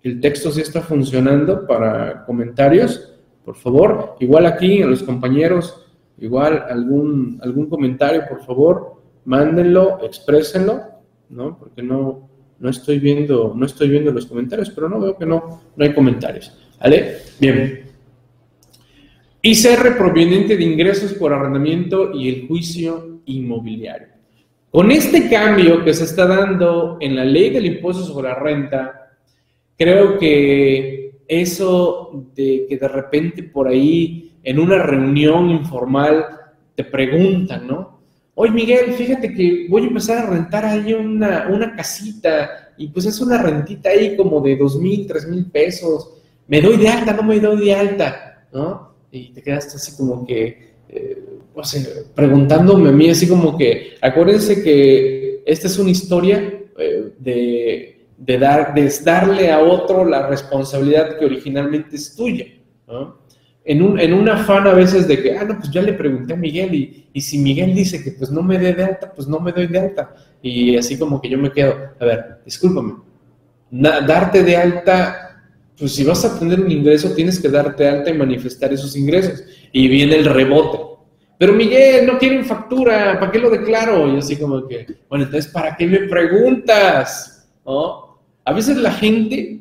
el 0.03 0.21
texto 0.21 0.53
sí 0.53 0.61
está 0.61 0.83
funcionando 0.83 1.67
para 1.67 2.27
comentarios 2.27 3.17
por 3.47 3.55
favor. 3.55 4.17
Igual 4.19 4.45
aquí 4.45 4.83
a 4.83 4.87
los 4.87 5.05
compañeros, 5.05 5.87
igual 6.19 6.65
algún, 6.69 7.39
algún 7.41 7.71
comentario, 7.71 8.25
por 8.29 8.45
favor, 8.45 9.01
mándenlo, 9.25 10.05
exprésenlo, 10.05 10.83
¿no? 11.29 11.57
Porque 11.57 11.81
no, 11.81 12.29
no 12.59 12.69
estoy 12.69 12.99
viendo, 12.99 13.55
no 13.57 13.65
estoy 13.65 13.89
viendo 13.89 14.11
los 14.11 14.27
comentarios, 14.27 14.71
pero 14.71 14.89
no 14.89 15.01
veo 15.01 15.17
que 15.17 15.25
no, 15.25 15.62
no 15.77 15.85
hay 15.85 15.95
comentarios. 15.95 16.53
¿Vale? 16.81 17.19
Bien. 17.39 17.85
ICR 19.43 19.97
proveniente 19.97 20.57
de 20.57 20.65
ingresos 20.65 21.15
por 21.15 21.33
arrendamiento 21.33 22.12
y 22.12 22.29
el 22.29 22.49
juicio 22.49 23.21
inmobiliario. 23.27 24.09
Con 24.77 24.91
este 24.91 25.31
cambio 25.31 25.83
que 25.83 25.95
se 25.95 26.05
está 26.05 26.27
dando 26.27 26.99
en 27.01 27.17
la 27.17 27.25
ley 27.25 27.49
del 27.49 27.65
impuesto 27.65 28.05
sobre 28.05 28.29
la 28.29 28.35
renta, 28.35 29.11
creo 29.75 30.19
que 30.19 31.23
eso 31.27 32.27
de 32.35 32.67
que 32.69 32.77
de 32.77 32.87
repente 32.87 33.43
por 33.45 33.69
ahí 33.69 34.37
en 34.43 34.59
una 34.59 34.83
reunión 34.83 35.49
informal 35.49 36.27
te 36.75 36.85
preguntan, 36.85 37.67
¿no? 37.67 38.03
Oye, 38.35 38.51
Miguel, 38.51 38.93
fíjate 38.93 39.33
que 39.33 39.67
voy 39.71 39.85
a 39.85 39.87
empezar 39.87 40.19
a 40.19 40.31
rentar 40.31 40.67
ahí 40.67 40.93
una, 40.93 41.49
una 41.49 41.75
casita 41.75 42.75
y 42.77 42.89
pues 42.89 43.07
es 43.07 43.19
una 43.23 43.41
rentita 43.43 43.89
ahí 43.89 44.15
como 44.15 44.43
de 44.43 44.57
dos 44.57 44.79
mil, 44.79 45.07
tres 45.07 45.27
mil 45.27 45.47
pesos. 45.47 46.19
¿Me 46.49 46.61
doy 46.61 46.77
de 46.77 46.89
alta? 46.91 47.15
¿No 47.15 47.23
me 47.23 47.41
doy 47.41 47.65
de 47.65 47.75
alta? 47.75 48.47
¿No? 48.53 48.93
Y 49.11 49.33
te 49.33 49.43
quedaste 49.43 49.77
así 49.77 49.97
como 49.97 50.27
que, 50.27 50.76
eh, 50.88 51.22
preguntándome 52.14 52.90
a 52.90 52.92
mí 52.92 53.09
así 53.09 53.27
como 53.29 53.57
que, 53.57 53.94
acuérdense 54.01 54.62
que 54.62 55.42
esta 55.46 55.66
es 55.66 55.79
una 55.79 55.90
historia 55.90 56.61
eh, 56.79 57.12
de 57.18 57.96
de, 58.16 58.38
dar, 58.38 58.75
de 58.75 58.92
darle 59.05 59.51
a 59.51 59.61
otro 59.61 60.05
la 60.05 60.27
responsabilidad 60.27 61.18
que 61.18 61.25
originalmente 61.25 61.96
es 61.96 62.14
tuya. 62.14 62.46
En, 63.64 63.83
un, 63.83 63.99
en 63.99 64.14
un 64.14 64.29
afán 64.29 64.66
a 64.66 64.72
veces 64.72 65.09
de 65.09 65.20
que, 65.20 65.37
ah, 65.37 65.44
no, 65.44 65.59
pues 65.59 65.70
ya 65.70 65.83
le 65.83 65.92
pregunté 65.92 66.35
a 66.35 66.37
Miguel 66.37 66.75
y, 66.75 67.09
y 67.12 67.20
si 67.20 67.38
Miguel 67.38 67.75
dice 67.75 68.03
que 68.03 68.12
pues 68.12 68.31
no 68.31 68.42
me 68.42 68.59
dé 68.59 68.72
de 68.72 68.85
alta, 68.85 69.12
pues 69.12 69.27
no 69.27 69.40
me 69.40 69.53
doy 69.53 69.66
de 69.66 69.79
alta. 69.79 70.14
Y 70.40 70.77
así 70.77 70.96
como 70.96 71.20
que 71.20 71.29
yo 71.29 71.38
me 71.38 71.51
quedo, 71.51 71.75
a 71.99 72.05
ver, 72.05 72.38
discúlpame, 72.44 72.94
darte 73.70 74.44
de 74.44 74.57
alta, 74.57 75.26
pues 75.79 75.95
si 75.95 76.05
vas 76.05 76.25
a 76.25 76.39
tener 76.39 76.61
un 76.61 76.71
ingreso, 76.71 77.12
tienes 77.15 77.39
que 77.39 77.49
darte 77.49 77.87
alta 77.87 78.11
y 78.11 78.15
manifestar 78.15 78.73
esos 78.73 78.97
ingresos. 78.97 79.45
Y 79.73 79.89
viene 79.89 80.17
el 80.17 80.25
rebote. 80.25 80.79
Pero 81.39 81.53
Miguel, 81.53 82.07
no 82.07 82.19
quieren 82.19 82.45
factura, 82.45 83.19
¿para 83.21 83.31
qué 83.31 83.39
lo 83.39 83.51
declaro? 83.51 84.12
Y 84.12 84.19
así 84.19 84.37
como 84.37 84.67
que, 84.67 84.87
bueno, 85.09 85.27
entonces, 85.27 85.53
¿para 85.53 85.77
qué 85.77 85.87
me 85.87 86.01
preguntas? 86.01 87.47
¿No? 87.67 88.19
A 88.45 88.53
veces 88.53 88.79
la 88.79 88.93
gente 88.93 89.61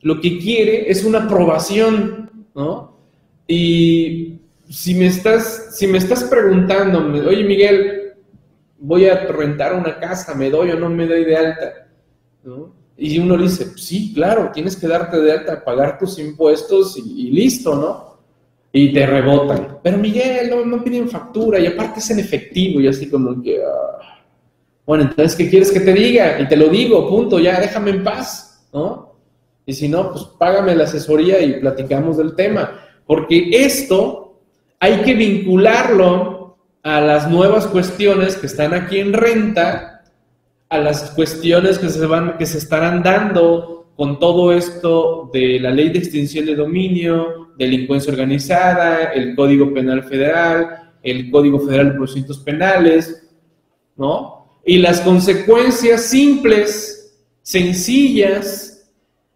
lo 0.00 0.20
que 0.20 0.38
quiere 0.38 0.90
es 0.90 1.04
una 1.04 1.24
aprobación, 1.24 2.48
¿no? 2.54 2.98
Y 3.46 4.40
si 4.68 4.94
me 4.94 5.06
estás, 5.06 5.76
si 5.76 5.86
me 5.86 5.98
estás 5.98 6.24
preguntando, 6.24 6.98
oye 7.28 7.44
Miguel, 7.44 8.14
voy 8.78 9.06
a 9.06 9.26
rentar 9.26 9.74
una 9.74 9.98
casa, 10.00 10.34
¿me 10.34 10.50
doy 10.50 10.70
o 10.70 10.78
no 10.78 10.90
me 10.90 11.06
doy 11.06 11.24
de 11.24 11.36
alta? 11.36 11.88
¿No? 12.42 12.74
Y 13.04 13.18
uno 13.18 13.36
dice, 13.36 13.76
sí, 13.76 14.12
claro, 14.14 14.52
tienes 14.54 14.76
que 14.76 14.86
darte 14.86 15.18
de 15.18 15.32
alta, 15.32 15.64
pagar 15.64 15.98
tus 15.98 16.20
impuestos 16.20 16.96
y, 16.96 17.32
listo, 17.32 17.74
¿no? 17.74 18.16
Y 18.72 18.92
te 18.92 19.04
rebotan. 19.04 19.78
Pero 19.82 19.98
Miguel, 19.98 20.48
no, 20.48 20.64
no, 20.64 20.84
piden 20.84 21.10
factura 21.10 21.58
y 21.58 21.66
aparte 21.66 21.98
es 21.98 22.08
en 22.10 22.20
efectivo 22.20 22.80
y 22.80 22.86
así 22.86 23.10
como 23.10 23.42
que... 23.42 23.60
Ah, 23.60 24.22
bueno, 24.86 25.02
entonces, 25.02 25.34
¿qué 25.34 25.50
quieres 25.50 25.72
que 25.72 25.80
te 25.80 25.92
diga? 25.92 26.40
Y 26.40 26.46
te 26.46 26.56
lo 26.56 26.68
digo, 26.68 27.08
punto, 27.08 27.40
ya, 27.40 27.58
déjame 27.58 27.90
en 27.90 28.04
paz, 28.04 28.68
¿no? 28.72 29.16
Y 29.66 29.72
si 29.72 29.88
no, 29.88 30.12
pues 30.12 30.22
págame 30.38 30.76
la 30.76 30.84
asesoría 30.84 31.40
y 31.42 31.58
platicamos 31.58 32.18
del 32.18 32.36
tema. 32.36 32.78
Porque 33.04 33.50
esto 33.50 34.38
hay 34.78 35.02
que 35.02 35.14
vincularlo 35.14 36.56
a 36.84 37.00
las 37.00 37.28
nuevas 37.28 37.66
cuestiones 37.66 38.36
que 38.36 38.46
están 38.46 38.74
aquí 38.74 39.00
en 39.00 39.12
renta, 39.12 39.91
a 40.72 40.78
las 40.78 41.10
cuestiones 41.10 41.78
que 41.78 41.90
se, 41.90 42.06
van, 42.06 42.38
que 42.38 42.46
se 42.46 42.56
estarán 42.56 43.02
dando 43.02 43.92
con 43.94 44.18
todo 44.18 44.54
esto 44.54 45.28
de 45.30 45.60
la 45.60 45.70
ley 45.70 45.90
de 45.90 45.98
extinción 45.98 46.46
de 46.46 46.54
dominio, 46.54 47.50
delincuencia 47.58 48.10
organizada, 48.10 49.12
el 49.12 49.36
Código 49.36 49.72
Penal 49.74 50.02
Federal, 50.04 50.94
el 51.02 51.30
Código 51.30 51.60
Federal 51.60 51.90
de 51.90 51.96
Procedimientos 51.96 52.38
Penales, 52.38 53.28
¿no? 53.96 54.60
y 54.64 54.78
las 54.78 55.02
consecuencias 55.02 56.06
simples, 56.06 57.20
sencillas, 57.42 58.90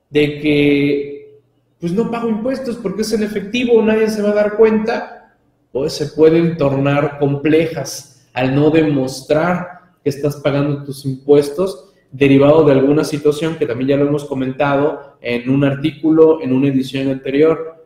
de 0.08 0.38
que 0.38 1.40
pues 1.78 1.92
no 1.92 2.10
pago 2.10 2.30
impuestos 2.30 2.76
porque 2.76 3.02
es 3.02 3.12
en 3.12 3.24
efectivo, 3.24 3.82
nadie 3.82 4.08
se 4.08 4.22
va 4.22 4.30
a 4.30 4.34
dar 4.34 4.56
cuenta, 4.56 5.36
pues 5.70 5.92
se 5.92 6.06
pueden 6.06 6.56
tornar 6.56 7.18
complejas 7.18 8.26
al 8.32 8.54
no 8.54 8.70
demostrar 8.70 9.75
que 10.06 10.10
estás 10.10 10.36
pagando 10.36 10.84
tus 10.84 11.04
impuestos 11.04 11.92
derivado 12.12 12.64
de 12.64 12.70
alguna 12.70 13.02
situación 13.02 13.56
que 13.56 13.66
también 13.66 13.88
ya 13.88 13.96
lo 13.96 14.06
hemos 14.06 14.24
comentado 14.24 15.16
en 15.20 15.50
un 15.50 15.64
artículo, 15.64 16.40
en 16.40 16.52
una 16.52 16.68
edición 16.68 17.08
anterior, 17.08 17.84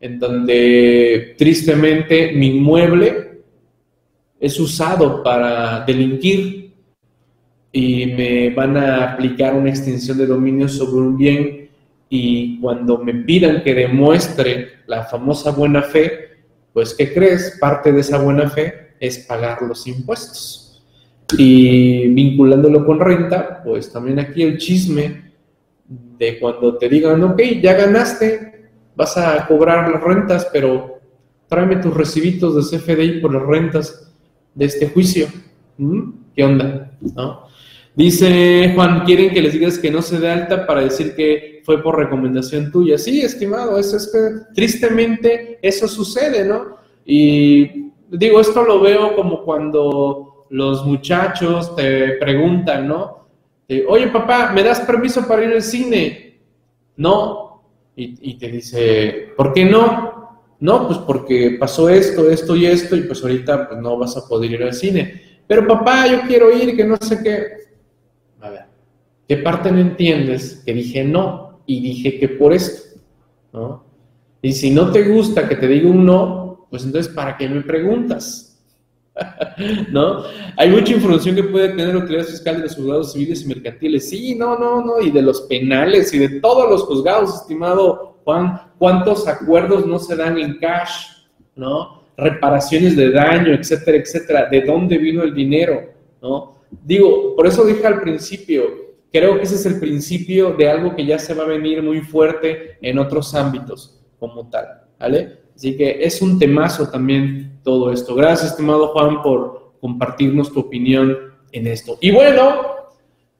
en 0.00 0.18
donde 0.18 1.34
tristemente 1.36 2.32
mi 2.32 2.56
inmueble 2.56 3.42
es 4.40 4.58
usado 4.58 5.22
para 5.22 5.84
delinquir 5.84 6.72
y 7.70 8.06
me 8.06 8.48
van 8.54 8.78
a 8.78 9.12
aplicar 9.12 9.56
una 9.56 9.68
extinción 9.68 10.16
de 10.16 10.26
dominio 10.26 10.70
sobre 10.70 11.06
un 11.06 11.18
bien 11.18 11.68
y 12.08 12.58
cuando 12.62 12.96
me 12.96 13.12
pidan 13.12 13.62
que 13.62 13.74
demuestre 13.74 14.68
la 14.86 15.04
famosa 15.04 15.50
buena 15.50 15.82
fe, 15.82 16.30
pues 16.72 16.94
¿qué 16.94 17.12
crees? 17.12 17.58
Parte 17.60 17.92
de 17.92 18.00
esa 18.00 18.16
buena 18.22 18.48
fe 18.48 18.94
es 18.98 19.18
pagar 19.18 19.60
los 19.60 19.86
impuestos. 19.86 20.65
Y 21.36 22.08
vinculándolo 22.08 22.86
con 22.86 23.00
renta, 23.00 23.62
pues 23.64 23.92
también 23.92 24.18
aquí 24.20 24.42
el 24.42 24.58
chisme 24.58 25.32
de 26.18 26.38
cuando 26.38 26.76
te 26.78 26.88
digan, 26.88 27.22
ok, 27.22 27.40
ya 27.60 27.74
ganaste, 27.74 28.70
vas 28.94 29.16
a 29.16 29.46
cobrar 29.46 29.90
las 29.90 30.02
rentas, 30.02 30.48
pero 30.52 31.00
tráeme 31.48 31.76
tus 31.76 31.94
recibitos 31.94 32.70
de 32.70 32.78
CFDI 32.78 33.20
por 33.20 33.34
las 33.34 33.42
rentas 33.42 34.12
de 34.54 34.64
este 34.64 34.88
juicio. 34.88 35.26
¿Mm? 35.78 36.10
¿Qué 36.34 36.44
onda? 36.44 36.92
Dice 37.94 38.72
Juan, 38.74 39.04
quieren 39.04 39.32
que 39.32 39.40
les 39.40 39.54
digas 39.54 39.78
que 39.78 39.90
no 39.90 40.02
se 40.02 40.18
dé 40.18 40.30
alta 40.30 40.66
para 40.66 40.82
decir 40.82 41.14
que 41.14 41.62
fue 41.64 41.82
por 41.82 41.96
recomendación 41.96 42.70
tuya. 42.70 42.98
Sí, 42.98 43.22
estimado, 43.22 43.78
eso 43.78 43.96
es 43.96 44.10
que 44.12 44.52
tristemente 44.54 45.58
eso 45.62 45.88
sucede, 45.88 46.44
¿no? 46.44 46.76
Y 47.06 47.90
digo, 48.10 48.40
esto 48.40 48.64
lo 48.64 48.80
veo 48.80 49.16
como 49.16 49.42
cuando 49.44 50.25
los 50.50 50.84
muchachos 50.84 51.74
te 51.74 52.12
preguntan, 52.12 52.86
¿no? 52.88 53.26
Oye, 53.88 54.08
papá, 54.08 54.52
¿me 54.52 54.62
das 54.62 54.80
permiso 54.80 55.26
para 55.26 55.44
ir 55.44 55.52
al 55.52 55.62
cine? 55.62 56.40
No. 56.96 57.62
Y, 57.98 58.34
te 58.34 58.48
dice, 58.48 59.32
¿por 59.36 59.54
qué 59.54 59.64
no? 59.64 60.42
No, 60.60 60.86
pues 60.86 60.98
porque 60.98 61.56
pasó 61.58 61.88
esto, 61.88 62.30
esto 62.30 62.54
y 62.54 62.66
esto, 62.66 62.94
y 62.94 63.02
pues 63.02 63.22
ahorita 63.22 63.68
pues, 63.68 63.80
no 63.80 63.96
vas 63.96 64.16
a 64.18 64.28
poder 64.28 64.52
ir 64.52 64.62
al 64.62 64.74
cine. 64.74 65.22
Pero 65.46 65.66
papá, 65.66 66.06
yo 66.06 66.20
quiero 66.26 66.52
ir, 66.52 66.76
que 66.76 66.84
no 66.84 66.96
sé 67.00 67.22
qué. 67.22 67.46
A 68.40 68.50
ver, 68.50 68.64
¿qué 69.26 69.38
parte 69.38 69.72
no 69.72 69.78
entiendes? 69.78 70.62
Que 70.66 70.74
dije 70.74 71.04
no, 71.04 71.60
y 71.64 71.80
dije 71.80 72.18
que 72.18 72.28
por 72.28 72.52
esto, 72.52 73.00
¿no? 73.52 73.84
Y 74.42 74.52
si 74.52 74.70
no 74.70 74.92
te 74.92 75.02
gusta 75.04 75.48
que 75.48 75.56
te 75.56 75.66
diga 75.66 75.88
un 75.88 76.04
no, 76.04 76.66
pues 76.70 76.84
entonces, 76.84 77.12
¿para 77.12 77.36
qué 77.36 77.48
me 77.48 77.62
preguntas? 77.62 78.45
¿No? 79.90 80.24
Hay 80.56 80.68
mucha 80.70 80.92
información 80.92 81.34
que 81.34 81.44
puede 81.44 81.70
tener 81.70 81.88
la 81.88 82.00
autoridad 82.00 82.24
fiscal 82.24 82.56
de 82.56 82.62
los 82.64 82.76
juzgados 82.76 83.12
civiles 83.12 83.42
y 83.42 83.48
mercantiles. 83.48 84.08
Sí, 84.08 84.34
no, 84.34 84.58
no, 84.58 84.84
no, 84.84 85.00
y 85.00 85.10
de 85.10 85.22
los 85.22 85.42
penales 85.42 86.12
y 86.12 86.18
de 86.18 86.40
todos 86.40 86.68
los 86.68 86.82
juzgados, 86.84 87.34
estimado 87.34 88.16
Juan, 88.24 88.60
¿cuántos 88.78 89.28
acuerdos 89.28 89.86
no 89.86 89.98
se 89.98 90.16
dan 90.16 90.36
en 90.38 90.58
cash? 90.58 91.06
¿No? 91.54 92.02
Reparaciones 92.16 92.96
de 92.96 93.10
daño, 93.10 93.54
etcétera, 93.54 93.98
etcétera. 93.98 94.48
¿De 94.50 94.62
dónde 94.62 94.98
vino 94.98 95.22
el 95.22 95.34
dinero? 95.34 95.80
¿No? 96.20 96.56
Digo, 96.84 97.34
por 97.36 97.46
eso 97.46 97.64
dije 97.64 97.86
al 97.86 98.00
principio, 98.00 98.64
creo 99.12 99.36
que 99.36 99.44
ese 99.44 99.54
es 99.54 99.66
el 99.66 99.78
principio 99.78 100.52
de 100.54 100.68
algo 100.68 100.96
que 100.96 101.06
ya 101.06 101.18
se 101.18 101.34
va 101.34 101.44
a 101.44 101.48
venir 101.48 101.82
muy 101.82 102.00
fuerte 102.00 102.78
en 102.82 102.98
otros 102.98 103.34
ámbitos 103.34 104.02
como 104.18 104.50
tal, 104.50 104.66
¿vale? 104.98 105.45
Así 105.56 105.76
que 105.76 106.04
es 106.04 106.22
un 106.22 106.38
temazo 106.38 106.88
también 106.90 107.58
todo 107.64 107.90
esto. 107.90 108.14
Gracias, 108.14 108.50
estimado 108.50 108.86
Juan, 108.88 109.22
por 109.22 109.72
compartirnos 109.80 110.52
tu 110.52 110.60
opinión 110.60 111.16
en 111.50 111.66
esto. 111.66 111.96
Y 112.00 112.12
bueno, 112.12 112.60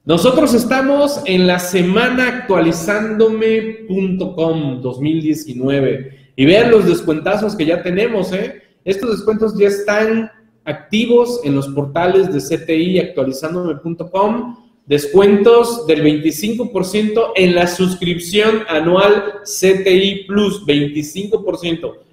nosotros 0.03 0.53
estamos 0.53 1.21
en 1.25 1.47
la 1.47 1.59
semana 1.59 2.27
actualizándome.com 2.27 4.81
2019 4.81 6.31
y 6.35 6.45
vean 6.45 6.71
los 6.71 6.85
descuentazos 6.87 7.55
que 7.55 7.65
ya 7.65 7.81
tenemos, 7.83 8.33
¿eh? 8.33 8.63
Estos 8.83 9.11
descuentos 9.11 9.57
ya 9.57 9.67
están 9.67 10.29
activos 10.63 11.39
en 11.43 11.55
los 11.55 11.67
portales 11.67 12.33
de 12.33 12.39
CTI 12.39 12.97
actualizándome.com. 12.99 14.65
Descuentos 14.85 15.85
del 15.85 16.01
25% 16.01 17.33
en 17.35 17.53
la 17.53 17.67
suscripción 17.67 18.63
anual 18.69 19.41
CTI 19.43 20.23
Plus, 20.25 20.65
25%. 20.65 22.06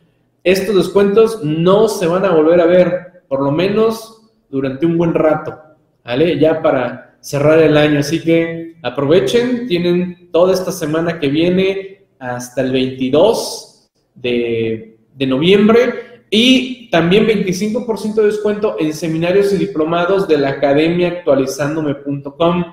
Estos 0.44 0.76
descuentos 0.76 1.42
no 1.42 1.88
se 1.88 2.07
van 2.07 2.26
a 2.26 2.30
volver 2.30 2.61
a 2.61 2.66
ver, 2.66 3.22
por 3.28 3.42
lo 3.42 3.50
menos 3.50 4.20
durante 4.50 4.85
un 4.85 4.98
buen 4.98 5.14
rato, 5.14 5.59
¿vale? 6.04 6.38
Ya 6.38 6.61
para 6.61 7.16
cerrar 7.20 7.61
el 7.61 7.78
año. 7.78 8.00
Así 8.00 8.20
que 8.20 8.76
aprovechen, 8.83 9.66
tienen 9.66 10.28
toda 10.30 10.52
esta 10.52 10.70
semana 10.70 11.18
que 11.18 11.28
viene 11.28 12.07
hasta 12.18 12.61
el 12.61 12.72
22 12.72 13.90
de, 14.14 14.98
de 15.14 15.26
noviembre 15.26 16.24
y 16.28 16.90
también 16.90 17.26
25% 17.26 18.14
de 18.16 18.26
descuento 18.26 18.76
en 18.78 18.92
seminarios 18.92 19.50
y 19.54 19.57
diplomados 19.57 20.28
de 20.28 20.37
la 20.37 20.50
academia 20.50 21.09
actualizándome.com, 21.09 22.64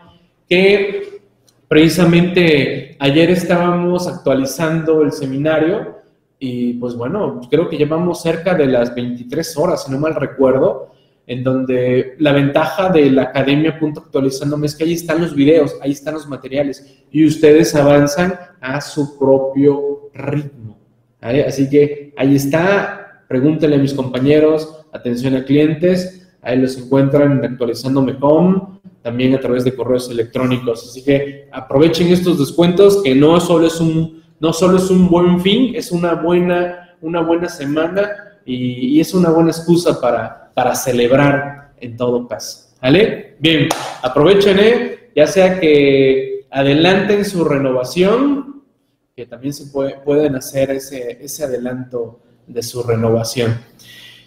que 0.50 1.22
precisamente 1.70 2.98
ayer 3.00 3.30
estábamos 3.30 4.10
actualizando 4.10 5.04
el 5.04 5.14
seminario 5.14 6.01
y 6.44 6.74
pues 6.74 6.96
bueno, 6.96 7.40
creo 7.52 7.70
que 7.70 7.78
llevamos 7.78 8.24
cerca 8.24 8.56
de 8.56 8.66
las 8.66 8.96
23 8.96 9.58
horas, 9.58 9.84
si 9.84 9.92
no 9.92 10.00
mal 10.00 10.16
recuerdo, 10.16 10.90
en 11.28 11.44
donde 11.44 12.16
la 12.18 12.34
ventaja 12.34 12.90
de 12.90 13.12
la 13.12 13.22
academia 13.26 13.80
actualizándome 13.80 14.66
es 14.66 14.76
que 14.76 14.86
ahí 14.86 14.94
están 14.94 15.22
los 15.22 15.36
videos, 15.36 15.78
ahí 15.84 15.92
están 15.92 16.16
los 16.16 16.28
materiales 16.28 17.04
y 17.12 17.28
ustedes 17.28 17.76
avanzan 17.76 18.34
a 18.60 18.82
su 18.82 19.20
propio 19.20 20.10
ritmo. 20.16 20.80
Así 21.22 21.70
que 21.70 22.12
ahí 22.18 22.36
está, 22.36 23.24
Pregúntenle 23.28 23.76
a 23.76 23.80
mis 23.80 23.94
compañeros, 23.94 24.84
atención 24.92 25.36
a 25.36 25.46
clientes, 25.46 26.28
ahí 26.42 26.58
los 26.58 26.76
encuentran 26.76 27.32
en 27.34 27.52
actualizándome.com, 27.52 28.80
también 29.04 29.36
a 29.36 29.40
través 29.40 29.64
de 29.64 29.76
correos 29.76 30.10
electrónicos. 30.10 30.90
Así 30.90 31.04
que 31.04 31.48
aprovechen 31.52 32.08
estos 32.08 32.40
descuentos 32.40 33.02
que 33.04 33.14
no 33.14 33.40
solo 33.40 33.68
es 33.68 33.80
un, 33.80 34.21
no 34.42 34.52
solo 34.52 34.78
es 34.78 34.90
un 34.90 35.08
buen 35.08 35.40
fin, 35.40 35.74
es 35.76 35.92
una 35.92 36.16
buena, 36.16 36.96
una 37.00 37.22
buena 37.22 37.48
semana 37.48 38.40
y, 38.44 39.00
es 39.00 39.14
una 39.14 39.30
buena 39.30 39.52
excusa 39.52 40.02
para, 40.02 40.52
para 40.56 40.74
celebrar 40.74 41.74
en 41.80 41.96
todo 41.96 42.28
caso. 42.28 42.72
¿Vale? 42.82 43.36
Bien, 43.38 43.70
aprovechen, 44.02 44.58
¿eh? 44.60 45.12
ya 45.16 45.28
sea 45.28 45.60
que 45.60 46.48
adelanten 46.50 47.24
su 47.24 47.46
renovación, 47.46 48.64
que 49.16 49.28
también 49.28 49.54
se 49.54 49.68
pueden 49.68 50.36
hacer 50.36 50.72
ese, 50.72 51.24
ese 51.24 51.44
adelanto 51.44 52.20
de 52.48 52.64
su 52.64 52.82
renovación. 52.82 53.60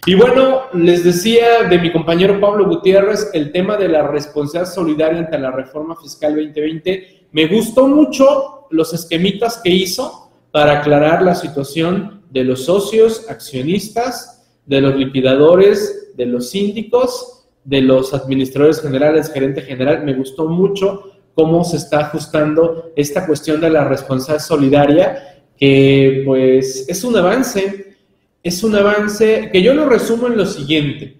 Y 0.05 0.15
bueno, 0.15 0.65
les 0.73 1.03
decía 1.03 1.63
de 1.69 1.77
mi 1.77 1.91
compañero 1.91 2.39
Pablo 2.39 2.67
Gutiérrez 2.67 3.31
el 3.33 3.51
tema 3.51 3.75
de 3.75 3.89
la 3.89 4.07
responsabilidad 4.07 4.71
solidaria 4.71 5.19
ante 5.19 5.37
la 5.39 5.51
reforma 5.51 5.95
fiscal 5.95 6.35
2020. 6.35 7.14
Me 7.35 7.47
gustó 7.47 7.85
mucho 7.89 8.65
los 8.69 8.93
esquemitas 8.93 9.59
que 9.61 9.69
hizo 9.69 10.31
para 10.51 10.79
aclarar 10.79 11.21
la 11.21 11.35
situación 11.35 12.21
de 12.29 12.45
los 12.45 12.63
socios, 12.63 13.29
accionistas, 13.29 14.47
de 14.65 14.79
los 14.79 14.95
liquidadores, 14.95 16.13
de 16.15 16.27
los 16.27 16.51
síndicos, 16.51 17.45
de 17.65 17.81
los 17.81 18.13
administradores 18.13 18.81
generales, 18.81 19.33
gerente 19.33 19.61
general. 19.63 20.05
Me 20.05 20.13
gustó 20.13 20.47
mucho 20.47 21.11
cómo 21.33 21.65
se 21.65 21.75
está 21.75 22.05
ajustando 22.05 22.93
esta 22.95 23.27
cuestión 23.27 23.59
de 23.59 23.69
la 23.69 23.83
responsabilidad 23.83 24.45
solidaria, 24.45 25.43
que 25.57 26.23
pues 26.25 26.85
es 26.87 27.03
un 27.03 27.17
avance 27.17 27.97
es 28.43 28.63
un 28.63 28.75
avance 28.75 29.49
que 29.51 29.61
yo 29.61 29.73
lo 29.73 29.89
resumo 29.89 30.27
en 30.27 30.37
lo 30.37 30.45
siguiente. 30.45 31.19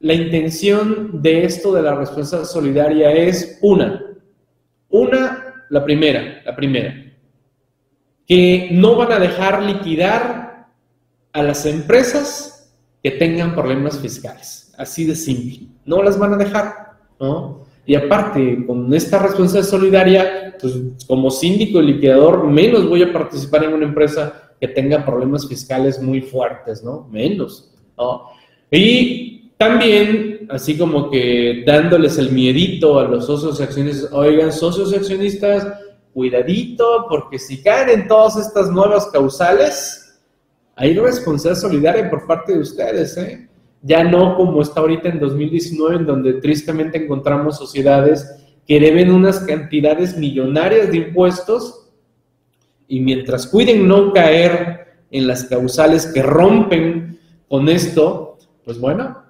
La 0.00 0.14
intención 0.14 1.20
de 1.20 1.44
esto 1.44 1.74
de 1.74 1.82
la 1.82 1.96
responsabilidad 1.96 2.48
solidaria 2.48 3.12
es 3.12 3.58
una, 3.60 4.11
una, 4.92 5.66
la 5.70 5.84
primera, 5.84 6.42
la 6.44 6.54
primera, 6.54 6.94
que 8.26 8.68
no 8.70 8.94
van 8.94 9.12
a 9.12 9.18
dejar 9.18 9.62
liquidar 9.62 10.68
a 11.32 11.42
las 11.42 11.66
empresas 11.66 12.72
que 13.02 13.10
tengan 13.10 13.54
problemas 13.54 13.98
fiscales, 13.98 14.72
así 14.78 15.04
de 15.04 15.16
simple, 15.16 15.66
no 15.84 16.02
las 16.02 16.16
van 16.18 16.34
a 16.34 16.36
dejar, 16.36 16.92
¿no? 17.18 17.62
Y 17.84 17.96
aparte, 17.96 18.64
con 18.64 18.94
esta 18.94 19.18
responsabilidad 19.18 19.68
solidaria, 19.68 20.56
pues 20.60 20.74
como 21.08 21.30
síndico 21.30 21.80
y 21.80 21.94
liquidador, 21.94 22.46
menos 22.46 22.88
voy 22.88 23.02
a 23.02 23.12
participar 23.12 23.64
en 23.64 23.72
una 23.72 23.86
empresa 23.86 24.52
que 24.60 24.68
tenga 24.68 25.04
problemas 25.04 25.48
fiscales 25.48 26.00
muy 26.00 26.20
fuertes, 26.20 26.84
¿no? 26.84 27.08
Menos, 27.10 27.74
¿no? 27.98 28.28
Y 28.70 29.41
también, 29.62 30.48
así 30.50 30.76
como 30.76 31.08
que 31.08 31.62
dándoles 31.64 32.18
el 32.18 32.32
miedito 32.32 32.98
a 32.98 33.04
los 33.04 33.26
socios 33.26 33.60
accionistas, 33.60 34.12
oigan, 34.12 34.52
socios 34.52 34.92
accionistas, 34.92 35.64
cuidadito, 36.12 37.06
porque 37.08 37.38
si 37.38 37.62
caen 37.62 38.00
en 38.00 38.08
todas 38.08 38.36
estas 38.36 38.72
nuevas 38.72 39.06
causales, 39.06 40.20
hay 40.74 40.98
responsabilidad 40.98 41.60
solidaria 41.60 42.10
por 42.10 42.26
parte 42.26 42.54
de 42.54 42.58
ustedes, 42.58 43.16
¿eh? 43.16 43.48
Ya 43.82 44.02
no 44.02 44.36
como 44.36 44.62
está 44.62 44.80
ahorita 44.80 45.10
en 45.10 45.20
2019, 45.20 45.96
en 45.96 46.06
donde 46.06 46.32
tristemente 46.34 47.04
encontramos 47.04 47.56
sociedades 47.56 48.28
que 48.66 48.80
deben 48.80 49.12
unas 49.12 49.38
cantidades 49.40 50.16
millonarias 50.16 50.90
de 50.90 50.96
impuestos 50.96 51.88
y 52.88 52.98
mientras 52.98 53.46
cuiden 53.46 53.86
no 53.86 54.12
caer 54.12 55.04
en 55.12 55.28
las 55.28 55.44
causales 55.44 56.06
que 56.06 56.22
rompen 56.22 57.20
con 57.48 57.68
esto, 57.68 58.38
pues 58.64 58.80
bueno, 58.80 59.21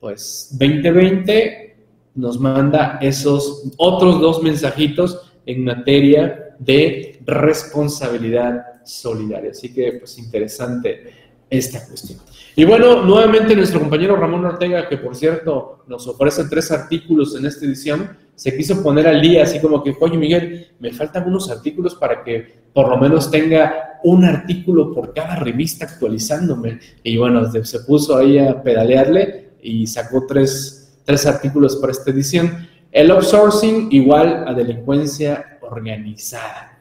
pues 0.00 0.48
2020 0.52 1.76
nos 2.14 2.38
manda 2.38 2.98
esos 3.00 3.70
otros 3.76 4.20
dos 4.20 4.42
mensajitos 4.42 5.32
en 5.46 5.64
materia 5.64 6.56
de 6.58 7.20
responsabilidad 7.24 8.64
solidaria. 8.84 9.50
Así 9.50 9.72
que 9.72 9.92
pues 9.94 10.18
interesante 10.18 11.12
esta 11.48 11.86
cuestión. 11.86 12.18
Y 12.56 12.64
bueno, 12.64 13.04
nuevamente 13.04 13.54
nuestro 13.54 13.80
compañero 13.80 14.16
Ramón 14.16 14.44
Ortega, 14.44 14.88
que 14.88 14.98
por 14.98 15.14
cierto 15.14 15.84
nos 15.86 16.06
ofrece 16.08 16.44
tres 16.50 16.70
artículos 16.72 17.36
en 17.36 17.46
esta 17.46 17.64
edición, 17.64 18.16
se 18.34 18.56
quiso 18.56 18.82
poner 18.82 19.06
al 19.06 19.20
día, 19.20 19.44
así 19.44 19.60
como 19.60 19.82
que, 19.82 19.96
oye 19.98 20.16
Miguel, 20.16 20.68
me 20.78 20.92
faltan 20.92 21.26
unos 21.26 21.50
artículos 21.50 21.94
para 21.94 22.22
que 22.22 22.58
por 22.72 22.88
lo 22.88 22.96
menos 22.98 23.30
tenga 23.30 23.98
un 24.04 24.24
artículo 24.24 24.92
por 24.92 25.12
cada 25.14 25.36
revista 25.36 25.86
actualizándome. 25.86 26.78
Y 27.02 27.16
bueno, 27.16 27.50
se 27.64 27.80
puso 27.80 28.16
ahí 28.16 28.38
a 28.38 28.62
pedalearle 28.62 29.47
y 29.68 29.86
sacó 29.86 30.24
tres, 30.26 30.98
tres 31.04 31.26
artículos 31.26 31.76
para 31.76 31.92
esta 31.92 32.10
edición. 32.10 32.68
El 32.90 33.10
outsourcing 33.10 33.88
igual 33.92 34.44
a 34.46 34.54
delincuencia 34.54 35.58
organizada. 35.60 36.80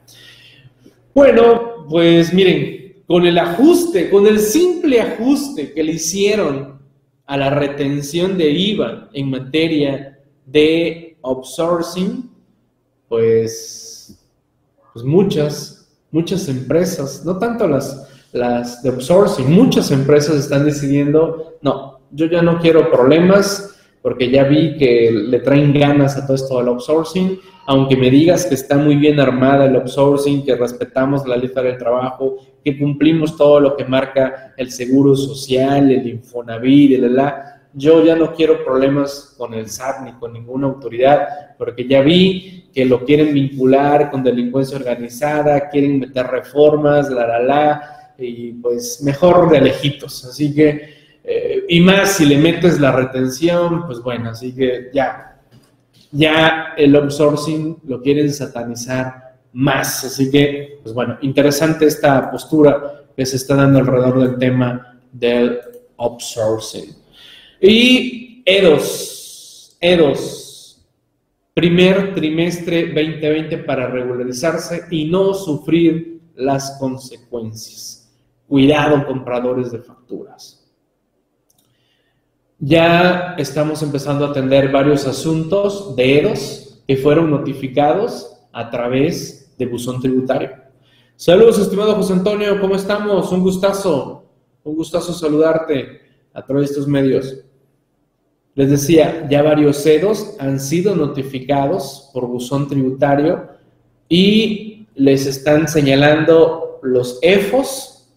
Bueno, 1.14 1.86
pues 1.90 2.34
miren, 2.34 3.04
con 3.06 3.26
el 3.26 3.38
ajuste, 3.38 4.10
con 4.10 4.26
el 4.26 4.40
simple 4.40 5.02
ajuste 5.02 5.74
que 5.74 5.84
le 5.84 5.94
hicieron 5.94 6.80
a 7.26 7.38
la 7.38 7.50
retención 7.50 8.38
de 8.38 8.50
IVA 8.52 9.10
en 9.14 9.30
materia 9.30 10.20
de 10.46 11.18
outsourcing, 11.24 12.30
pues, 13.10 14.18
pues 14.94 15.04
muchas, 15.04 15.90
muchas 16.12 16.48
empresas, 16.48 17.26
no 17.26 17.38
tanto 17.38 17.68
las, 17.68 18.08
las 18.32 18.82
de 18.82 18.90
outsourcing, 18.90 19.52
muchas 19.52 19.92
empresas 19.92 20.36
están 20.38 20.64
decidiendo, 20.66 21.58
no, 21.62 21.97
yo 22.12 22.26
ya 22.28 22.42
no 22.42 22.60
quiero 22.60 22.90
problemas 22.92 23.74
porque 24.02 24.30
ya 24.30 24.44
vi 24.44 24.78
que 24.78 25.12
le 25.12 25.40
traen 25.40 25.74
ganas 25.74 26.18
a 26.18 26.26
todo 26.26 26.36
esto 26.36 26.58
del 26.60 26.70
outsourcing, 26.70 27.40
aunque 27.66 27.98
me 27.98 28.10
digas 28.10 28.46
que 28.46 28.56
está 28.56 28.78
muy 28.78 28.96
bien 28.96 29.20
armada 29.20 29.66
el 29.66 29.76
outsourcing, 29.76 30.46
que 30.46 30.56
respetamos 30.56 31.28
la 31.28 31.36
lista 31.36 31.62
del 31.62 31.78
trabajo, 31.78 32.38
que 32.64 32.78
cumplimos 32.78 33.36
todo 33.36 33.60
lo 33.60 33.76
que 33.76 33.84
marca 33.84 34.54
el 34.56 34.72
seguro 34.72 35.16
social, 35.16 35.92
el 35.92 36.08
Infonavit, 36.08 36.94
el 36.94 37.16
la, 37.16 37.58
yo 37.74 38.04
ya 38.04 38.16
no 38.16 38.34
quiero 38.34 38.64
problemas 38.64 39.36
con 39.38 39.54
el 39.54 39.68
SAT 39.68 40.02
ni 40.06 40.14
con 40.14 40.32
ninguna 40.32 40.68
autoridad, 40.68 41.28
porque 41.58 41.86
ya 41.86 42.02
vi 42.02 42.70
que 42.74 42.86
lo 42.86 43.04
quieren 43.04 43.34
vincular 43.34 44.10
con 44.10 44.24
delincuencia 44.24 44.78
organizada, 44.78 45.70
quieren 45.70 46.00
meter 46.00 46.28
reformas, 46.28 47.10
la, 47.10 47.28
la, 47.28 47.40
la, 47.40 48.14
y 48.18 48.54
pues 48.54 49.02
mejor 49.04 49.50
de 49.50 49.62
lejitos. 49.62 50.26
Así 50.26 50.56
que, 50.56 50.97
eh, 51.30 51.66
y 51.68 51.82
más 51.82 52.14
si 52.14 52.26
le 52.26 52.38
metes 52.38 52.80
la 52.80 52.94
retención, 52.94 53.86
pues 53.86 54.00
bueno, 54.00 54.30
así 54.30 54.56
que 54.56 54.90
ya, 54.94 55.42
ya 56.10 56.74
el 56.78 56.96
outsourcing 56.96 57.80
lo 57.86 58.02
quieren 58.02 58.32
satanizar 58.32 59.36
más. 59.52 60.06
Así 60.06 60.32
que, 60.32 60.80
pues 60.82 60.96
bueno, 60.96 61.18
interesante 61.22 61.86
esta 61.86 62.32
postura 62.32 63.04
que 63.14 63.26
se 63.26 63.36
está 63.36 63.56
dando 63.56 63.80
alrededor 63.80 64.22
del 64.22 64.38
tema 64.38 65.02
del 65.12 65.60
outsourcing. 65.98 66.96
Y 67.60 68.42
EDOS, 68.46 69.78
EDOS, 69.82 70.88
primer 71.54 72.16
trimestre 72.16 72.94
2020 72.94 73.58
para 73.60 73.88
regularizarse 73.88 74.86
y 74.92 75.10
no 75.10 75.34
sufrir 75.34 76.22
las 76.36 76.78
consecuencias. 76.80 78.10
Cuidado, 78.48 79.06
compradores 79.06 79.74
de 79.74 79.80
facturas. 79.80 80.57
Ya 82.60 83.36
estamos 83.38 83.84
empezando 83.84 84.26
a 84.26 84.30
atender 84.30 84.72
varios 84.72 85.06
asuntos 85.06 85.96
de 85.96 86.20
EDOS 86.20 86.82
que 86.88 86.98
fueron 86.98 87.30
notificados 87.30 88.36
a 88.52 88.72
través 88.72 89.54
de 89.60 89.68
buzón 89.68 90.02
tributario. 90.02 90.50
Saludos, 91.16 91.60
estimado 91.60 91.94
José 91.94 92.14
Antonio, 92.14 92.60
¿cómo 92.60 92.76
estamos? 92.76 93.32
Un 93.32 93.42
gustazo, 93.42 94.26
un 94.64 94.76
gustazo 94.76 95.14
saludarte 95.14 96.02
a 96.34 96.44
través 96.44 96.70
de 96.70 96.74
estos 96.74 96.88
medios. 96.88 97.44
Les 98.56 98.72
decía, 98.72 99.28
ya 99.30 99.44
varios 99.44 99.86
EDOS 99.86 100.38
han 100.40 100.60
sido 100.60 100.96
notificados 100.96 102.10
por 102.12 102.26
buzón 102.26 102.68
tributario 102.68 103.50
y 104.10 104.88
les 104.96 105.28
están 105.28 105.68
señalando 105.68 106.80
los 106.82 107.20
EFOS 107.22 108.10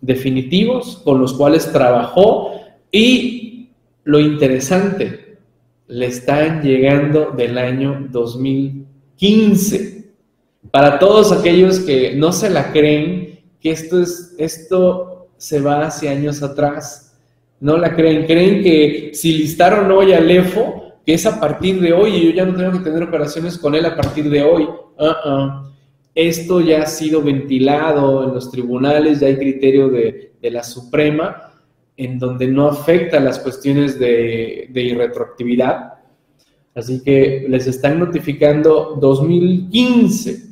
definitivos 0.00 1.00
con 1.04 1.20
los 1.20 1.34
cuales 1.34 1.70
trabajó 1.70 2.57
y 2.98 3.70
lo 4.04 4.18
interesante, 4.18 5.38
le 5.86 6.06
están 6.06 6.62
llegando 6.62 7.30
del 7.36 7.56
año 7.58 8.08
2015. 8.10 10.04
Para 10.70 10.98
todos 10.98 11.30
aquellos 11.32 11.80
que 11.80 12.14
no 12.14 12.32
se 12.32 12.50
la 12.50 12.72
creen, 12.72 13.40
que 13.60 13.70
esto, 13.70 14.02
es, 14.02 14.34
esto 14.38 15.28
se 15.36 15.60
va 15.60 15.86
hacia 15.86 16.10
años 16.10 16.42
atrás, 16.42 17.16
no 17.60 17.76
la 17.76 17.94
creen, 17.94 18.26
creen 18.26 18.62
que 18.62 19.10
si 19.14 19.38
listaron 19.38 19.90
hoy 19.90 20.12
al 20.12 20.30
EFO, 20.30 20.94
que 21.06 21.14
es 21.14 21.24
a 21.26 21.40
partir 21.40 21.80
de 21.80 21.92
hoy 21.92 22.16
y 22.16 22.26
yo 22.26 22.30
ya 22.30 22.44
no 22.44 22.54
tengo 22.56 22.72
que 22.72 22.84
tener 22.84 23.02
operaciones 23.02 23.56
con 23.58 23.74
él 23.74 23.86
a 23.86 23.96
partir 23.96 24.28
de 24.28 24.42
hoy. 24.42 24.64
Uh-uh. 24.64 25.68
Esto 26.14 26.60
ya 26.60 26.82
ha 26.82 26.86
sido 26.86 27.22
ventilado 27.22 28.24
en 28.24 28.34
los 28.34 28.50
tribunales, 28.50 29.20
ya 29.20 29.28
hay 29.28 29.36
criterio 29.36 29.88
de, 29.88 30.32
de 30.40 30.50
la 30.50 30.62
Suprema 30.62 31.47
en 31.98 32.18
donde 32.18 32.46
no 32.46 32.68
afecta 32.68 33.18
las 33.18 33.40
cuestiones 33.40 33.98
de, 33.98 34.68
de 34.70 34.82
irretroactividad. 34.82 35.94
Así 36.72 37.02
que 37.02 37.44
les 37.48 37.66
están 37.66 37.98
notificando 37.98 38.96
2015 39.00 40.46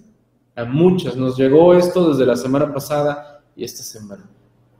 a 0.56 0.64
muchas. 0.64 1.16
Nos 1.16 1.38
llegó 1.38 1.72
esto 1.74 2.10
desde 2.10 2.26
la 2.26 2.34
semana 2.34 2.74
pasada 2.74 3.44
y 3.54 3.62
esta 3.62 3.84
semana. 3.84 4.28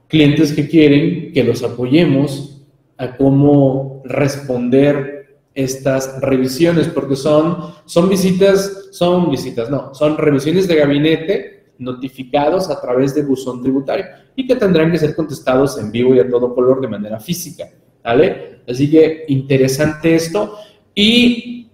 Clientes 0.09 0.51
que 0.51 0.67
quieren 0.67 1.31
que 1.31 1.43
los 1.43 1.63
apoyemos 1.63 2.61
a 2.97 3.15
cómo 3.15 4.01
responder 4.03 5.39
estas 5.53 6.19
revisiones, 6.19 6.89
porque 6.89 7.15
son, 7.15 7.73
son 7.85 8.09
visitas, 8.09 8.89
son 8.91 9.31
visitas, 9.31 9.69
no, 9.69 9.93
son 9.95 10.17
revisiones 10.17 10.67
de 10.67 10.75
gabinete 10.75 11.56
notificados 11.79 12.69
a 12.69 12.79
través 12.79 13.13
de 13.15 13.23
buzón 13.23 13.61
tributario 13.61 14.05
y 14.35 14.47
que 14.47 14.55
tendrán 14.55 14.91
que 14.91 14.97
ser 14.97 15.15
contestados 15.15 15.77
en 15.79 15.91
vivo 15.91 16.15
y 16.15 16.19
a 16.19 16.29
todo 16.29 16.53
color 16.53 16.81
de 16.81 16.87
manera 16.87 17.19
física, 17.19 17.69
¿vale? 18.03 18.61
Así 18.67 18.89
que 18.89 19.25
interesante 19.27 20.15
esto 20.15 20.57
y 20.93 21.69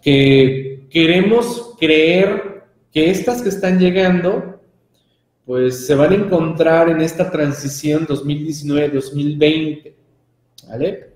que 0.00 0.86
queremos 0.90 1.74
creer 1.78 2.64
que 2.92 3.10
estas 3.10 3.42
que 3.42 3.48
están 3.48 3.78
llegando, 3.78 4.60
pues 5.44 5.86
se 5.86 5.94
van 5.94 6.12
a 6.12 6.16
encontrar 6.16 6.88
en 6.90 7.00
esta 7.00 7.30
transición 7.30 8.06
2019-2020, 8.06 9.94
¿vale? 10.68 11.12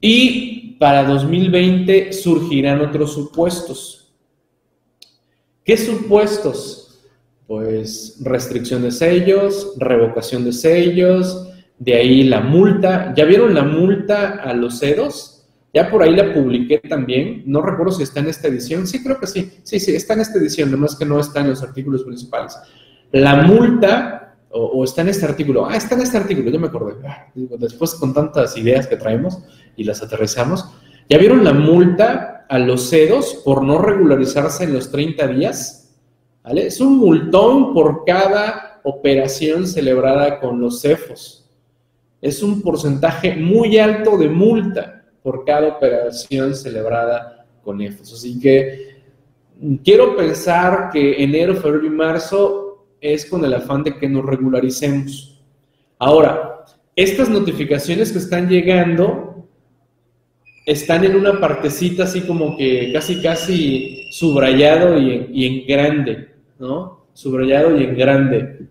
Y 0.00 0.76
para 0.78 1.04
2020 1.04 2.12
surgirán 2.12 2.80
otros 2.80 3.12
supuestos. 3.12 4.12
¿Qué 5.64 5.76
supuestos? 5.76 6.89
Pues 7.50 8.16
restricción 8.20 8.82
de 8.82 8.92
sellos, 8.92 9.74
revocación 9.76 10.44
de 10.44 10.52
sellos, 10.52 11.48
de 11.80 11.96
ahí 11.96 12.22
la 12.22 12.42
multa. 12.42 13.12
¿Ya 13.16 13.24
vieron 13.24 13.54
la 13.54 13.64
multa 13.64 14.36
a 14.36 14.54
los 14.54 14.78
CEDOS? 14.78 15.48
Ya 15.74 15.90
por 15.90 16.04
ahí 16.04 16.14
la 16.14 16.32
publiqué 16.32 16.78
también. 16.78 17.42
No 17.46 17.60
recuerdo 17.60 17.90
si 17.90 18.04
está 18.04 18.20
en 18.20 18.28
esta 18.28 18.46
edición. 18.46 18.86
Sí, 18.86 19.02
creo 19.02 19.18
que 19.18 19.26
sí. 19.26 19.50
Sí, 19.64 19.80
sí, 19.80 19.96
está 19.96 20.14
en 20.14 20.20
esta 20.20 20.38
edición, 20.38 20.70
nomás 20.70 20.94
que 20.94 21.04
no 21.04 21.18
está 21.18 21.40
en 21.40 21.48
los 21.48 21.60
artículos 21.60 22.04
principales. 22.04 22.56
La 23.10 23.42
multa, 23.42 24.36
o, 24.52 24.84
está 24.84 25.02
en 25.02 25.08
este 25.08 25.26
artículo. 25.26 25.66
Ah, 25.66 25.76
está 25.76 25.96
en 25.96 26.02
este 26.02 26.18
artículo, 26.18 26.52
yo 26.52 26.60
me 26.60 26.68
acordé. 26.68 27.04
Ah, 27.04 27.32
después 27.34 27.96
con 27.96 28.14
tantas 28.14 28.56
ideas 28.56 28.86
que 28.86 28.94
traemos 28.94 29.40
y 29.76 29.82
las 29.82 30.00
aterrizamos. 30.00 30.66
¿Ya 31.08 31.18
vieron 31.18 31.42
la 31.42 31.52
multa 31.52 32.46
a 32.48 32.60
los 32.60 32.90
CEDOS 32.90 33.42
por 33.44 33.64
no 33.64 33.78
regularizarse 33.78 34.62
en 34.62 34.72
los 34.72 34.92
30 34.92 35.26
días? 35.26 35.79
Es 36.44 36.80
un 36.80 36.98
multón 36.98 37.74
por 37.74 38.04
cada 38.04 38.80
operación 38.82 39.66
celebrada 39.66 40.40
con 40.40 40.60
los 40.60 40.80
CEFOS. 40.80 41.48
Es 42.20 42.42
un 42.42 42.62
porcentaje 42.62 43.36
muy 43.36 43.78
alto 43.78 44.16
de 44.16 44.28
multa 44.28 45.04
por 45.22 45.44
cada 45.44 45.68
operación 45.68 46.54
celebrada 46.54 47.46
con 47.62 47.80
EFOS. 47.80 48.14
Así 48.14 48.40
que 48.40 49.02
quiero 49.84 50.16
pensar 50.16 50.90
que 50.92 51.22
enero, 51.22 51.54
febrero 51.56 51.86
y 51.86 51.90
marzo 51.90 52.86
es 53.00 53.26
con 53.26 53.44
el 53.44 53.54
afán 53.54 53.82
de 53.82 53.96
que 53.98 54.08
nos 54.08 54.24
regularicemos. 54.24 55.42
Ahora, 55.98 56.64
estas 56.96 57.28
notificaciones 57.28 58.12
que 58.12 58.18
están 58.18 58.48
llegando 58.48 59.29
están 60.72 61.04
en 61.04 61.16
una 61.16 61.40
partecita 61.40 62.04
así 62.04 62.22
como 62.22 62.56
que 62.56 62.92
casi 62.92 63.20
casi 63.20 64.08
subrayado 64.12 64.98
y 64.98 65.46
en 65.46 65.66
grande. 65.66 66.30
¿no? 66.60 67.06
Subrayado 67.14 67.76
y 67.76 67.84
en 67.84 67.96
grande. 67.96 68.68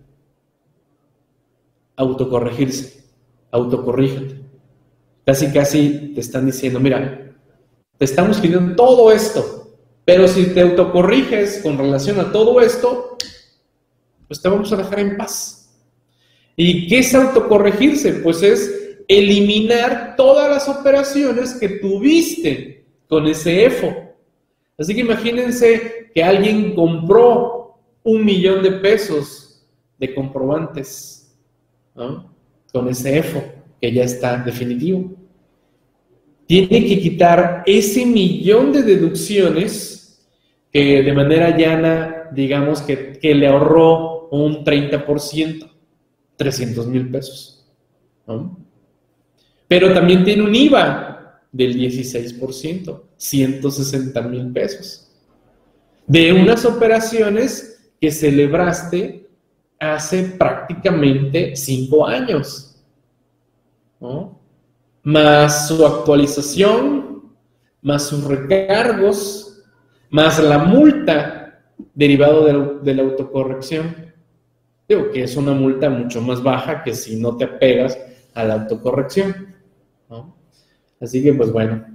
Autocorregirse, 1.98 3.04
autocorrígete. 3.52 4.40
Casi, 5.26 5.52
casi 5.52 6.14
te 6.14 6.22
están 6.22 6.46
diciendo, 6.46 6.80
mira, 6.80 7.36
te 7.98 8.06
estamos 8.06 8.40
pidiendo 8.40 8.76
todo 8.76 9.12
esto, 9.12 9.76
pero 10.06 10.28
si 10.28 10.54
te 10.54 10.62
autocorriges 10.62 11.60
con 11.62 11.78
relación 11.78 12.20
a 12.20 12.32
todo 12.32 12.62
esto, 12.62 13.18
pues 14.28 14.42
te 14.42 14.48
vamos 14.48 14.72
a 14.72 14.78
dejar 14.78 15.00
en 15.00 15.18
paz. 15.18 15.78
¿Y 16.56 16.88
qué 16.88 17.00
es 17.00 17.14
autocorregirse? 17.14 18.14
Pues 18.14 18.42
es 18.42 18.79
eliminar 19.10 20.16
todas 20.16 20.48
las 20.50 20.70
operaciones 20.70 21.56
que 21.56 21.68
tuviste 21.68 22.86
con 23.08 23.26
ese 23.28 23.66
EFO. 23.66 23.92
Así 24.78 24.94
que 24.94 25.02
imagínense 25.02 26.12
que 26.14 26.24
alguien 26.24 26.76
compró 26.76 27.80
un 28.04 28.24
millón 28.24 28.62
de 28.62 28.72
pesos 28.74 29.66
de 29.98 30.14
comprobantes 30.14 31.36
con 32.72 32.88
ese 32.88 33.18
EFO 33.18 33.44
que 33.82 33.92
ya 33.92 34.04
está 34.04 34.38
definitivo. 34.38 35.12
Tiene 36.46 36.86
que 36.86 37.00
quitar 37.00 37.64
ese 37.66 38.06
millón 38.06 38.72
de 38.72 38.84
deducciones 38.84 40.24
que 40.72 41.02
de 41.02 41.14
manera 41.14 41.58
llana, 41.58 42.30
digamos 42.32 42.82
que, 42.82 43.20
le 43.22 43.48
ahorró 43.48 44.30
un 44.30 44.64
30%, 44.64 45.68
300 46.38 46.88
mil 46.88 47.10
pesos. 47.10 47.68
Pero 49.70 49.94
también 49.94 50.26
tiene 50.26 50.44
un 50.44 50.54
IVA 50.54 51.40
del 51.52 51.76
16%, 51.78 53.02
160 53.16 54.22
mil 54.24 54.52
pesos. 54.52 55.12
De 56.08 56.34
unas 56.34 56.66
operaciones 56.66 57.80
que 58.02 58.10
celebraste 58.10 59.30
hace 59.80 60.24
prácticamente 60.24 61.56
cinco 61.56 62.08
años, 62.08 62.76
más 65.04 65.68
su 65.68 65.86
actualización, 65.86 67.32
más 67.84 68.08
sus 68.08 68.24
recargos, 68.24 69.62
más 70.10 70.44
la 70.44 70.58
multa 70.58 71.62
derivado 71.94 72.80
de 72.82 72.94
la, 72.96 73.04
autocorrección. 73.04 74.14
Digo 74.88 75.12
que 75.12 75.24
es 75.24 75.36
una 75.38 75.54
multa 75.54 75.92
mucho 75.92 76.22
más 76.22 76.42
baja 76.42 76.84
que 76.84 76.96
si 76.96 77.18
no 77.18 77.38
te 77.38 77.44
apegas 77.44 77.98
a 78.34 78.44
la 78.44 78.56
autocorrección. 78.56 79.59
Así 81.00 81.24
que, 81.24 81.34
pues 81.34 81.52
bueno, 81.52 81.86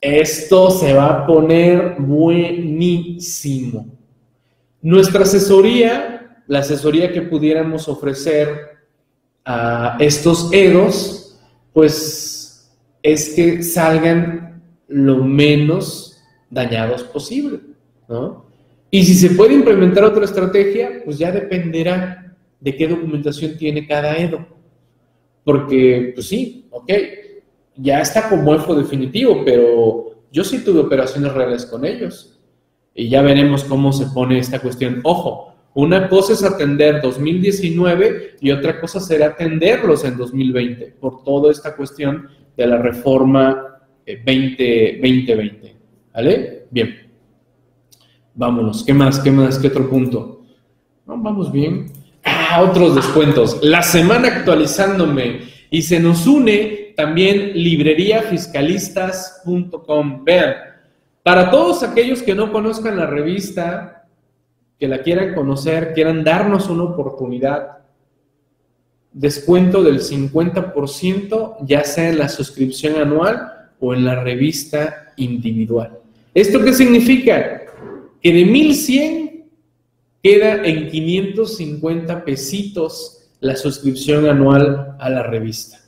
esto 0.00 0.70
se 0.70 0.94
va 0.94 1.06
a 1.08 1.26
poner 1.26 1.96
buenísimo. 1.98 3.86
Nuestra 4.80 5.22
asesoría, 5.22 6.42
la 6.46 6.60
asesoría 6.60 7.12
que 7.12 7.22
pudiéramos 7.22 7.88
ofrecer 7.88 8.48
a 9.44 9.96
estos 10.00 10.50
EDOS, 10.52 11.38
pues 11.72 12.70
es 13.02 13.30
que 13.34 13.62
salgan 13.62 14.62
lo 14.88 15.22
menos 15.22 16.18
dañados 16.48 17.02
posible, 17.04 17.60
¿no? 18.08 18.44
Y 18.90 19.04
si 19.04 19.14
se 19.14 19.30
puede 19.34 19.54
implementar 19.54 20.04
otra 20.04 20.24
estrategia, 20.24 21.02
pues 21.04 21.18
ya 21.18 21.30
dependerá 21.30 22.34
de 22.58 22.76
qué 22.76 22.88
documentación 22.88 23.56
tiene 23.56 23.86
cada 23.86 24.16
EDO. 24.16 24.59
Porque, 25.44 26.12
pues 26.14 26.28
sí, 26.28 26.66
ok, 26.70 26.92
ya 27.76 28.00
está 28.00 28.28
como 28.28 28.54
EFO 28.54 28.74
definitivo, 28.74 29.42
pero 29.44 30.24
yo 30.30 30.44
sí 30.44 30.64
tuve 30.64 30.80
operaciones 30.80 31.32
reales 31.32 31.66
con 31.66 31.84
ellos. 31.84 32.38
Y 32.94 33.08
ya 33.08 33.22
veremos 33.22 33.64
cómo 33.64 33.92
se 33.92 34.06
pone 34.06 34.38
esta 34.38 34.58
cuestión. 34.58 35.00
Ojo, 35.04 35.54
una 35.74 36.08
cosa 36.08 36.32
es 36.32 36.42
atender 36.42 37.00
2019 37.00 38.36
y 38.40 38.50
otra 38.50 38.80
cosa 38.80 39.00
será 39.00 39.26
atenderlos 39.26 40.04
en 40.04 40.16
2020 40.16 40.96
por 41.00 41.22
toda 41.22 41.52
esta 41.52 41.76
cuestión 41.76 42.28
de 42.56 42.66
la 42.66 42.78
reforma 42.78 43.78
20, 44.04 45.00
2020. 45.00 45.76
¿Vale? 46.12 46.66
Bien. 46.70 47.10
Vámonos. 48.34 48.84
¿Qué 48.84 48.92
más? 48.92 49.20
¿Qué 49.20 49.30
más? 49.30 49.58
¿Qué 49.58 49.68
otro 49.68 49.88
punto? 49.88 50.36
vamos 51.06 51.50
bien. 51.50 51.86
Ah, 52.24 52.62
otros 52.62 52.94
descuentos. 52.94 53.58
La 53.62 53.82
semana 53.82 54.28
actualizándome 54.28 55.40
y 55.70 55.82
se 55.82 56.00
nos 56.00 56.26
une 56.26 56.94
también 56.96 57.52
libreriafiscalistas.com. 57.54 60.24
Vean, 60.24 60.54
para 61.22 61.50
todos 61.50 61.82
aquellos 61.82 62.22
que 62.22 62.34
no 62.34 62.52
conozcan 62.52 62.96
la 62.96 63.06
revista, 63.06 64.06
que 64.78 64.88
la 64.88 65.02
quieran 65.02 65.34
conocer, 65.34 65.92
quieran 65.94 66.24
darnos 66.24 66.68
una 66.68 66.84
oportunidad, 66.84 67.78
descuento 69.12 69.82
del 69.82 70.00
50%, 70.00 71.56
ya 71.62 71.84
sea 71.84 72.10
en 72.10 72.18
la 72.18 72.28
suscripción 72.28 72.96
anual 72.96 73.70
o 73.78 73.94
en 73.94 74.04
la 74.04 74.22
revista 74.22 75.12
individual. 75.16 75.98
¿Esto 76.34 76.62
qué 76.62 76.72
significa? 76.72 77.62
Que 78.22 78.32
de 78.32 78.44
1100 78.44 79.29
queda 80.22 80.64
en 80.64 80.90
550 80.90 82.24
pesitos 82.24 83.20
la 83.40 83.56
suscripción 83.56 84.28
anual 84.28 84.96
a 84.98 85.10
la 85.10 85.22
revista. 85.22 85.78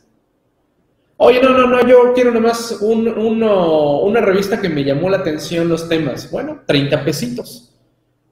Oye, 1.19 1.41
no, 1.41 1.51
no, 1.51 1.69
no, 1.69 1.87
yo 1.87 2.13
quiero 2.15 2.33
nomás 2.33 2.79
un, 2.81 3.07
una 3.07 4.21
revista 4.21 4.61
que 4.61 4.69
me 4.69 4.83
llamó 4.83 5.09
la 5.09 5.19
atención 5.19 5.69
los 5.69 5.89
temas. 5.89 6.29
Bueno, 6.31 6.63
30 6.67 7.05
pesitos. 7.05 7.69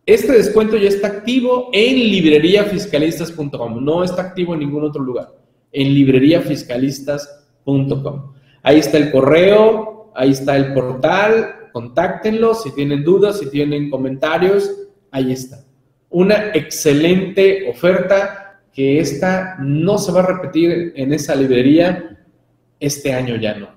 Este 0.06 0.32
descuento 0.32 0.76
ya 0.76 0.88
está 0.88 1.06
activo 1.06 1.70
en 1.72 1.94
libreriafiscalistas.com, 1.94 3.84
no 3.84 4.02
está 4.02 4.22
activo 4.22 4.54
en 4.54 4.60
ningún 4.60 4.82
otro 4.82 5.04
lugar, 5.04 5.28
en 5.70 5.94
libreriafiscalistas.com. 5.94 8.32
Ahí 8.62 8.80
está 8.80 8.98
el 8.98 9.12
correo, 9.12 10.10
ahí 10.16 10.30
está 10.30 10.56
el 10.56 10.72
portal, 10.72 11.68
contáctenlos 11.72 12.64
si 12.64 12.74
tienen 12.74 13.04
dudas, 13.04 13.38
si 13.38 13.48
tienen 13.50 13.88
comentarios, 13.88 14.68
ahí 15.12 15.30
está. 15.30 15.64
Una 16.10 16.50
excelente 16.54 17.68
oferta 17.70 18.60
que 18.72 19.00
esta 19.00 19.56
no 19.60 19.98
se 19.98 20.12
va 20.12 20.20
a 20.20 20.26
repetir 20.26 20.92
en 20.96 21.12
esa 21.12 21.34
librería 21.34 22.18
este 22.78 23.12
año 23.12 23.36
ya 23.36 23.54
no. 23.54 23.68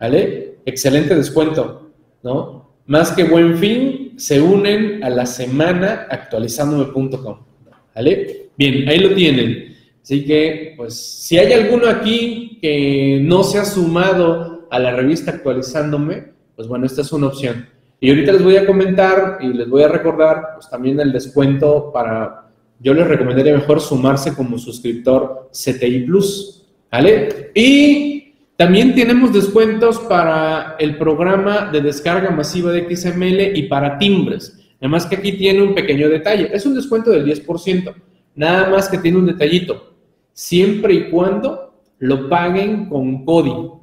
¿Vale? 0.00 0.58
Excelente 0.64 1.14
descuento, 1.14 1.90
¿no? 2.22 2.68
Más 2.86 3.12
que 3.12 3.24
buen 3.24 3.58
fin, 3.58 4.14
se 4.16 4.40
unen 4.40 5.02
a 5.02 5.10
la 5.10 5.26
semana 5.26 6.06
actualizándome.com. 6.10 7.38
¿Vale? 7.94 8.50
Bien, 8.56 8.88
ahí 8.88 8.98
lo 8.98 9.14
tienen. 9.14 9.76
Así 10.02 10.24
que, 10.24 10.74
pues, 10.76 10.94
si 10.94 11.38
hay 11.38 11.52
alguno 11.52 11.88
aquí 11.88 12.58
que 12.62 13.20
no 13.22 13.42
se 13.42 13.58
ha 13.58 13.64
sumado 13.64 14.66
a 14.70 14.78
la 14.78 14.92
revista 14.94 15.32
actualizándome, 15.32 16.32
pues 16.56 16.66
bueno, 16.66 16.86
esta 16.86 17.02
es 17.02 17.12
una 17.12 17.26
opción. 17.26 17.68
Y 18.00 18.10
ahorita 18.10 18.32
les 18.32 18.44
voy 18.44 18.56
a 18.56 18.66
comentar 18.66 19.38
y 19.40 19.48
les 19.48 19.68
voy 19.68 19.82
a 19.82 19.88
recordar, 19.88 20.50
pues 20.54 20.68
también 20.70 21.00
el 21.00 21.12
descuento 21.12 21.90
para, 21.92 22.48
yo 22.78 22.94
les 22.94 23.06
recomendaría 23.06 23.54
mejor 23.54 23.80
sumarse 23.80 24.34
como 24.34 24.56
suscriptor 24.56 25.50
CTI 25.52 26.04
Plus, 26.06 26.64
¿vale? 26.90 27.50
Y 27.54 28.34
también 28.56 28.94
tenemos 28.94 29.32
descuentos 29.32 29.98
para 30.00 30.76
el 30.78 30.96
programa 30.96 31.70
de 31.72 31.80
descarga 31.80 32.30
masiva 32.30 32.72
de 32.72 32.96
XML 32.96 33.56
y 33.56 33.64
para 33.64 33.98
timbres. 33.98 34.58
Además 34.80 35.06
que 35.06 35.16
aquí 35.16 35.32
tiene 35.32 35.62
un 35.62 35.74
pequeño 35.74 36.08
detalle. 36.08 36.50
Es 36.52 36.66
un 36.66 36.74
descuento 36.74 37.10
del 37.10 37.24
10%. 37.24 37.94
Nada 38.34 38.70
más 38.70 38.88
que 38.88 38.98
tiene 38.98 39.18
un 39.18 39.26
detallito. 39.26 39.94
Siempre 40.32 40.94
y 40.94 41.10
cuando 41.10 41.74
lo 41.98 42.28
paguen 42.28 42.88
con 42.88 43.24
CODI, 43.24 43.77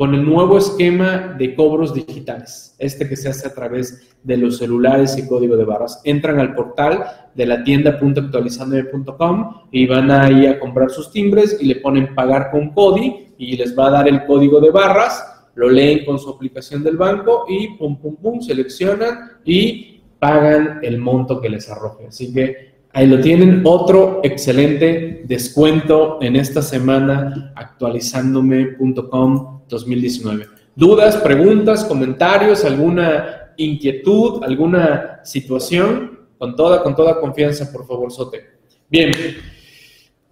con 0.00 0.14
el 0.14 0.24
nuevo 0.24 0.56
esquema 0.56 1.34
de 1.36 1.54
cobros 1.54 1.92
digitales. 1.92 2.74
Este 2.78 3.06
que 3.06 3.16
se 3.16 3.28
hace 3.28 3.46
a 3.46 3.52
través 3.52 4.16
de 4.22 4.38
los 4.38 4.56
celulares 4.56 5.18
y 5.18 5.28
código 5.28 5.58
de 5.58 5.66
barras. 5.66 6.00
Entran 6.04 6.40
al 6.40 6.54
portal 6.54 7.04
de 7.34 7.44
la 7.44 7.62
tienda.actualizandome.com 7.62 9.66
y 9.70 9.86
van 9.86 10.10
ahí 10.10 10.46
a 10.46 10.58
comprar 10.58 10.88
sus 10.88 11.12
timbres 11.12 11.58
y 11.60 11.66
le 11.66 11.76
ponen 11.76 12.14
pagar 12.14 12.50
con 12.50 12.70
CODI 12.70 13.34
y 13.36 13.58
les 13.58 13.78
va 13.78 13.88
a 13.88 13.90
dar 13.90 14.08
el 14.08 14.24
código 14.24 14.58
de 14.58 14.70
barras, 14.70 15.22
lo 15.54 15.68
leen 15.68 16.06
con 16.06 16.18
su 16.18 16.30
aplicación 16.30 16.82
del 16.82 16.96
banco 16.96 17.44
y 17.46 17.76
pum, 17.76 18.00
pum, 18.00 18.16
pum, 18.16 18.40
seleccionan 18.40 19.32
y 19.44 20.00
pagan 20.18 20.78
el 20.80 20.96
monto 20.96 21.42
que 21.42 21.50
les 21.50 21.68
arroje. 21.68 22.06
Así 22.06 22.32
que 22.32 22.69
ahí 22.92 23.06
lo 23.06 23.20
tienen, 23.20 23.62
otro 23.64 24.20
excelente 24.22 25.22
descuento 25.24 26.18
en 26.20 26.36
esta 26.36 26.62
semana 26.62 27.52
actualizándome.com 27.54 29.60
2019. 29.68 30.46
¿Dudas, 30.74 31.16
preguntas, 31.16 31.84
comentarios, 31.84 32.64
alguna 32.64 33.52
inquietud, 33.56 34.42
alguna 34.44 35.20
situación? 35.24 36.18
Con 36.38 36.56
toda, 36.56 36.82
con 36.82 36.96
toda 36.96 37.20
confianza, 37.20 37.70
por 37.70 37.86
favor, 37.86 38.10
Sote. 38.10 38.44
Bien. 38.88 39.12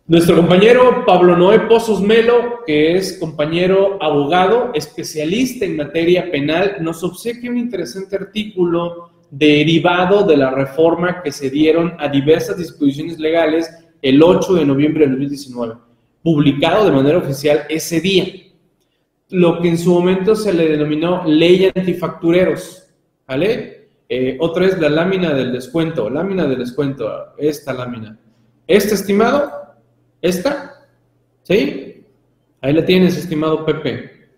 Nuestro 0.07 0.37
compañero 0.37 1.05
Pablo 1.05 1.37
Noé 1.37 1.61
Pozos 1.61 2.01
Melo, 2.01 2.65
que 2.67 2.97
es 2.97 3.19
compañero 3.19 3.99
abogado, 4.01 4.71
especialista 4.73 5.67
en 5.67 5.77
materia 5.77 6.31
penal, 6.31 6.79
nos 6.81 7.05
obsequia 7.05 7.51
un 7.51 7.59
interesante 7.59 8.17
artículo 8.17 9.11
derivado 9.31 10.25
de 10.25 10.37
la 10.37 10.51
reforma 10.51 11.23
que 11.23 11.33
se 11.33 11.51
dieron 11.51 11.95
a 11.99 12.09
diversas 12.09 12.57
disposiciones 12.57 13.19
legales 13.19 13.71
el 14.01 14.23
8 14.23 14.55
de 14.55 14.65
noviembre 14.65 15.05
de 15.05 15.11
2019, 15.11 15.75
publicado 16.23 16.85
de 16.85 16.93
manera 16.93 17.19
oficial 17.19 17.63
ese 17.69 18.01
día, 18.01 18.25
lo 19.31 19.61
que 19.61 19.69
en 19.69 19.79
su 19.79 19.93
momento 19.93 20.35
se 20.35 20.53
le 20.53 20.69
denominó 20.69 21.25
ley 21.27 21.71
antifactureros, 21.75 22.89
¿vale? 23.27 23.89
Eh, 24.09 24.39
otra 24.41 24.67
es 24.67 24.79
la 24.79 24.89
lámina 24.89 25.35
del 25.35 25.53
descuento, 25.53 26.09
lámina 26.09 26.47
del 26.47 26.61
descuento, 26.61 27.35
esta 27.37 27.75
lámina. 27.75 28.19
Este 28.67 28.95
estimado 28.95 29.59
¿Esta? 30.21 30.89
¿Sí? 31.43 32.05
Ahí 32.61 32.73
la 32.73 32.85
tienes, 32.85 33.17
estimado 33.17 33.65
Pepe. 33.65 34.29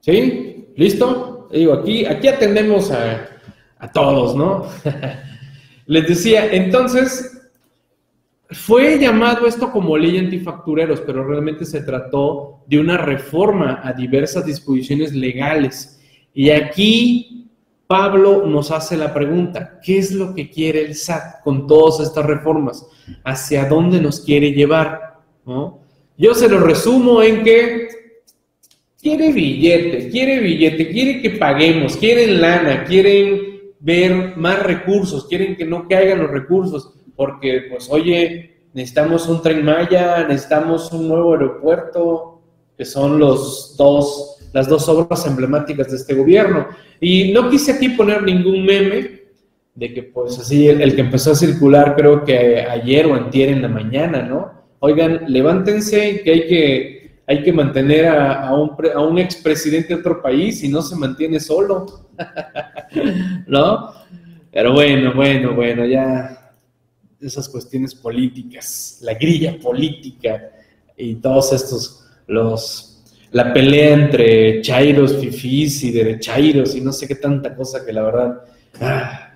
¿Sí? 0.00 0.68
¿Listo? 0.76 1.39
Digo, 1.52 1.74
aquí, 1.74 2.06
aquí 2.06 2.28
atendemos 2.28 2.90
a, 2.90 3.26
a 3.78 3.90
todos, 3.90 4.36
¿no? 4.36 4.66
Les 5.86 6.06
decía, 6.06 6.52
entonces, 6.52 7.40
fue 8.50 8.98
llamado 8.98 9.46
esto 9.46 9.70
como 9.70 9.96
ley 9.96 10.18
antifactureros, 10.18 11.00
pero 11.00 11.24
realmente 11.24 11.64
se 11.64 11.82
trató 11.82 12.60
de 12.66 12.78
una 12.78 12.96
reforma 12.96 13.80
a 13.82 13.92
diversas 13.92 14.44
disposiciones 14.44 15.14
legales. 15.14 16.00
Y 16.34 16.50
aquí 16.50 17.48
Pablo 17.86 18.46
nos 18.46 18.70
hace 18.70 18.96
la 18.96 19.12
pregunta, 19.12 19.80
¿qué 19.82 19.98
es 19.98 20.12
lo 20.12 20.34
que 20.34 20.50
quiere 20.50 20.84
el 20.84 20.94
SAT 20.94 21.42
con 21.42 21.66
todas 21.66 22.06
estas 22.06 22.24
reformas? 22.26 22.86
¿Hacia 23.24 23.64
dónde 23.64 24.00
nos 24.00 24.20
quiere 24.20 24.52
llevar? 24.52 25.18
Yo 26.16 26.34
se 26.34 26.48
lo 26.48 26.60
resumo 26.60 27.22
en 27.22 27.42
que 27.42 27.88
quiere 29.00 29.32
billete, 29.32 30.08
quiere 30.10 30.40
billete, 30.40 30.90
quiere 30.90 31.22
que 31.22 31.30
paguemos, 31.30 31.96
quieren 31.96 32.40
lana, 32.40 32.84
quieren 32.84 33.40
ver 33.80 34.36
más 34.36 34.62
recursos, 34.62 35.26
quieren 35.26 35.56
que 35.56 35.64
no 35.64 35.88
caigan 35.88 36.20
los 36.20 36.30
recursos, 36.30 36.92
porque 37.16 37.66
pues 37.70 37.88
oye, 37.90 38.64
necesitamos 38.74 39.28
un 39.28 39.42
tren 39.42 39.64
Maya, 39.64 40.26
necesitamos 40.28 40.92
un 40.92 41.08
nuevo 41.08 41.32
aeropuerto, 41.32 42.42
que 42.76 42.84
son 42.84 43.18
los 43.18 43.76
dos 43.76 44.36
las 44.52 44.68
dos 44.68 44.88
obras 44.88 45.26
emblemáticas 45.26 45.90
de 45.90 45.96
este 45.96 46.14
gobierno. 46.14 46.66
Y 47.00 47.32
no 47.32 47.48
quise 47.48 47.72
aquí 47.72 47.90
poner 47.90 48.22
ningún 48.22 48.64
meme 48.64 49.20
de 49.74 49.94
que 49.94 50.02
pues 50.02 50.38
así 50.38 50.68
el, 50.68 50.94
que 50.94 51.00
empezó 51.00 51.32
a 51.32 51.36
circular 51.36 51.94
creo 51.96 52.24
que 52.24 52.60
ayer 52.60 53.06
o 53.06 53.14
antier 53.14 53.50
en 53.50 53.62
la 53.62 53.68
mañana, 53.68 54.22
¿no? 54.22 54.52
Oigan, 54.80 55.24
levántense 55.28 56.22
que 56.22 56.30
hay 56.32 56.46
que, 56.46 56.99
hay 57.30 57.44
que 57.44 57.52
mantener 57.52 58.06
a, 58.08 58.52
un, 58.54 58.72
a 58.92 59.00
un 59.02 59.16
expresidente 59.16 59.94
de 59.94 60.00
otro 60.00 60.20
país 60.20 60.64
y 60.64 60.68
no 60.68 60.82
se 60.82 60.96
mantiene 60.96 61.38
solo, 61.38 62.08
¿no? 63.46 63.92
Pero 64.50 64.72
bueno, 64.72 65.14
bueno, 65.14 65.54
bueno, 65.54 65.86
ya 65.86 66.56
esas 67.20 67.48
cuestiones 67.48 67.94
políticas, 67.94 68.98
la 69.02 69.14
grilla 69.14 69.56
política 69.60 70.50
y 70.96 71.14
todos 71.14 71.52
estos, 71.52 72.04
los 72.26 73.00
la 73.30 73.52
pelea 73.52 73.94
entre 73.94 74.60
chairos, 74.60 75.16
fifís 75.16 75.84
y 75.84 75.92
derechairos 75.92 76.74
y 76.74 76.80
no 76.80 76.92
sé 76.92 77.06
qué 77.06 77.14
tanta 77.14 77.54
cosa 77.54 77.86
que 77.86 77.92
la 77.92 78.02
verdad, 78.02 78.40
ah, 78.80 79.34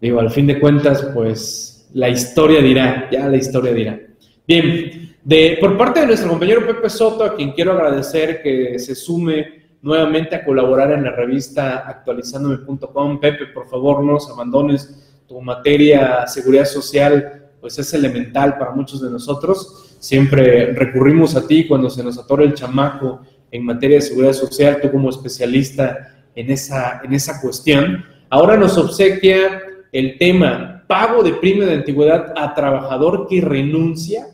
digo, 0.00 0.20
al 0.20 0.30
fin 0.30 0.46
de 0.46 0.58
cuentas, 0.58 1.06
pues 1.12 1.86
la 1.92 2.08
historia 2.08 2.62
dirá, 2.62 3.10
ya 3.12 3.28
la 3.28 3.36
historia 3.36 3.74
dirá. 3.74 4.00
Bien, 4.46 5.17
por 5.60 5.76
parte 5.76 6.00
de 6.00 6.06
nuestro 6.06 6.30
compañero 6.30 6.66
Pepe 6.66 6.88
Soto, 6.88 7.24
a 7.24 7.36
quien 7.36 7.52
quiero 7.52 7.72
agradecer 7.72 8.42
que 8.42 8.78
se 8.78 8.94
sume 8.94 9.58
nuevamente 9.82 10.34
a 10.36 10.44
colaborar 10.44 10.92
en 10.92 11.04
la 11.04 11.12
revista 11.12 11.86
actualizándome.com. 11.86 13.20
Pepe, 13.20 13.46
por 13.46 13.68
favor, 13.68 14.02
no 14.02 14.12
nos 14.12 14.30
abandones. 14.30 15.22
Tu 15.26 15.40
materia 15.40 16.26
seguridad 16.26 16.64
social, 16.64 17.50
pues 17.60 17.78
es 17.78 17.92
elemental 17.92 18.56
para 18.58 18.70
muchos 18.70 19.02
de 19.02 19.10
nosotros. 19.10 19.96
Siempre 19.98 20.72
recurrimos 20.72 21.36
a 21.36 21.46
ti 21.46 21.66
cuando 21.66 21.90
se 21.90 22.02
nos 22.02 22.18
atora 22.18 22.44
el 22.44 22.54
chamaco 22.54 23.20
en 23.50 23.64
materia 23.64 23.96
de 23.96 24.02
seguridad 24.02 24.32
social, 24.32 24.80
tú 24.80 24.90
como 24.90 25.10
especialista 25.10 26.14
en 26.34 26.50
esa, 26.50 27.00
en 27.04 27.12
esa 27.12 27.40
cuestión. 27.40 28.04
Ahora 28.30 28.56
nos 28.56 28.78
obsequia 28.78 29.62
el 29.92 30.18
tema 30.18 30.84
pago 30.86 31.22
de 31.22 31.34
prima 31.34 31.66
de 31.66 31.74
antigüedad 31.74 32.32
a 32.36 32.54
trabajador 32.54 33.26
que 33.28 33.40
renuncia. 33.40 34.26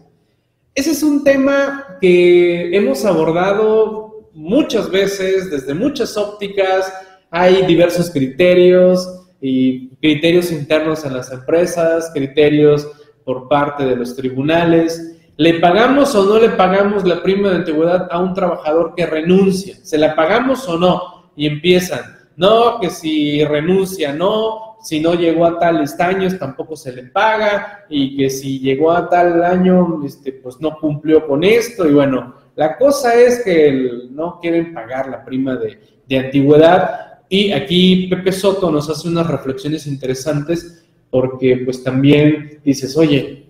Ese 0.75 0.91
es 0.91 1.05
un 1.05 1.23
tema 1.23 1.99
que 2.01 2.77
hemos 2.77 3.05
abordado 3.05 4.29
muchas 4.33 4.91
veces, 4.91 5.49
desde 5.49 5.73
muchas 5.73 6.17
ópticas. 6.17 6.93
Hay 7.31 7.65
diversos 7.65 8.11
criterios 8.11 9.09
y 9.41 9.91
criterios 9.97 10.51
internos 10.51 11.05
en 11.05 11.15
las 11.15 11.31
empresas, 11.31 12.11
criterios 12.13 12.89
por 13.25 13.49
parte 13.49 13.85
de 13.85 13.95
los 13.95 14.17
tribunales. 14.17 15.17
¿Le 15.37 15.61
pagamos 15.61 16.13
o 16.17 16.25
no 16.25 16.41
le 16.41 16.49
pagamos 16.51 17.05
la 17.05 17.23
prima 17.23 17.51
de 17.51 17.57
antigüedad 17.57 18.09
a 18.11 18.19
un 18.19 18.35
trabajador 18.35 18.95
que 18.97 19.07
renuncia? 19.07 19.77
¿Se 19.81 19.97
la 19.97 20.17
pagamos 20.17 20.69
o 20.69 20.77
no? 20.77 21.31
Y 21.37 21.47
empiezan, 21.47 22.01
no, 22.37 22.81
que 22.81 22.91
si 22.91 23.45
renuncia, 23.45 24.13
no, 24.13 24.64
si 24.85 25.01
no 25.01 25.15
llegó 25.15 25.47
a 25.47 25.59
tales 25.59 25.99
años 25.99 26.39
tampoco 26.39 26.77
se 26.77 26.93
le 26.93 27.05
paga 27.05 27.87
y 27.89 28.17
que 28.17 28.29
si 28.29 28.61
llegó 28.61 28.93
a 28.93 29.09
tal 29.09 29.43
año, 29.43 30.03
este, 30.05 30.33
pues 30.33 30.61
no 30.61 30.77
cumplió 30.79 31.27
con 31.27 31.43
esto 31.43 31.89
y 31.89 31.93
bueno, 31.93 32.35
la 32.55 32.77
cosa 32.77 33.15
es 33.15 33.43
que 33.43 33.91
no 34.11 34.39
quieren 34.41 34.75
pagar 34.75 35.09
la 35.09 35.25
prima 35.25 35.57
de, 35.57 35.81
de 36.07 36.19
antigüedad 36.19 37.23
y 37.31 37.51
aquí 37.53 38.07
Pepe 38.09 38.31
Soto 38.31 38.71
nos 38.71 38.91
hace 38.91 39.09
unas 39.09 39.27
reflexiones 39.27 39.87
interesantes 39.87 40.85
porque 41.09 41.63
pues 41.65 41.83
también 41.83 42.61
dices, 42.63 42.95
oye, 42.97 43.49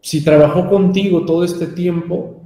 si 0.00 0.24
trabajó 0.24 0.68
contigo 0.68 1.24
todo 1.24 1.44
este 1.44 1.68
tiempo, 1.68 2.42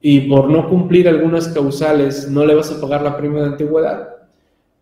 y 0.00 0.20
por 0.28 0.50
no 0.50 0.68
cumplir 0.68 1.08
algunas 1.08 1.48
causales 1.48 2.30
no 2.30 2.44
le 2.44 2.54
vas 2.54 2.72
a 2.72 2.80
pagar 2.80 3.02
la 3.02 3.16
prima 3.16 3.40
de 3.40 3.46
antigüedad, 3.46 4.15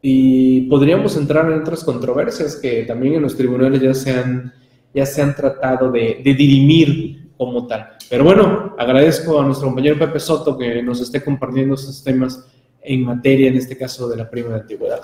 y 0.07 0.61
podríamos 0.69 1.17
entrar 1.17 1.51
en 1.51 1.61
otras 1.61 1.83
controversias 1.83 2.57
que 2.57 2.83
también 2.83 3.15
en 3.15 3.23
los 3.23 3.39
tribunales 3.39 3.81
ya 3.81 3.95
se 3.95 4.11
han, 4.11 4.53
ya 4.93 5.07
se 5.07 5.23
han 5.23 5.35
tratado 5.35 5.91
de, 5.91 6.21
de 6.23 6.35
dirimir 6.35 7.31
como 7.39 7.67
tal. 7.67 7.89
Pero 8.11 8.23
bueno, 8.23 8.75
agradezco 8.77 9.41
a 9.41 9.47
nuestro 9.47 9.69
compañero 9.69 9.99
Pepe 9.99 10.21
Soto 10.21 10.59
que 10.59 10.83
nos 10.83 11.01
esté 11.01 11.25
compartiendo 11.25 11.75
esos 11.75 12.05
temas 12.05 12.47
en 12.83 13.03
materia, 13.03 13.49
en 13.49 13.57
este 13.57 13.79
caso 13.79 14.07
de 14.07 14.19
la 14.19 14.29
prima 14.29 14.51
de 14.51 14.61
antigüedad. 14.61 15.01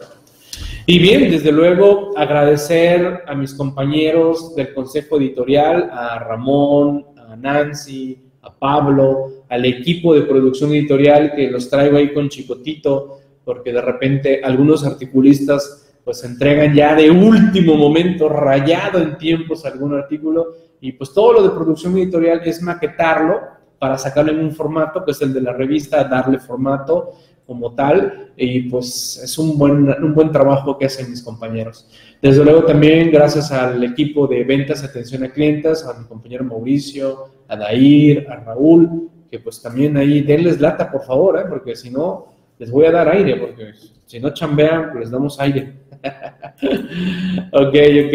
Y 0.85 0.99
bien, 0.99 1.31
desde 1.31 1.51
luego 1.51 2.11
agradecer 2.15 3.23
a 3.27 3.35
mis 3.35 3.55
compañeros 3.55 4.55
del 4.55 4.75
Consejo 4.75 5.17
Editorial, 5.17 5.89
a 5.91 6.19
Ramón, 6.19 7.07
a 7.17 7.37
Nancy, 7.37 8.19
a 8.43 8.55
Pablo, 8.55 9.45
al 9.49 9.65
equipo 9.65 10.15
de 10.15 10.23
producción 10.23 10.73
editorial 10.73 11.33
que 11.35 11.51
los 11.51 11.71
traigo 11.71 11.97
ahí 11.97 12.13
con 12.13 12.29
Chicotito, 12.29 13.20
porque 13.51 13.73
de 13.73 13.81
repente 13.81 14.41
algunos 14.45 14.87
articulistas 14.87 15.93
pues 16.05 16.23
entregan 16.23 16.73
ya 16.73 16.95
de 16.95 17.11
último 17.11 17.75
momento, 17.75 18.29
rayado 18.29 19.01
en 19.01 19.19
tiempos 19.19 19.67
algún 19.67 19.93
artículo, 19.93 20.55
y 20.81 20.93
pues 20.93 21.13
todo 21.13 21.33
lo 21.33 21.43
de 21.43 21.51
producción 21.51 21.99
editorial 21.99 22.43
es 22.45 22.63
maquetarlo 22.63 23.41
para 23.77 23.99
sacarlo 23.99 24.31
en 24.31 24.39
un 24.39 24.53
formato, 24.53 25.05
que 25.05 25.11
es 25.11 25.21
el 25.21 25.35
de 25.35 25.41
la 25.41 25.53
revista, 25.53 26.05
darle 26.05 26.39
formato 26.39 27.11
como 27.45 27.75
tal, 27.75 28.31
y 28.37 28.61
pues 28.71 29.21
es 29.21 29.37
un 29.37 29.59
buen, 29.59 29.89
un 30.01 30.15
buen 30.15 30.31
trabajo 30.31 30.79
que 30.79 30.87
hacen 30.87 31.11
mis 31.11 31.25
compañeros. 31.25 31.89
Desde 32.23 32.45
luego 32.45 32.63
también 32.65 33.11
gracias 33.11 33.51
al 33.51 33.83
equipo 33.83 34.29
de 34.29 34.45
ventas, 34.45 34.85
atención 34.85 35.25
a 35.25 35.33
clientes, 35.33 35.85
a 35.85 35.99
mi 35.99 36.07
compañero 36.07 36.45
Mauricio, 36.45 37.31
a 37.49 37.57
Dair, 37.57 38.29
a 38.31 38.37
Raúl, 38.37 39.11
que 39.29 39.41
pues 39.41 39.61
también 39.61 39.97
ahí 39.97 40.23
denles 40.23 40.61
lata, 40.61 40.89
por 40.89 41.03
favor, 41.03 41.37
¿eh? 41.37 41.47
porque 41.49 41.75
si 41.75 41.91
no, 41.91 42.31
les 42.61 42.71
voy 42.71 42.85
a 42.85 42.93
dar 42.93 43.09
aire, 43.09 43.37
porque 43.37 43.73
si 44.05 44.21
no 44.21 44.35
chambean, 44.35 44.91
pues 44.93 45.05
les 45.05 45.11
damos 45.11 45.41
aire. 45.41 45.73
ok, 47.53 47.75
ok. 48.07 48.15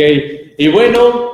Y 0.60 0.68
bueno, 0.68 1.32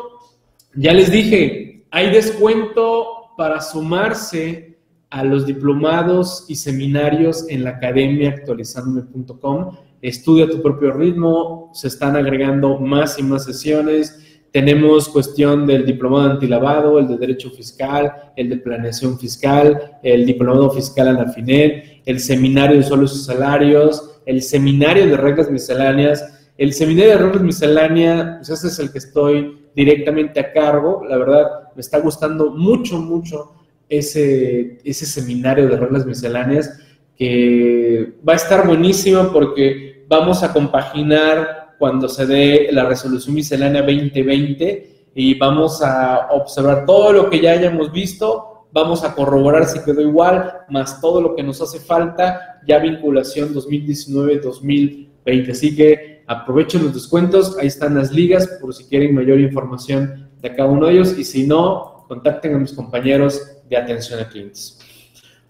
ya 0.75 0.93
les 0.93 1.11
dije, 1.11 1.83
hay 1.91 2.09
descuento 2.09 3.33
para 3.35 3.59
sumarse 3.59 4.77
a 5.09 5.25
los 5.25 5.45
diplomados 5.45 6.45
y 6.47 6.55
seminarios 6.55 7.45
en 7.49 7.65
la 7.65 7.71
academia 7.71 8.29
actualizandome.com. 8.29 9.75
Estudia 10.01 10.49
tu 10.49 10.61
propio 10.61 10.93
ritmo, 10.93 11.69
se 11.73 11.89
están 11.89 12.15
agregando 12.15 12.79
más 12.79 13.19
y 13.19 13.23
más 13.23 13.43
sesiones. 13.43 14.30
Tenemos 14.51 15.07
cuestión 15.07 15.65
del 15.65 15.85
diplomado 15.85 16.31
antilavado, 16.31 16.99
el 16.99 17.07
de 17.07 17.17
derecho 17.17 17.49
fiscal, 17.51 18.33
el 18.35 18.49
de 18.49 18.57
planeación 18.57 19.17
fiscal, 19.17 19.97
el 20.03 20.25
diplomado 20.25 20.69
fiscal 20.71 21.07
Anafinet, 21.07 22.01
el 22.05 22.19
seminario 22.19 22.77
de 22.77 22.83
suelos 22.83 23.15
y 23.15 23.23
salarios, 23.23 24.19
el 24.25 24.41
seminario 24.41 25.07
de 25.07 25.15
reglas 25.15 25.49
misceláneas. 25.49 26.49
El 26.57 26.73
seminario 26.73 27.11
de 27.11 27.17
reglas 27.17 27.41
misceláneas, 27.41 28.37
pues 28.37 28.49
ese 28.49 28.67
es 28.67 28.79
el 28.79 28.91
que 28.91 28.97
estoy 28.97 29.67
directamente 29.73 30.39
a 30.39 30.51
cargo. 30.51 31.03
La 31.07 31.17
verdad, 31.17 31.45
me 31.73 31.79
está 31.79 31.99
gustando 31.99 32.51
mucho, 32.51 32.97
mucho 32.97 33.53
ese, 33.87 34.79
ese 34.83 35.05
seminario 35.05 35.69
de 35.69 35.77
reglas 35.77 36.05
misceláneas 36.05 36.77
que 37.17 38.15
va 38.27 38.33
a 38.33 38.35
estar 38.35 38.67
buenísimo 38.67 39.31
porque 39.31 40.05
vamos 40.07 40.43
a 40.43 40.51
compaginar 40.51 41.60
cuando 41.81 42.07
se 42.07 42.27
dé 42.27 42.69
la 42.71 42.85
resolución 42.85 43.33
miscelánea 43.33 43.81
2020 43.81 45.07
y 45.15 45.33
vamos 45.39 45.81
a 45.81 46.27
observar 46.29 46.85
todo 46.85 47.11
lo 47.11 47.27
que 47.27 47.41
ya 47.41 47.53
hayamos 47.53 47.91
visto, 47.91 48.67
vamos 48.71 49.03
a 49.03 49.15
corroborar 49.15 49.65
si 49.65 49.83
quedó 49.83 49.99
igual, 49.99 50.59
más 50.69 51.01
todo 51.01 51.19
lo 51.19 51.33
que 51.33 51.41
nos 51.41 51.59
hace 51.59 51.79
falta, 51.79 52.61
ya 52.67 52.77
vinculación 52.77 53.55
2019-2020. 53.55 55.49
Así 55.49 55.75
que 55.75 56.23
aprovechen 56.27 56.83
los 56.83 56.93
descuentos, 56.93 57.57
ahí 57.57 57.65
están 57.65 57.95
las 57.95 58.11
ligas 58.11 58.47
por 58.61 58.75
si 58.75 58.83
quieren 58.83 59.15
mayor 59.15 59.39
información 59.39 60.29
de 60.39 60.55
cada 60.55 60.69
uno 60.69 60.85
de 60.85 60.93
ellos 60.93 61.17
y 61.17 61.23
si 61.23 61.47
no, 61.47 62.05
contacten 62.07 62.53
a 62.53 62.59
mis 62.59 62.73
compañeros 62.73 63.41
de 63.67 63.75
atención 63.75 64.19
a 64.19 64.29
clientes. 64.29 64.77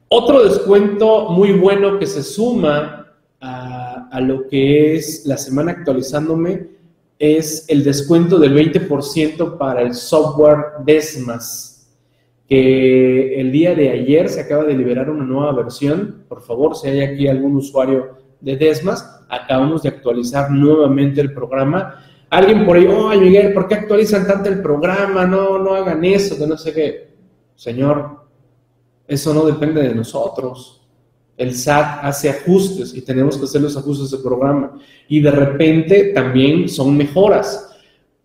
Otro 0.08 0.46
descuento 0.46 1.28
muy 1.32 1.52
bueno 1.52 2.00
que 2.00 2.08
se 2.08 2.24
suma 2.24 3.01
a, 3.42 4.20
lo 4.22 4.48
que 4.48 4.96
es 4.96 5.26
la 5.26 5.38
semana 5.38 5.72
actualizándome 5.72 6.68
es 7.18 7.66
el 7.70 7.84
descuento 7.84 8.40
del 8.40 8.56
20% 8.56 9.58
para 9.58 9.82
el 9.82 9.94
software 9.94 10.84
Desmas, 10.86 11.90
que 12.48 13.40
el 13.40 13.52
día 13.52 13.76
de 13.76 13.90
ayer 13.90 14.30
se 14.30 14.42
acaba 14.42 14.64
de 14.64 14.76
liberar 14.76 15.10
una 15.10 15.24
nueva 15.24 15.54
versión. 15.54 16.24
Por 16.28 16.42
favor, 16.42 16.76
si 16.76 16.88
hay 16.88 17.02
aquí 17.02 17.28
algún 17.28 17.56
usuario 17.56 18.18
de 18.40 18.58
Desmas, 18.58 19.22
acabamos 19.30 19.84
de 19.84 19.90
actualizar 19.90 20.52
nuevamente 20.52 21.22
el 21.22 21.34
programa. 21.34 22.04
Alguien 22.30 22.66
por 22.66 22.78
ahí, 22.78 22.88
oh, 22.88 23.10
Miguel, 23.10 23.54
¿por 23.54 23.68
qué 23.68 23.76
actualizan 23.76 24.26
tanto 24.26 24.50
el 24.50 24.62
programa? 24.62 25.26
No, 25.26 25.60
no 25.60 25.74
hagan 25.74 26.04
eso, 26.06 26.38
que 26.38 26.48
no 26.48 26.58
sé 26.58 26.74
qué. 26.74 27.12
Señor, 27.56 28.22
eso 29.08 29.34
no 29.34 29.46
depende 29.46 29.82
de 29.84 29.94
nosotros. 29.94 30.81
El 31.42 31.56
SAT 31.56 32.06
hace 32.06 32.30
ajustes 32.30 32.94
y 32.94 33.02
tenemos 33.02 33.36
que 33.36 33.46
hacer 33.46 33.62
los 33.62 33.76
ajustes 33.76 34.12
del 34.12 34.22
programa. 34.22 34.80
Y 35.08 35.22
de 35.22 35.32
repente 35.32 36.12
también 36.14 36.70
son 36.70 36.96
mejoras. 36.96 37.76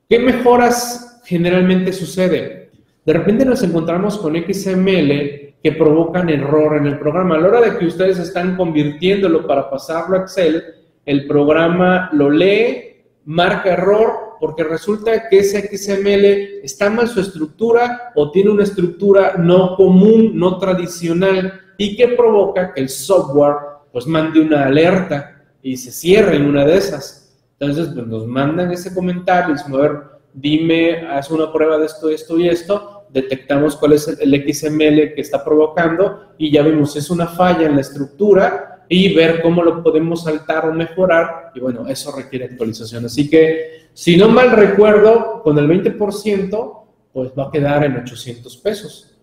¿Qué 0.06 0.18
mejoras 0.18 1.22
generalmente 1.24 1.94
suceden? 1.94 2.68
De 3.06 3.12
repente 3.14 3.46
nos 3.46 3.62
encontramos 3.62 4.18
con 4.18 4.34
XML 4.34 5.54
que 5.62 5.72
provocan 5.78 6.28
error 6.28 6.76
en 6.76 6.86
el 6.88 6.98
programa. 6.98 7.36
A 7.36 7.40
la 7.40 7.48
hora 7.48 7.60
de 7.62 7.78
que 7.78 7.86
ustedes 7.86 8.18
están 8.18 8.54
convirtiéndolo 8.54 9.46
para 9.46 9.70
pasarlo 9.70 10.18
a 10.18 10.20
Excel, 10.20 10.62
el 11.06 11.26
programa 11.26 12.10
lo 12.12 12.28
lee, 12.28 12.96
marca 13.24 13.72
error 13.72 14.36
porque 14.38 14.62
resulta 14.62 15.30
que 15.30 15.38
ese 15.38 15.74
XML 15.74 16.62
está 16.62 16.90
mal 16.90 17.08
su 17.08 17.20
estructura 17.20 18.12
o 18.14 18.30
tiene 18.30 18.50
una 18.50 18.64
estructura 18.64 19.36
no 19.38 19.74
común, 19.74 20.32
no 20.34 20.58
tradicional, 20.58 21.62
y 21.78 21.96
que 21.96 22.08
provoca 22.08 22.72
que 22.72 22.80
el 22.80 22.88
software 22.88 23.56
pues 23.92 24.06
mande 24.06 24.40
una 24.40 24.66
alerta 24.66 25.42
y 25.62 25.76
se 25.76 25.90
cierre 25.90 26.36
en 26.36 26.46
una 26.46 26.64
de 26.64 26.76
esas. 26.76 27.34
Entonces, 27.58 27.92
pues 27.94 28.06
nos 28.06 28.26
mandan 28.26 28.70
ese 28.70 28.94
comentario 28.94 29.54
dicen, 29.54 29.74
a 29.74 29.78
ver, 29.78 30.02
dime, 30.34 31.06
haz 31.08 31.30
una 31.30 31.50
prueba 31.52 31.78
de 31.78 31.86
esto, 31.86 32.10
esto 32.10 32.38
y 32.38 32.48
esto, 32.48 33.06
detectamos 33.08 33.76
cuál 33.76 33.94
es 33.94 34.06
el 34.08 34.52
XML 34.52 35.14
que 35.14 35.20
está 35.22 35.42
provocando 35.42 36.34
y 36.36 36.50
ya 36.50 36.62
vemos, 36.62 36.94
es 36.96 37.08
una 37.08 37.26
falla 37.26 37.66
en 37.66 37.76
la 37.76 37.80
estructura 37.80 38.84
y 38.88 39.14
ver 39.14 39.42
cómo 39.42 39.62
lo 39.62 39.82
podemos 39.82 40.24
saltar 40.24 40.68
o 40.68 40.72
mejorar. 40.72 41.52
Y 41.54 41.60
bueno, 41.60 41.88
eso 41.88 42.14
requiere 42.14 42.44
actualización. 42.44 43.06
Así 43.06 43.28
que, 43.28 43.88
si 43.94 44.16
no 44.16 44.28
mal 44.28 44.50
recuerdo, 44.52 45.42
con 45.42 45.58
el 45.58 45.66
20%, 45.68 46.82
pues 47.12 47.30
va 47.36 47.44
a 47.44 47.50
quedar 47.50 47.84
en 47.84 47.96
800 47.96 48.56
pesos. 48.58 49.15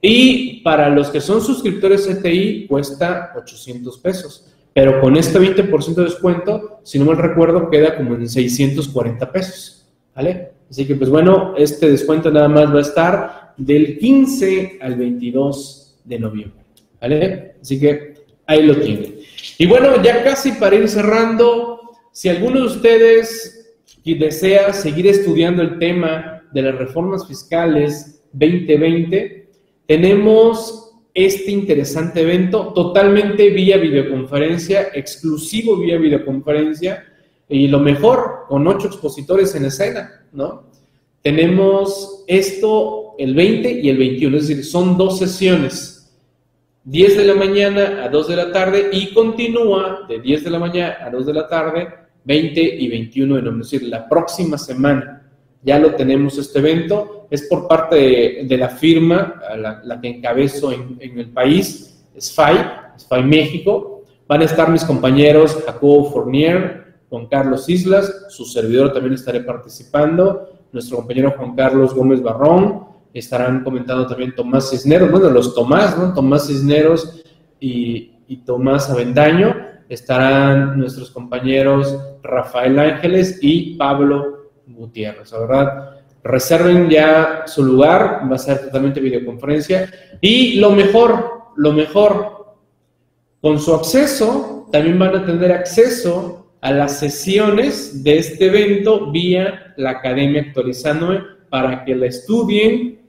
Y 0.00 0.60
para 0.60 0.88
los 0.90 1.08
que 1.08 1.20
son 1.20 1.40
suscriptores 1.40 2.06
CTI, 2.06 2.66
cuesta 2.66 3.32
800 3.36 3.98
pesos. 3.98 4.46
Pero 4.72 5.00
con 5.00 5.16
este 5.16 5.40
20% 5.40 5.94
de 5.94 6.04
descuento, 6.04 6.80
si 6.84 6.98
no 6.98 7.06
mal 7.06 7.16
recuerdo, 7.16 7.68
queda 7.68 7.96
como 7.96 8.14
en 8.14 8.28
640 8.28 9.32
pesos. 9.32 9.86
¿Vale? 10.14 10.52
Así 10.70 10.86
que, 10.86 10.94
pues 10.94 11.10
bueno, 11.10 11.54
este 11.56 11.90
descuento 11.90 12.30
nada 12.30 12.48
más 12.48 12.72
va 12.72 12.78
a 12.78 12.82
estar 12.82 13.54
del 13.56 13.98
15 13.98 14.78
al 14.80 14.94
22 14.96 16.00
de 16.04 16.18
noviembre. 16.18 16.64
¿Vale? 17.00 17.56
Así 17.60 17.80
que 17.80 18.14
ahí 18.46 18.62
lo 18.62 18.76
tienen. 18.76 19.16
Y 19.58 19.66
bueno, 19.66 20.02
ya 20.02 20.22
casi 20.22 20.52
para 20.52 20.76
ir 20.76 20.88
cerrando, 20.88 21.80
si 22.12 22.28
alguno 22.28 22.60
de 22.60 22.66
ustedes 22.66 23.58
desea 24.14 24.72
seguir 24.72 25.06
estudiando 25.06 25.62
el 25.62 25.78
tema 25.78 26.42
de 26.52 26.62
las 26.62 26.76
reformas 26.76 27.26
fiscales 27.26 28.22
2020, 28.32 29.37
tenemos 29.88 30.92
este 31.14 31.50
interesante 31.50 32.20
evento 32.20 32.74
totalmente 32.74 33.48
vía 33.48 33.78
videoconferencia, 33.78 34.88
exclusivo 34.92 35.78
vía 35.78 35.96
videoconferencia, 35.96 37.04
y 37.48 37.68
lo 37.68 37.80
mejor, 37.80 38.44
con 38.48 38.66
ocho 38.66 38.86
expositores 38.86 39.54
en 39.54 39.64
escena, 39.64 40.26
¿no? 40.32 40.64
Tenemos 41.22 42.22
esto 42.26 43.14
el 43.18 43.34
20 43.34 43.80
y 43.80 43.88
el 43.88 43.96
21, 43.96 44.36
es 44.36 44.48
decir, 44.48 44.62
son 44.62 44.98
dos 44.98 45.18
sesiones, 45.18 46.14
10 46.84 47.16
de 47.16 47.24
la 47.24 47.34
mañana 47.34 48.04
a 48.04 48.10
2 48.10 48.28
de 48.28 48.36
la 48.36 48.52
tarde 48.52 48.90
y 48.92 49.14
continúa 49.14 50.06
de 50.06 50.20
10 50.20 50.44
de 50.44 50.50
la 50.50 50.58
mañana 50.58 50.98
a 51.00 51.08
2 51.08 51.26
de 51.26 51.32
la 51.32 51.48
tarde, 51.48 51.88
20 52.24 52.60
y 52.60 52.88
21 52.88 53.36
de 53.36 53.40
noviembre, 53.40 53.64
es 53.64 53.70
decir, 53.70 53.88
la 53.88 54.06
próxima 54.06 54.58
semana. 54.58 55.30
Ya 55.62 55.78
lo 55.78 55.94
tenemos 55.94 56.36
este 56.36 56.58
evento, 56.58 57.17
es 57.30 57.42
por 57.42 57.68
parte 57.68 58.44
de, 58.44 58.56
la 58.56 58.68
firma, 58.70 59.40
la, 59.56 59.80
la, 59.84 60.00
que 60.00 60.08
encabezo 60.08 60.72
en, 60.72 60.98
el 61.00 61.30
país, 61.30 62.04
SFI, 62.16 62.56
SFI 62.96 63.22
México, 63.22 64.04
van 64.26 64.42
a 64.42 64.44
estar 64.44 64.70
mis 64.70 64.84
compañeros 64.84 65.62
Jacobo 65.64 66.10
Fournier, 66.10 66.96
Juan 67.10 67.26
Carlos 67.26 67.68
Islas, 67.68 68.26
su 68.28 68.44
servidor 68.44 68.92
también 68.92 69.14
estaré 69.14 69.40
participando, 69.40 70.66
nuestro 70.72 70.98
compañero 70.98 71.34
Juan 71.36 71.54
Carlos 71.54 71.94
Gómez 71.94 72.22
Barrón, 72.22 72.86
estarán 73.14 73.64
comentando 73.64 74.06
también 74.06 74.34
Tomás 74.34 74.70
Cisneros, 74.70 75.10
bueno, 75.10 75.30
los 75.30 75.54
Tomás, 75.54 75.98
¿no? 75.98 76.12
Tomás 76.12 76.46
Cisneros 76.46 77.22
y, 77.58 78.14
Tomás 78.44 78.90
Avendaño, 78.90 79.56
estarán 79.88 80.78
nuestros 80.78 81.10
compañeros 81.10 81.98
Rafael 82.22 82.78
Ángeles 82.78 83.38
y 83.40 83.76
Pablo 83.76 84.50
Gutiérrez, 84.66 85.32
verdad. 85.32 85.97
Reserven 86.22 86.88
ya 86.88 87.44
su 87.46 87.64
lugar, 87.64 88.22
va 88.30 88.36
a 88.36 88.38
ser 88.38 88.60
totalmente 88.60 89.00
videoconferencia. 89.00 89.90
Y 90.20 90.54
lo 90.54 90.70
mejor, 90.70 91.42
lo 91.56 91.72
mejor, 91.72 92.56
con 93.40 93.58
su 93.58 93.74
acceso, 93.74 94.68
también 94.72 94.98
van 94.98 95.16
a 95.16 95.26
tener 95.26 95.52
acceso 95.52 96.52
a 96.60 96.72
las 96.72 96.98
sesiones 96.98 98.02
de 98.02 98.18
este 98.18 98.46
evento 98.46 99.10
vía 99.10 99.74
la 99.76 99.90
Academia 99.90 100.42
Actualizándome 100.42 101.22
para 101.48 101.84
que 101.84 101.94
la 101.94 102.06
estudien 102.06 103.00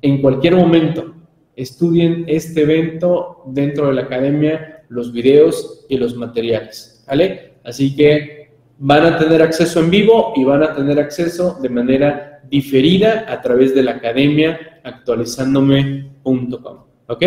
en 0.00 0.22
cualquier 0.22 0.56
momento. 0.56 1.14
Estudien 1.56 2.24
este 2.28 2.62
evento 2.62 3.42
dentro 3.46 3.88
de 3.88 3.94
la 3.94 4.02
Academia, 4.02 4.84
los 4.88 5.12
videos 5.12 5.86
y 5.88 5.98
los 5.98 6.16
materiales. 6.16 7.04
¿Vale? 7.06 7.54
Así 7.64 7.94
que 7.94 8.50
van 8.78 9.04
a 9.04 9.18
tener 9.18 9.42
acceso 9.42 9.80
en 9.80 9.90
vivo 9.90 10.32
y 10.36 10.44
van 10.44 10.62
a 10.62 10.74
tener 10.74 10.98
acceso 10.98 11.58
de 11.60 11.68
manera 11.68 12.33
diferida 12.50 13.24
a 13.28 13.40
través 13.40 13.74
de 13.74 13.82
la 13.82 13.92
Academia 13.92 14.80
actualizándome.com. 14.82 16.84
¿Ok? 17.06 17.22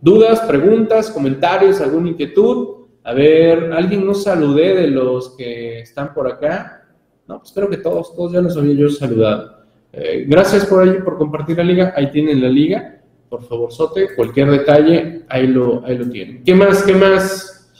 ¿Dudas, 0.00 0.40
preguntas, 0.40 1.10
comentarios, 1.10 1.80
alguna 1.80 2.10
inquietud? 2.10 2.84
A 3.02 3.12
ver, 3.12 3.72
¿alguien 3.72 4.06
no 4.06 4.14
saludé 4.14 4.74
de 4.74 4.88
los 4.88 5.36
que 5.36 5.80
están 5.80 6.14
por 6.14 6.26
acá? 6.26 6.84
No, 7.26 7.38
pues 7.38 7.50
espero 7.50 7.70
que 7.70 7.78
todos, 7.78 8.14
todos 8.14 8.32
ya 8.32 8.40
los 8.40 8.56
había 8.56 8.74
yo 8.74 8.90
saludado. 8.90 9.64
Eh, 9.92 10.24
gracias 10.26 10.66
por 10.66 10.82
ahí, 10.82 10.98
por 11.02 11.16
compartir 11.16 11.56
la 11.56 11.64
liga. 11.64 11.94
Ahí 11.96 12.10
tienen 12.10 12.42
la 12.42 12.48
liga. 12.48 13.00
Por 13.28 13.42
favor, 13.44 13.72
Sote, 13.72 14.14
cualquier 14.14 14.50
detalle, 14.50 15.22
ahí 15.28 15.46
lo, 15.46 15.84
ahí 15.84 15.98
lo 15.98 16.08
tienen. 16.08 16.44
¿Qué 16.44 16.54
más? 16.54 16.82
¿Qué 16.82 16.94
más? 16.94 17.72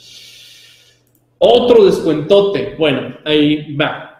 Otro 1.37 1.85
descuentote. 1.85 2.75
Bueno, 2.77 3.15
ahí 3.23 3.75
va. 3.75 4.14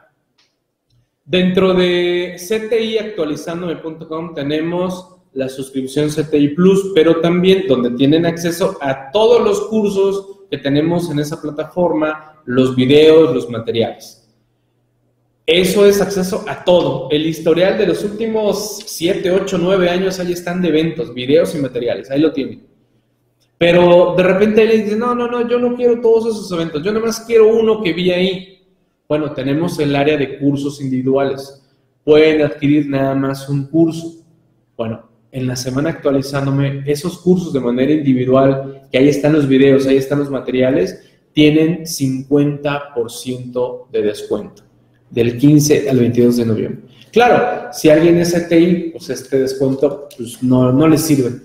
Dentro 1.26 1.74
de 1.74 2.36
ctiactualizandome.com 2.38 4.36
tenemos 4.36 5.16
la 5.34 5.50
suscripción 5.50 6.10
CTI 6.10 6.50
Plus, 6.50 6.92
pero 6.94 7.20
también 7.20 7.66
donde 7.68 7.90
tienen 7.92 8.28
acceso 8.28 8.78
a 8.80 9.10
todos 9.12 9.44
los 9.44 9.62
cursos 9.68 10.42
que 10.52 10.60
tenemos 10.60 11.10
en 11.10 11.18
esa 11.18 11.42
plataforma, 11.42 12.42
los 12.46 12.76
videos, 12.76 13.34
los 13.34 13.50
materiales. 13.50 14.22
Eso 15.48 15.86
es 15.86 16.00
acceso 16.00 16.46
a 16.48 16.64
todo. 16.64 17.10
El 17.10 17.26
historial 17.26 17.78
de 17.78 17.88
los 17.88 18.04
últimos 18.04 18.84
7, 18.86 19.32
8, 19.32 19.58
9 19.60 19.90
años, 19.90 20.20
ahí 20.20 20.32
están 20.32 20.62
de 20.62 20.70
eventos, 20.70 21.14
videos 21.14 21.56
y 21.56 21.58
materiales, 21.60 22.10
ahí 22.12 22.20
lo 22.20 22.32
tienen. 22.32 22.68
Pero 23.58 24.14
de 24.16 24.24
repente 24.24 24.64
le 24.66 24.78
dice, 24.78 24.96
no, 24.96 25.16
no, 25.16 25.28
no, 25.28 25.48
yo 25.48 25.58
no 25.60 25.76
quiero 25.76 26.02
todos 26.02 26.28
esos 26.28 26.52
eventos, 26.52 26.84
yo 26.84 26.92
nada 26.92 27.06
más 27.06 27.22
quiero 27.22 27.48
uno 27.48 27.82
que 27.82 27.94
vi 27.94 28.12
ahí. 28.12 28.55
Bueno, 29.08 29.32
tenemos 29.34 29.78
el 29.80 29.96
área 29.96 30.18
de 30.18 30.40
cursos 30.40 30.82
individuales. 30.82 31.62
Pueden 32.04 32.42
adquirir 32.42 32.90
nada 32.90 33.14
más 33.16 33.48
un 33.50 33.68
curso. 33.68 34.16
Bueno, 34.76 35.08
en 35.32 35.48
la 35.48 35.56
semana 35.56 35.92
actualizándome 35.92 36.84
esos 36.86 37.20
cursos 37.20 37.54
de 37.54 37.60
manera 37.60 37.92
individual, 37.92 38.88
que 38.92 38.98
ahí 38.98 39.10
están 39.10 39.34
los 39.34 39.48
videos, 39.48 39.86
ahí 39.86 39.98
están 39.98 40.18
los 40.20 40.32
materiales, 40.32 41.04
tienen 41.34 41.84
50% 41.84 43.90
de 43.92 44.02
descuento, 44.02 44.64
del 45.10 45.38
15 45.38 45.90
al 45.90 46.00
22 46.00 46.38
de 46.38 46.46
noviembre. 46.46 46.86
Claro, 47.12 47.74
si 47.74 47.90
alguien 47.90 48.18
es 48.18 48.34
CTI, 48.34 48.92
pues 48.92 49.10
este 49.10 49.40
descuento 49.40 50.08
pues 50.18 50.42
no, 50.42 50.72
no 50.72 50.88
le 50.88 50.98
sirve. 50.98 51.42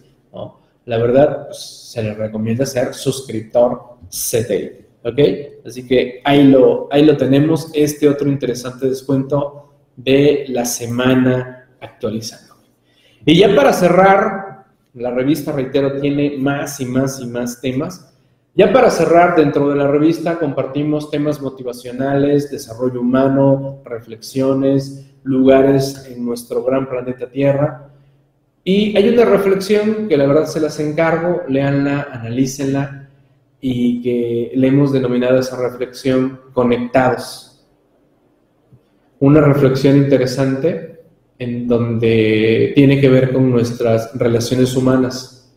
La 0.87 0.97
verdad, 0.99 1.47
pues, 1.47 1.91
se 1.93 2.03
le 2.03 2.15
recomienda 2.15 2.67
ser 2.67 2.95
suscriptor 2.95 3.99
CTI. 4.09 4.87
¿Ok? 5.03 5.19
Así 5.67 5.87
que 5.87 6.21
ahí 6.25 6.45
lo, 6.45 6.89
ahí 6.91 7.05
lo 7.05 7.17
tenemos, 7.17 7.71
este 7.75 8.09
otro 8.09 8.29
interesante 8.29 8.89
descuento 8.89 9.73
de 9.97 10.45
la 10.49 10.65
semana 10.65 11.69
actualizando. 11.81 12.55
Y 13.25 13.39
ya 13.39 13.55
para 13.55 13.73
cerrar, 13.73 14.67
la 14.95 15.11
revista, 15.11 15.53
reitero, 15.53 16.01
tiene 16.01 16.37
más 16.39 16.81
y 16.81 16.87
más 16.87 17.21
y 17.21 17.27
más 17.27 17.61
temas. 17.61 18.13
Ya 18.55 18.73
para 18.73 18.91
cerrar, 18.91 19.37
dentro 19.37 19.69
de 19.69 19.77
la 19.77 19.87
revista 19.87 20.39
compartimos 20.39 21.11
temas 21.11 21.41
motivacionales, 21.41 22.51
desarrollo 22.51 23.01
humano, 23.01 23.81
reflexiones, 23.85 25.07
lugares 25.23 26.07
en 26.11 26.25
nuestro 26.25 26.65
gran 26.65 26.89
planeta 26.89 27.31
Tierra. 27.31 27.91
Y 28.65 28.97
hay 28.97 29.09
una 29.09 29.25
reflexión 29.25 30.09
que 30.09 30.17
la 30.17 30.27
verdad 30.27 30.47
se 30.47 30.61
las 30.61 30.79
encargo, 30.81 31.43
léanla, 31.49 32.09
analícenla 32.13 33.00
y 33.61 34.03
que 34.03 34.53
le 34.55 34.69
hemos 34.69 34.93
denominado 34.93 35.39
esa 35.39 35.57
reflexión 35.61 36.41
conectados. 36.53 37.67
Una 39.19 39.41
reflexión 39.41 39.97
interesante 39.99 41.03
en 41.39 41.67
donde 41.69 42.73
tiene 42.75 43.01
que 43.01 43.09
ver 43.09 43.33
con 43.33 43.51
nuestras 43.51 44.15
relaciones 44.15 44.77
humanas, 44.77 45.55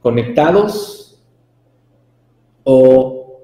conectados 0.00 1.22
o 2.64 3.40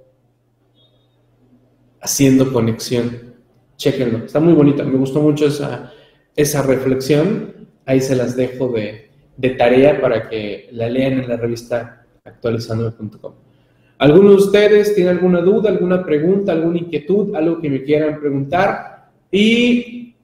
haciendo 2.00 2.52
conexión. 2.52 3.34
Chequenlo, 3.76 4.24
está 4.24 4.40
muy 4.40 4.52
bonita, 4.52 4.84
me 4.84 4.98
gustó 4.98 5.20
mucho 5.20 5.46
esa, 5.46 5.92
esa 6.36 6.62
reflexión, 6.62 7.68
ahí 7.86 8.00
se 8.00 8.14
las 8.16 8.36
dejo 8.36 8.68
de, 8.68 9.10
tarea 9.56 10.00
para 10.00 10.28
que 10.28 10.68
la 10.72 10.88
lean 10.88 11.14
en 11.14 11.28
la 11.28 11.36
revista 11.36 12.06
actualizandome.com. 12.24 13.47
¿Alguno 13.98 14.30
de 14.30 14.36
ustedes 14.36 14.94
tiene 14.94 15.10
alguna 15.10 15.40
duda, 15.40 15.70
alguna 15.70 16.04
pregunta, 16.04 16.52
alguna 16.52 16.78
inquietud, 16.78 17.34
algo 17.34 17.60
que 17.60 17.68
me 17.68 17.82
quieran 17.82 18.20
preguntar? 18.20 19.10
Y 19.32 20.14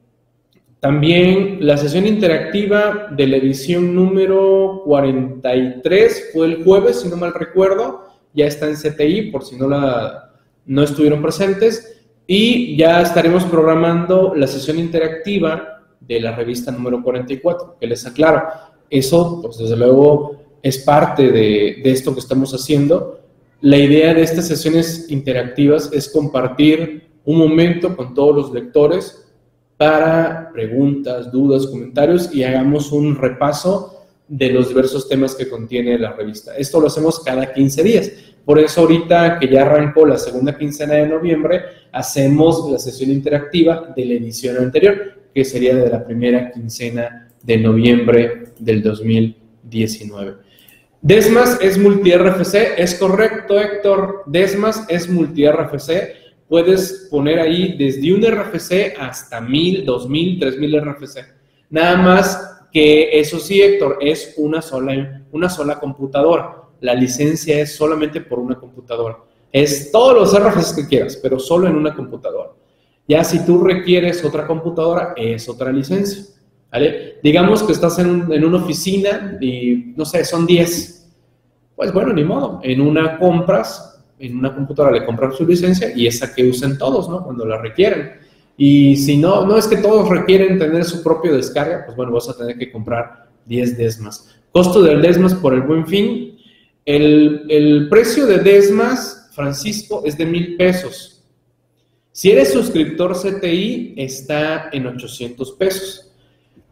también 0.79 1.59
la 1.61 1.77
sesión 1.77 2.07
interactiva 2.07 3.09
de 3.11 3.27
la 3.27 3.37
edición 3.39 3.95
número 3.95 4.83
43 4.85 6.31
fue 6.33 6.47
el 6.47 6.63
jueves, 6.63 7.01
si 7.01 7.09
no 7.09 7.17
mal 7.17 7.35
recuerdo. 7.35 8.05
Ya 8.33 8.47
está 8.47 8.69
en 8.69 8.77
CTI, 8.77 9.31
por 9.31 9.45
si 9.45 9.57
no, 9.57 9.69
la, 9.69 10.31
no 10.67 10.83
estuvieron 10.83 11.21
presentes. 11.21 12.03
Y 12.27 12.77
ya 12.77 13.03
estaremos 13.03 13.45
programando 13.45 14.35
la 14.37 14.47
sesión 14.47 14.79
interactiva 14.79 15.83
de 16.01 16.21
la 16.21 16.37
revista 16.37 16.71
número 16.71 17.03
44, 17.03 17.77
que 17.81 17.87
les 17.87 18.07
aclaro. 18.07 18.43
Eso, 18.89 19.41
pues 19.43 19.59
desde 19.59 19.77
luego, 19.77 20.37
es 20.63 20.79
parte 20.79 21.33
de, 21.33 21.81
de 21.83 21.91
esto 21.91 22.13
que 22.15 22.21
estamos 22.21 22.53
haciendo. 22.53 23.24
La 23.65 23.79
idea 23.79 24.13
de 24.13 24.21
estas 24.21 24.47
sesiones 24.47 25.07
interactivas 25.09 25.89
es 25.91 26.11
compartir 26.11 27.09
un 27.25 27.39
momento 27.39 27.97
con 27.97 28.13
todos 28.13 28.37
los 28.37 28.53
lectores 28.53 29.27
para 29.79 30.51
preguntas, 30.53 31.33
dudas, 31.33 31.67
comentarios 31.69 32.29
y 32.35 32.45
hagamos 32.45 32.93
un 32.93 33.17
repaso 33.17 34.05
de 34.29 34.51
los 34.51 34.69
diversos 34.69 35.09
temas 35.09 35.35
que 35.35 35.49
contiene 35.49 35.99
la 35.99 36.13
revista. 36.13 36.55
Esto 36.59 36.79
lo 36.79 36.89
hacemos 36.89 37.21
cada 37.21 37.55
15 37.55 37.83
días. 37.83 38.13
Por 38.45 38.59
eso 38.59 38.83
ahorita 38.83 39.39
que 39.39 39.49
ya 39.49 39.63
arrancó 39.63 40.05
la 40.05 40.19
segunda 40.19 40.59
quincena 40.59 40.97
de 40.97 41.09
noviembre, 41.09 41.63
hacemos 41.91 42.71
la 42.71 42.79
sesión 42.79 43.13
interactiva 43.13 43.95
de 43.97 44.05
la 44.05 44.13
edición 44.13 44.59
anterior, 44.59 45.23
que 45.35 45.43
sería 45.43 45.75
de 45.75 45.89
la 45.89 46.05
primera 46.05 46.53
quincena 46.53 47.31
de 47.43 47.57
noviembre 47.57 48.45
del 48.59 48.83
2019. 48.83 50.44
Desmas 51.05 51.59
es 51.61 51.77
multi-RFC, 51.77 52.79
es 52.79 52.95
correcto 52.95 53.61
Héctor, 53.61 54.23
Desmas 54.25 54.87
es 54.89 55.07
multi-RFC, 55.07 56.49
puedes 56.49 57.09
poner 57.11 57.41
ahí 57.41 57.77
desde 57.77 58.15
un 58.15 58.23
RFC 58.23 58.99
hasta 58.99 59.39
1000, 59.39 59.85
2000, 59.85 60.39
3000 60.39 60.81
RFC. 60.81 61.19
Nada 61.69 61.99
más 61.99 62.67
que 62.73 63.21
eso 63.21 63.39
sí, 63.39 63.61
Héctor, 63.61 63.99
es 64.01 64.33
una 64.39 64.63
sola, 64.63 65.23
una 65.31 65.51
sola 65.51 65.79
computadora. 65.79 66.63
La 66.81 66.95
licencia 66.95 67.61
es 67.61 67.77
solamente 67.77 68.23
por 68.23 68.39
una 68.39 68.55
computadora. 68.55 69.19
Es 69.53 69.93
todos 69.93 70.15
los 70.15 70.43
RFCs 70.43 70.73
que 70.73 70.89
quieras, 70.89 71.19
pero 71.23 71.39
solo 71.39 71.69
en 71.69 71.77
una 71.77 71.95
computadora. 71.95 72.53
Ya 73.07 73.23
si 73.25 73.45
tú 73.45 73.63
requieres 73.63 74.25
otra 74.25 74.47
computadora, 74.47 75.13
es 75.19 75.51
otra 75.51 75.71
licencia. 75.71 76.25
¿vale? 76.73 77.19
Digamos 77.23 77.63
que 77.63 77.73
estás 77.73 77.99
en, 77.99 78.33
en 78.33 78.45
una 78.45 78.57
oficina 78.57 79.37
y, 79.41 79.93
no 79.95 80.05
sé, 80.05 80.25
son 80.25 80.47
10. 80.47 80.94
Pues 81.77 81.93
bueno, 81.93 82.13
ni 82.13 82.25
modo. 82.25 82.61
En 82.63 82.81
una 82.81 83.19
compras, 83.19 84.03
en 84.19 84.39
una 84.39 84.55
computadora 84.55 84.99
le 84.99 85.05
compras 85.05 85.37
su 85.37 85.47
licencia 85.47 85.93
y 85.95 86.07
esa 86.07 86.35
que 86.35 86.49
usen 86.49 86.79
todos, 86.79 87.09
¿no? 87.09 87.25
Cuando 87.25 87.45
la 87.45 87.61
requieren. 87.61 88.13
Y 88.57 88.97
si 88.97 89.17
no, 89.17 89.45
no 89.45 89.57
es 89.57 89.67
que 89.67 89.79
todos 89.79 90.09
requieren 90.09 90.59
tener 90.59 90.85
su 90.85 91.03
propio 91.03 91.35
descarga, 91.35 91.85
pues 91.85 91.97
bueno, 91.97 92.13
vas 92.13 92.29
a 92.29 92.37
tener 92.37 92.57
que 92.57 92.71
comprar 92.71 93.29
10 93.47 93.77
Desmas. 93.77 94.35
Costo 94.53 94.83
del 94.83 95.03
Desmas 95.03 95.35
por 95.35 95.55
el 95.55 95.63
buen 95.63 95.87
fin. 95.87 96.39
El, 96.85 97.89
precio 97.91 98.27
de 98.27 98.39
Desmas, 98.39 99.31
Francisco, 99.33 100.03
es 100.05 100.17
de 100.17 100.27
mil 100.27 100.57
pesos. 100.57 101.25
Si 102.13 102.31
eres 102.31 102.53
suscriptor 102.53 103.17
CTI, 103.17 103.95
está 103.97 104.69
en 104.73 104.87
800 104.87 105.53
pesos. 105.53 106.13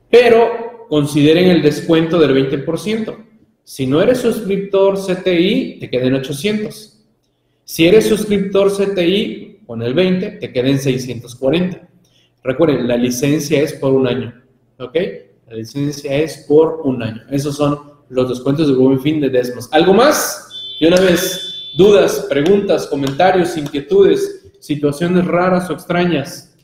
Pero 0.08 0.86
consideren 0.88 1.48
el 1.50 1.62
descuento 1.62 2.18
del 2.20 2.50
20%. 2.50 3.16
Si 3.64 3.86
no 3.86 4.02
eres 4.02 4.18
suscriptor 4.18 4.98
CTI, 4.98 5.78
te 5.80 5.88
queden 5.88 6.14
800. 6.14 7.00
Si 7.64 7.86
eres 7.86 8.08
suscriptor 8.08 8.72
CTI, 8.72 9.60
con 9.66 9.82
el 9.82 9.94
20 9.94 10.30
te 10.32 10.52
queden 10.52 10.78
640. 10.78 11.88
Recuerden, 12.42 12.88
la 12.88 12.96
licencia 12.96 13.62
es 13.62 13.72
por 13.74 13.92
un 13.92 14.06
año, 14.06 14.34
¿ok? 14.78 14.96
La 15.48 15.56
licencia 15.56 16.16
es 16.16 16.44
por 16.48 16.80
un 16.84 17.02
año. 17.02 17.22
Esos 17.30 17.56
son 17.56 17.78
los 18.08 18.28
descuentos 18.28 18.66
de 18.66 18.74
buen 18.74 19.00
fin 19.00 19.20
de 19.20 19.30
Desmos. 19.30 19.68
¿Algo 19.72 19.94
más? 19.94 20.76
Y 20.80 20.86
una 20.86 21.00
vez, 21.00 21.70
dudas, 21.76 22.26
preguntas, 22.28 22.86
comentarios, 22.86 23.56
inquietudes, 23.56 24.50
situaciones 24.58 25.24
raras 25.24 25.70
o 25.70 25.72
extrañas. 25.72 26.54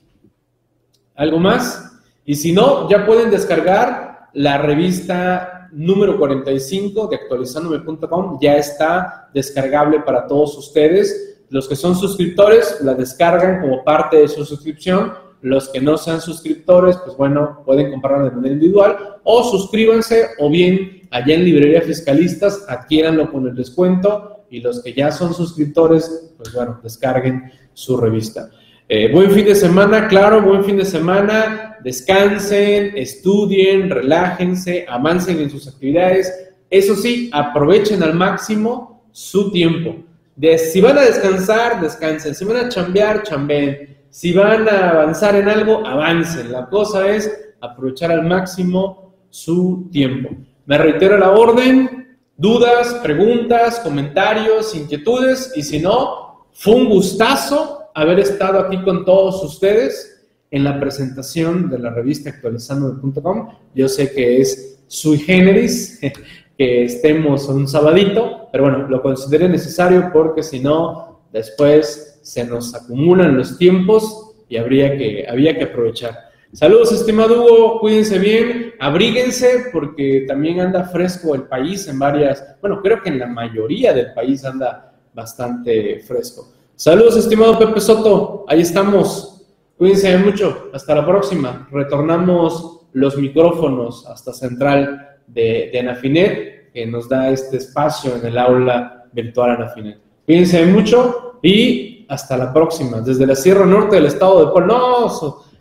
¿Algo 1.14 1.38
más? 1.38 1.92
Y 2.24 2.34
si 2.34 2.52
no, 2.52 2.90
ya 2.90 3.06
pueden 3.06 3.30
descargar 3.30 4.28
la 4.34 4.58
revista 4.58 5.57
número 5.72 6.18
45 6.18 7.08
de 7.08 7.16
actualizandome.com. 7.16 8.38
Ya 8.40 8.56
está 8.56 9.28
descargable 9.32 10.00
para 10.00 10.26
todos 10.26 10.56
ustedes 10.56 11.28
los 11.50 11.66
que 11.66 11.76
son 11.76 11.96
suscriptores 11.96 12.78
la 12.82 12.94
descargan 12.94 13.60
como 13.60 13.82
parte 13.82 14.18
de 14.18 14.28
su 14.28 14.44
suscripción. 14.44 15.14
Los 15.40 15.68
que 15.68 15.80
no 15.80 15.96
sean 15.96 16.20
suscriptores, 16.20 16.96
pues 16.96 17.16
bueno, 17.16 17.62
pueden 17.64 17.90
comprarla 17.90 18.28
de 18.28 18.34
manera 18.34 18.54
individual 18.54 19.18
o 19.22 19.44
suscríbanse 19.44 20.30
o 20.40 20.50
bien 20.50 21.08
allá 21.10 21.34
en 21.34 21.44
Librería 21.44 21.80
Fiscalistas 21.80 22.66
adquiéranlo 22.68 23.30
con 23.30 23.46
el 23.46 23.54
descuento 23.54 24.44
y 24.50 24.60
los 24.60 24.82
que 24.82 24.92
ya 24.92 25.12
son 25.12 25.32
suscriptores, 25.34 26.32
pues 26.36 26.52
bueno, 26.52 26.80
descarguen 26.82 27.52
su 27.72 27.96
revista. 27.96 28.50
Eh, 28.88 29.10
buen 29.12 29.30
fin 29.30 29.44
de 29.44 29.54
semana, 29.54 30.08
claro, 30.08 30.42
buen 30.42 30.64
fin 30.64 30.76
de 30.76 30.84
semana. 30.84 31.76
Descansen, 31.84 32.96
estudien, 32.96 33.90
relájense, 33.90 34.86
avancen 34.88 35.40
en 35.40 35.50
sus 35.50 35.68
actividades. 35.68 36.32
Eso 36.70 36.94
sí, 36.96 37.30
aprovechen 37.32 38.02
al 38.02 38.14
máximo 38.14 39.04
su 39.12 39.50
tiempo 39.50 40.08
si 40.56 40.80
van 40.80 40.98
a 40.98 41.02
descansar, 41.02 41.80
descansen. 41.80 42.34
Si 42.34 42.44
van 42.44 42.66
a 42.66 42.68
chambear, 42.68 43.22
chambeen. 43.22 43.96
Si 44.10 44.32
van 44.32 44.68
a 44.68 44.90
avanzar 44.90 45.34
en 45.36 45.48
algo, 45.48 45.84
avancen. 45.86 46.52
La 46.52 46.68
cosa 46.68 47.08
es 47.08 47.30
aprovechar 47.60 48.12
al 48.12 48.24
máximo 48.24 49.14
su 49.30 49.88
tiempo. 49.90 50.30
Me 50.66 50.78
reitero 50.78 51.18
la 51.18 51.32
orden, 51.32 52.16
dudas, 52.36 52.94
preguntas, 53.02 53.80
comentarios, 53.80 54.74
inquietudes. 54.74 55.52
Y 55.56 55.62
si 55.62 55.80
no, 55.80 56.46
fue 56.52 56.74
un 56.74 56.88
gustazo 56.88 57.77
haber 57.98 58.20
estado 58.20 58.60
aquí 58.60 58.80
con 58.82 59.04
todos 59.04 59.42
ustedes 59.42 60.26
en 60.50 60.64
la 60.64 60.78
presentación 60.78 61.68
de 61.68 61.80
la 61.80 61.90
revista 61.90 62.30
actualizando.com. 62.30 63.48
Yo 63.74 63.88
sé 63.88 64.12
que 64.12 64.40
es 64.40 64.84
sui 64.86 65.18
generis, 65.18 66.00
que 66.58 66.84
estemos 66.84 67.48
un 67.48 67.66
sabadito, 67.66 68.48
pero 68.52 68.64
bueno, 68.64 68.88
lo 68.88 69.02
consideré 69.02 69.48
necesario 69.48 70.10
porque 70.12 70.42
si 70.42 70.60
no, 70.60 71.22
después 71.32 72.20
se 72.22 72.44
nos 72.44 72.74
acumulan 72.74 73.36
los 73.36 73.58
tiempos 73.58 74.34
y 74.48 74.56
habría 74.56 74.96
que, 74.96 75.26
había 75.28 75.56
que 75.58 75.64
aprovechar. 75.64 76.28
Saludos, 76.52 76.92
estimado 76.92 77.42
Hugo, 77.42 77.80
cuídense 77.80 78.18
bien, 78.18 78.74
abríguense 78.78 79.66
porque 79.72 80.24
también 80.26 80.60
anda 80.60 80.84
fresco 80.84 81.34
el 81.34 81.42
país 81.42 81.86
en 81.88 81.98
varias, 81.98 82.56
bueno, 82.60 82.80
creo 82.80 83.02
que 83.02 83.10
en 83.10 83.18
la 83.18 83.26
mayoría 83.26 83.92
del 83.92 84.14
país 84.14 84.44
anda 84.44 84.94
bastante 85.12 86.00
fresco. 86.00 86.57
Saludos, 86.78 87.16
estimado 87.16 87.58
Pepe 87.58 87.80
Soto, 87.80 88.44
ahí 88.46 88.60
estamos. 88.60 89.44
Cuídense 89.76 90.16
mucho, 90.16 90.68
hasta 90.72 90.94
la 90.94 91.04
próxima. 91.04 91.66
Retornamos 91.72 92.82
los 92.92 93.16
micrófonos 93.16 94.06
hasta 94.06 94.32
Central 94.32 95.16
de, 95.26 95.76
Anafinet, 95.76 96.70
que 96.72 96.86
nos 96.86 97.08
da 97.08 97.30
este 97.30 97.56
espacio 97.56 98.14
en 98.14 98.26
el 98.26 98.38
aula 98.38 99.08
virtual 99.12 99.56
Anafinet. 99.56 99.98
Cuídense 100.24 100.64
mucho 100.66 101.40
y 101.42 102.06
hasta 102.08 102.36
la 102.36 102.52
próxima. 102.52 103.00
Desde 103.00 103.26
la 103.26 103.34
Sierra 103.34 103.66
Norte 103.66 103.96
del 103.96 104.06
estado 104.06 104.46
de 104.46 104.52
Puebla. 104.52 104.76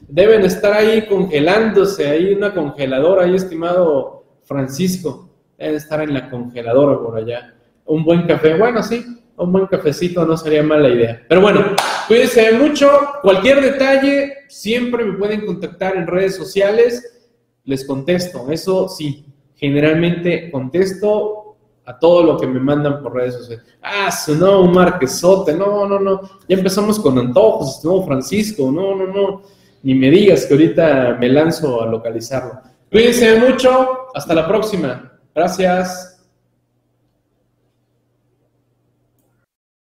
Deben 0.07 0.45
estar 0.45 0.71
ahí 0.73 1.07
congelándose, 1.07 2.07
ahí 2.07 2.31
una 2.35 2.53
congeladora, 2.53 3.23
ahí 3.23 3.33
estimado 3.33 4.23
Francisco. 4.43 5.27
Deben 5.57 5.77
estar 5.77 5.99
en 5.99 6.13
la 6.13 6.29
congeladora 6.29 6.99
por 6.99 7.17
allá. 7.17 7.55
Un 7.85 8.05
buen 8.05 8.27
café, 8.27 8.55
bueno, 8.55 8.83
sí, 8.83 9.16
un 9.37 9.51
buen 9.51 9.67
cafecito 9.67 10.25
no 10.25 10.35
sería 10.35 10.63
mala 10.63 10.89
idea. 10.89 11.23
Pero 11.27 11.41
bueno, 11.41 11.63
cuídense 12.07 12.51
mucho. 12.53 12.89
Cualquier 13.21 13.61
detalle, 13.61 14.33
siempre 14.47 15.05
me 15.05 15.17
pueden 15.17 15.45
contactar 15.45 15.95
en 15.95 16.07
redes 16.07 16.35
sociales. 16.35 17.29
Les 17.63 17.85
contesto, 17.85 18.49
eso 18.51 18.87
sí, 18.87 19.25
generalmente 19.55 20.49
contesto 20.49 21.57
a 21.85 21.97
todo 21.99 22.23
lo 22.23 22.37
que 22.37 22.47
me 22.47 22.59
mandan 22.59 23.01
por 23.01 23.13
redes 23.13 23.35
sociales. 23.35 23.65
Ah, 23.81 24.09
no, 24.39 24.61
un 24.61 24.73
marquesote, 24.73 25.53
no, 25.53 25.87
no, 25.87 25.99
no. 25.99 26.21
Ya 26.47 26.57
empezamos 26.57 26.99
con 26.99 27.17
antojos, 27.19 27.83
no, 27.83 28.03
Francisco, 28.03 28.71
no, 28.71 28.95
no, 28.95 29.07
no. 29.07 29.41
Ni 29.83 29.93
me 29.93 30.09
digas 30.09 30.45
que 30.45 30.53
ahorita 30.53 31.17
me 31.19 31.29
lanzo 31.29 31.81
a 31.81 31.85
localizarlo. 31.85 32.59
Cuídense 32.91 33.39
mucho, 33.39 34.07
hasta 34.15 34.33
la 34.33 34.47
próxima. 34.47 35.11
Gracias. 35.35 36.16